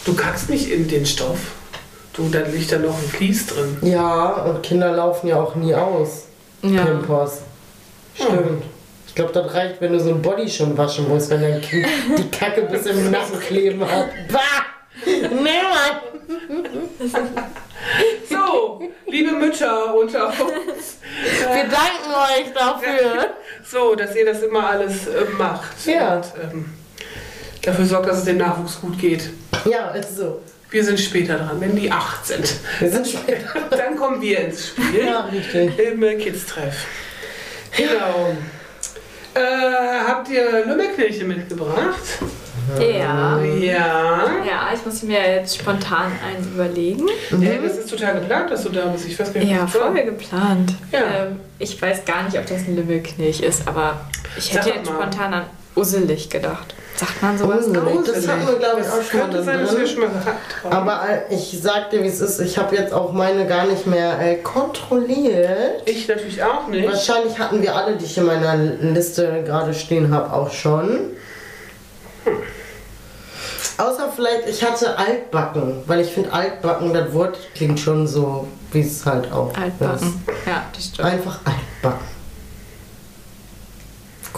Du 0.04 0.14
kackst 0.14 0.48
nicht 0.50 0.70
in 0.70 0.88
den 0.88 1.04
Stoff. 1.04 1.38
Du, 2.14 2.28
da 2.30 2.40
liegt 2.40 2.72
da 2.72 2.78
noch 2.78 2.96
ein 2.96 3.08
Vlies 3.10 3.46
drin. 3.46 3.76
ja, 3.82 4.28
und 4.44 4.62
Kinder 4.62 4.92
laufen 4.92 5.26
ja 5.28 5.36
auch 5.36 5.54
nie 5.56 5.74
aus. 5.74 6.24
Ja. 6.62 6.84
Pimpers. 6.84 7.40
Stimmt. 8.14 8.62
Ich 8.62 8.75
glaube, 9.16 9.32
das 9.32 9.52
reicht, 9.52 9.80
wenn 9.80 9.92
du 9.92 9.98
so 9.98 10.10
ein 10.10 10.22
Body 10.22 10.48
schon 10.48 10.76
waschen 10.78 11.08
musst, 11.08 11.30
wenn 11.30 11.40
dein 11.40 11.60
Kind 11.60 11.86
die 12.16 12.30
Kacke 12.30 12.62
bis 12.62 12.86
im 12.86 13.10
Nacken 13.10 13.40
kleben 13.40 13.80
hat. 13.80 14.10
Bah! 14.30 14.40
Nee, 15.04 15.62
Mann! 15.62 16.00
So, 18.28 18.80
liebe 19.06 19.32
Mütter 19.32 19.94
unter 19.94 20.28
uns. 20.28 20.98
Wir 21.38 21.64
danken 21.64 22.12
euch 22.12 22.52
dafür. 22.54 23.34
So, 23.64 23.94
dass 23.94 24.14
ihr 24.14 24.26
das 24.26 24.42
immer 24.42 24.70
alles 24.70 25.06
äh, 25.06 25.24
macht. 25.36 25.86
Ja. 25.86 26.16
Und, 26.16 26.24
ähm, 26.42 26.74
dafür 27.62 27.84
sorgt, 27.84 28.08
dass 28.08 28.18
es 28.18 28.24
dem 28.24 28.38
Nachwuchs 28.38 28.80
gut 28.80 28.98
geht. 28.98 29.30
Ja, 29.64 29.90
ist 29.90 30.16
so. 30.16 30.40
Wir 30.70 30.84
sind 30.84 30.98
später 31.00 31.36
dran, 31.38 31.60
wenn 31.60 31.76
die 31.76 31.90
acht 31.90 32.26
sind. 32.26 32.56
Wir 32.80 32.90
sind 32.90 33.06
später. 33.06 33.60
Dann 33.70 33.96
kommen 33.96 34.20
wir 34.20 34.40
ins 34.40 34.68
Spiel. 34.68 35.06
Ja, 35.06 35.20
richtig. 35.20 35.78
Im 35.78 36.00
Kids-Treff. 36.18 36.86
Genau. 37.76 38.36
Äh, 39.36 40.08
habt 40.08 40.28
ihr 40.30 40.64
Lümmelknilche 40.66 41.24
mitgebracht? 41.24 42.00
Ja. 42.80 43.38
Ja. 43.40 44.24
Ja, 44.44 44.70
ich 44.74 44.84
muss 44.84 45.02
mir 45.02 45.20
jetzt 45.20 45.56
spontan 45.58 46.10
einen 46.26 46.52
überlegen. 46.54 47.06
Hey, 47.40 47.60
das 47.62 47.76
ist 47.78 47.90
total 47.90 48.14
geplant, 48.20 48.50
dass 48.50 48.64
du 48.64 48.70
da 48.70 48.86
bist. 48.86 49.06
Ich 49.06 49.18
weiß 49.18 49.32
gar 49.32 49.40
nicht, 49.40 49.52
Ja, 49.52 49.66
voll 49.66 49.92
soll. 49.94 50.04
geplant. 50.04 50.74
Ja. 50.90 50.98
Ähm, 51.26 51.40
ich 51.58 51.80
weiß 51.80 52.04
gar 52.04 52.24
nicht, 52.24 52.36
ob 52.36 52.46
das 52.46 52.62
ein 52.66 52.74
Lümmelknilch 52.76 53.40
ist, 53.40 53.68
aber 53.68 54.00
ich 54.36 54.46
Sag 54.46 54.64
hätte 54.66 54.76
jetzt 54.78 54.90
mal. 54.90 54.96
spontan 55.02 55.34
an 55.34 55.42
Usselig 55.76 56.30
gedacht. 56.30 56.74
Sagt 56.96 57.22
man 57.22 57.36
sowas? 57.36 57.66
Usselig. 57.66 58.06
Das 58.06 58.28
hatten 58.28 58.46
wir, 58.46 58.54
glaube 58.58 58.80
ich, 58.80 58.86
Das 58.86 58.98
auch 58.98 59.02
schon 59.02 59.20
könnte 59.20 59.42
sein, 59.42 59.60
dass 59.60 59.72
wir 59.72 59.78
drin. 59.78 59.86
schon 59.88 60.00
mal 60.00 60.08
gehabt 60.08 60.64
haben. 60.64 60.72
Aber 60.72 61.08
äh, 61.08 61.34
ich 61.34 61.58
sag 61.62 61.90
dir, 61.90 62.02
wie 62.02 62.06
es 62.08 62.20
ist. 62.20 62.40
Ich 62.40 62.56
habe 62.56 62.74
jetzt 62.74 62.92
auch 62.94 63.12
meine 63.12 63.46
gar 63.46 63.66
nicht 63.66 63.86
mehr 63.86 64.18
äh, 64.18 64.36
kontrolliert. 64.36 65.82
ich 65.84 66.08
natürlich 66.08 66.42
auch 66.42 66.66
nicht. 66.68 66.88
Wahrscheinlich 66.88 67.38
hatten 67.38 67.60
wir 67.60 67.74
alle, 67.76 67.96
die 67.96 68.04
ich 68.06 68.16
in 68.16 68.24
meiner 68.24 68.56
Liste 68.56 69.42
gerade 69.44 69.74
stehen 69.74 70.12
habe, 70.12 70.32
auch 70.32 70.50
schon. 70.50 71.10
Außer 73.78 74.10
vielleicht, 74.14 74.48
ich 74.48 74.64
hatte 74.64 74.96
Altbacken, 74.98 75.82
weil 75.86 76.00
ich 76.00 76.10
finde 76.10 76.32
Altbacken, 76.32 76.94
das 76.94 77.12
Wort 77.12 77.36
klingt 77.54 77.78
schon 77.78 78.06
so, 78.06 78.48
wie 78.72 78.80
es 78.80 79.04
halt 79.04 79.30
auch 79.30 79.54
Altbacken. 79.54 80.24
Ja, 80.46 80.64
das 80.72 80.82
ist. 80.84 80.94
stimmt. 80.94 81.08
Einfach 81.08 81.40
Altbacken. 81.44 82.06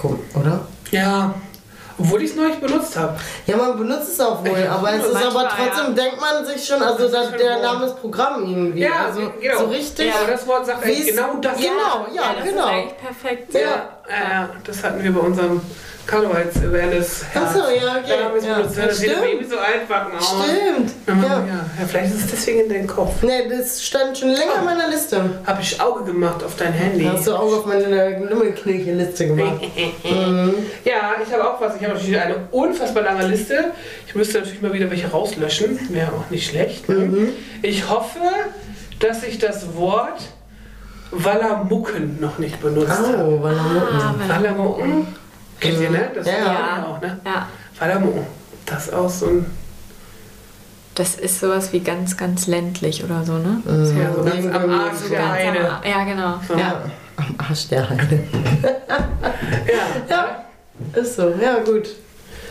Cool, 0.03 0.19
oder? 0.35 0.61
Ja, 0.91 1.35
Obwohl 1.99 2.23
ich 2.23 2.31
es 2.31 2.37
neulich 2.37 2.59
benutzt 2.59 2.97
habe. 2.97 3.19
Ja, 3.47 3.57
man 3.57 3.77
benutzt 3.77 4.13
es 4.13 4.21
auch 4.21 4.45
wohl, 4.45 4.67
aber 4.67 4.93
es 4.93 5.05
ist 5.05 5.17
aber 5.17 5.49
trotzdem, 5.49 5.97
denkt 5.97 6.21
man 6.21 6.45
sich 6.47 6.65
schon, 6.65 6.81
also 6.81 7.09
da, 7.09 7.27
der 7.27 7.57
wohl. 7.57 7.63
Name 7.63 7.87
ist 7.87 8.01
Programm 8.01 8.45
irgendwie. 8.45 8.81
Ja, 8.81 9.07
also 9.07 9.33
genau. 9.41 9.59
so 9.59 9.65
richtig. 9.67 10.07
Ja, 10.07 10.15
das 10.27 10.47
Wort 10.47 10.67
sagt 10.67 10.85
eigentlich 10.85 11.07
genau 11.09 11.35
das. 11.41 11.57
Genau, 11.57 12.07
ja, 12.15 12.35
das 12.39 12.49
genau. 12.49 12.67
ist 12.67 12.71
eigentlich 12.71 12.97
perfekt. 12.99 13.55
Ja, 13.55 14.01
ja, 14.09 14.51
das 14.65 14.85
hatten 14.85 15.03
wir 15.03 15.13
bei 15.13 15.21
unserem 15.21 15.61
Karnevalsevents. 16.09 17.25
Ach 17.35 17.53
so, 17.53 17.59
ja, 17.61 17.99
okay. 17.99 18.09
Ja, 18.09 18.49
ja, 18.49 18.63
Das 18.63 18.75
sieht 18.99 19.11
stimmt. 19.11 19.25
irgendwie 19.29 19.47
so 19.47 19.59
altbacken 19.59 20.17
aus. 20.19 20.35
Stimmt. 20.43 20.91
Ja. 21.07 21.15
Ja. 21.15 21.23
Ja. 21.23 21.45
ja, 21.81 21.87
vielleicht 21.87 22.15
ist 22.15 22.25
es 22.25 22.31
deswegen 22.31 22.61
in 22.61 22.69
deinem 22.71 22.87
Kopf. 22.87 23.23
Nee, 23.23 23.47
das 23.49 23.85
stand 23.85 24.17
schon 24.17 24.31
länger 24.31 24.53
auf 24.59 24.65
meiner 24.65 24.89
Liste. 24.89 25.23
Habe 25.47 25.61
ich 25.61 25.79
Auge 25.81 26.05
gemacht 26.05 26.43
auf 26.43 26.57
dein 26.57 26.73
Handy. 26.73 27.05
Hast 27.05 27.27
du 27.27 27.35
auch 27.35 27.59
auf 27.59 27.67
meine 27.67 28.19
Lummelknilche-Liste 28.29 29.27
gemacht. 29.29 29.61
Mhm. 30.09 30.55
Ja, 30.85 31.13
ich 31.25 31.33
habe 31.33 31.47
auch 31.49 31.61
was. 31.61 31.77
Ich 31.77 31.83
habe 31.85 31.95
natürlich 31.95 32.19
eine 32.19 32.37
unfassbar 32.51 33.03
lange 33.03 33.27
Liste. 33.27 33.73
Ich 34.07 34.15
müsste 34.15 34.39
natürlich 34.39 34.63
mal 34.63 34.73
wieder 34.73 34.91
welche 34.91 35.11
rauslöschen. 35.11 35.79
Wäre 35.93 36.13
auch 36.13 36.31
nicht 36.31 36.49
schlecht. 36.51 36.89
Ne? 36.89 36.95
Mhm. 36.97 37.29
Ich 37.63 37.89
hoffe, 37.89 38.19
dass 39.01 39.23
ich 39.23 39.39
das 39.39 39.77
Wort 39.77 40.21
Wallamucken 41.11 42.19
noch 42.21 42.39
nicht 42.39 42.61
benutzt 42.61 42.91
habe. 42.91 43.17
Oh, 43.19 43.43
Wallamucken. 43.43 44.01
Ah, 44.01 44.15
weil- 44.19 44.29
Wallamucken? 44.29 45.07
Kennt 45.61 45.81
ihr, 45.81 45.91
ne? 45.91 46.11
Das 46.15 46.27
Ja. 46.27 46.33
Ja. 46.33 46.87
auch, 46.87 47.01
ne? 47.01 47.19
ja, 47.25 47.47
Wallamucken. 47.79 48.27
Das 48.67 48.87
ist 48.87 48.95
auch 48.95 49.09
so 49.11 49.27
ein 49.27 49.47
das 50.95 51.15
ist 51.15 51.39
sowas 51.39 51.73
wie 51.73 51.79
ganz, 51.79 52.17
ganz 52.17 52.49
ländlich 52.49 53.05
oder 53.05 53.25
so, 53.25 53.35
ne? 53.35 53.63
Mhm. 53.65 54.01
Ja, 54.03 54.13
so 54.13 54.25
ganz 54.25 54.47
am 54.53 54.71
Arsch 54.71 54.97
der 55.09 55.31
Heide. 55.33 55.71
Ja, 55.89 56.05
genau. 56.05 56.41
So. 56.47 56.55
Ja. 56.55 56.83
Am 57.17 57.35
Arsch 57.39 57.69
der 57.69 57.89
Heide. 57.89 58.25
Ja. 59.69 59.85
Ja, 60.09 60.45
ist 61.01 61.15
so. 61.17 61.29
Ja, 61.41 61.59
gut. 61.65 61.89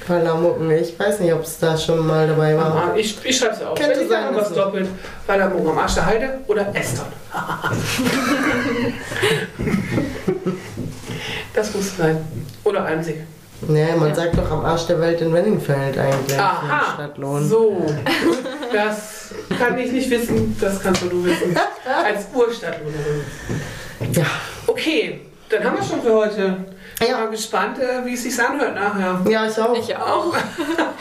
Wallamucken. 0.08 0.72
Ich 0.72 0.98
weiß 0.98 1.20
nicht, 1.20 1.34
ob 1.34 1.44
es 1.44 1.60
da 1.60 1.78
schon 1.78 2.06
mal 2.08 2.26
dabei 2.28 2.56
war. 2.56 2.96
Ich, 2.96 3.18
ich 3.26 3.38
schreibe 3.38 3.56
es 3.56 3.62
auf. 3.62 3.78
Könnte 3.78 3.96
Wenn 3.98 4.04
ich 4.04 4.10
sein, 4.10 4.34
was 4.34 4.48
du- 4.50 4.56
doppelt, 4.56 4.88
Wallamucken 5.26 5.70
am 5.72 5.78
Arsch 5.80 5.96
der 5.96 6.06
Heide 6.06 6.40
oder 6.48 6.74
Eston. 6.74 7.06
das 11.54 11.74
muss 11.74 11.98
sein. 11.98 12.18
Oder 12.78 12.86
Almsee. 12.86 13.24
Nee, 13.68 13.88
man 14.00 14.14
sagt 14.14 14.38
doch 14.38 14.52
am 14.52 14.64
Arsch 14.66 14.86
der 14.86 15.00
Welt 15.02 15.20
in 15.22 15.34
Wenningfeld 15.34 15.98
eigentlich. 15.98 16.38
Aha, 16.40 16.94
Stadtlohn. 16.94 17.48
so. 17.50 17.86
Das 18.72 19.34
kann 19.58 19.78
ich 19.80 19.92
nicht 19.92 20.10
wissen, 20.12 20.56
das 20.62 20.82
kannst 20.84 21.02
nur 21.04 21.12
du 21.12 21.26
wissen. 21.26 21.58
Als 22.06 22.28
Urstadtlohnerin. 22.36 23.22
Ja. 24.12 24.26
Okay, 24.68 25.22
dann 25.50 25.64
haben 25.64 25.78
wir 25.78 25.84
schon 25.84 26.02
für 26.04 26.14
heute. 26.14 26.58
Ich 27.00 27.08
Ja. 27.08 27.16
bin 27.18 27.26
mal 27.26 27.32
gespannt, 27.32 27.80
äh, 27.80 28.06
wie 28.06 28.14
es 28.14 28.24
sich 28.24 28.40
anhört 28.40 28.76
nachher. 28.76 29.22
Ja, 29.28 29.48
ich 29.48 29.60
auch. 29.60 29.76
Ich 29.76 29.96
auch. 29.96 30.36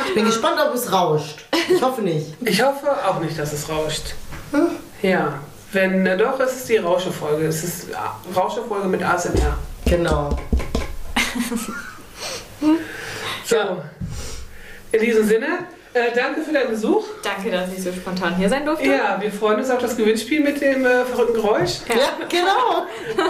Ich 0.08 0.14
bin 0.14 0.24
gespannt, 0.24 0.56
ob 0.66 0.74
es 0.74 0.90
rauscht. 0.90 1.44
Ich 1.68 1.82
hoffe 1.82 2.00
nicht. 2.02 2.34
Ich 2.40 2.62
hoffe 2.62 2.86
auch 3.06 3.20
nicht, 3.20 3.38
dass 3.38 3.52
es 3.52 3.68
rauscht. 3.68 4.14
Ja, 5.02 5.34
wenn 5.72 6.06
äh, 6.06 6.16
doch, 6.16 6.38
ist 6.40 6.52
es 6.56 6.64
die 6.66 6.76
Rauschefolge. 6.78 7.46
Es 7.46 7.62
ist 7.64 7.90
äh, 7.90 7.94
Rauschefolge 8.34 8.88
mit 8.88 9.02
ASMR. 9.02 9.58
Genau. 9.84 10.30
So, 13.44 13.56
in 14.92 15.00
diesem 15.00 15.24
Sinne, 15.26 15.46
äh, 15.92 16.10
danke 16.14 16.42
für 16.42 16.52
deinen 16.52 16.70
Besuch. 16.70 17.04
Danke, 17.22 17.50
dass 17.50 17.72
ich 17.72 17.82
so 17.82 17.92
spontan 17.92 18.34
hier 18.36 18.48
sein 18.48 18.64
durfte. 18.66 18.86
Ja, 18.86 19.16
wir 19.20 19.30
freuen 19.30 19.58
uns 19.58 19.70
auf 19.70 19.78
das 19.78 19.96
Gewinnspiel 19.96 20.40
mit 20.42 20.60
dem 20.60 20.84
äh, 20.84 21.04
verrückten 21.04 21.34
Geräusch. 21.34 21.78
Ja, 21.88 22.26
genau. 22.28 22.86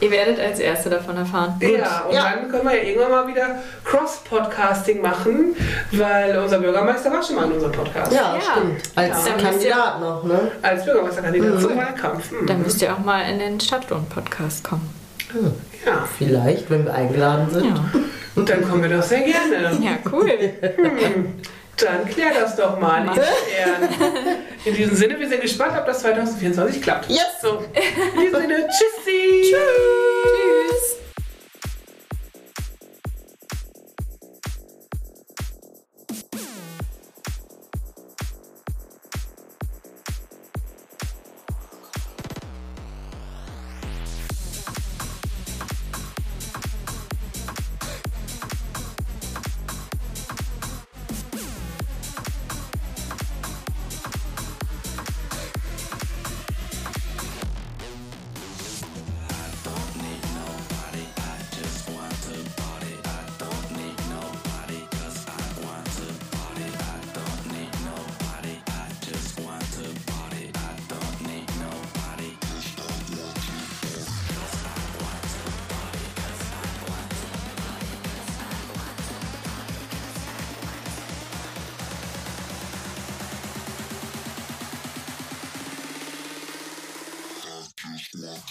Ihr 0.00 0.10
werdet 0.10 0.40
als 0.40 0.60
Erste 0.60 0.88
davon 0.88 1.16
erfahren. 1.18 1.56
Ja, 1.60 2.04
und 2.08 2.14
Ja. 2.14 2.32
dann 2.32 2.50
können 2.50 2.64
wir 2.64 2.76
ja 2.76 2.82
irgendwann 2.84 3.10
mal 3.10 3.26
wieder 3.28 3.60
Cross-Podcasting 3.84 5.02
machen, 5.02 5.54
weil 5.90 6.38
unser 6.38 6.58
Bürgermeister 6.58 7.12
war 7.12 7.22
schon 7.22 7.36
mal 7.36 7.44
in 7.46 7.52
unserem 7.52 7.72
Podcast. 7.72 8.12
Ja, 8.12 8.34
Ja. 8.36 8.40
stimmt. 8.40 8.80
Als 8.94 9.26
Ja. 9.28 9.34
Kandidat 9.34 10.00
noch, 10.00 10.24
ne? 10.24 10.52
Als 10.62 10.84
Bürgermeisterkandidat 10.84 11.60
zum 11.60 11.76
Wahlkampf. 11.76 12.30
Hm. 12.30 12.46
Dann 12.46 12.62
müsst 12.62 12.80
ihr 12.80 12.92
auch 12.94 12.98
mal 13.00 13.22
in 13.30 13.38
den 13.40 13.60
Stadtlohn-Podcast 13.60 14.64
kommen. 14.64 15.01
Ja, 15.84 16.08
Vielleicht, 16.18 16.70
wenn 16.70 16.84
wir 16.84 16.94
eingeladen 16.94 17.50
sind. 17.50 17.64
Ja, 17.64 17.84
und 18.34 18.48
dann 18.48 18.68
kommen 18.68 18.82
wir 18.82 18.96
doch 18.96 19.02
sehr 19.02 19.20
gerne. 19.22 19.78
ja 19.80 19.98
cool. 20.12 20.30
Dann 21.76 22.06
klär 22.08 22.32
das 22.38 22.54
doch 22.56 22.78
mal. 22.78 23.10
In 24.64 24.74
diesem 24.74 24.94
Sinne, 24.94 25.18
wir 25.18 25.28
sind 25.28 25.40
gespannt, 25.40 25.72
ob 25.76 25.86
das 25.86 26.00
2024 26.00 26.82
klappt. 26.82 27.08
Yes! 27.08 27.20
So, 27.40 27.64
in 28.14 28.20
diesem 28.20 28.40
Sinne, 28.40 28.68
tschüssi! 28.68 29.42
Tschüss. 29.50 30.11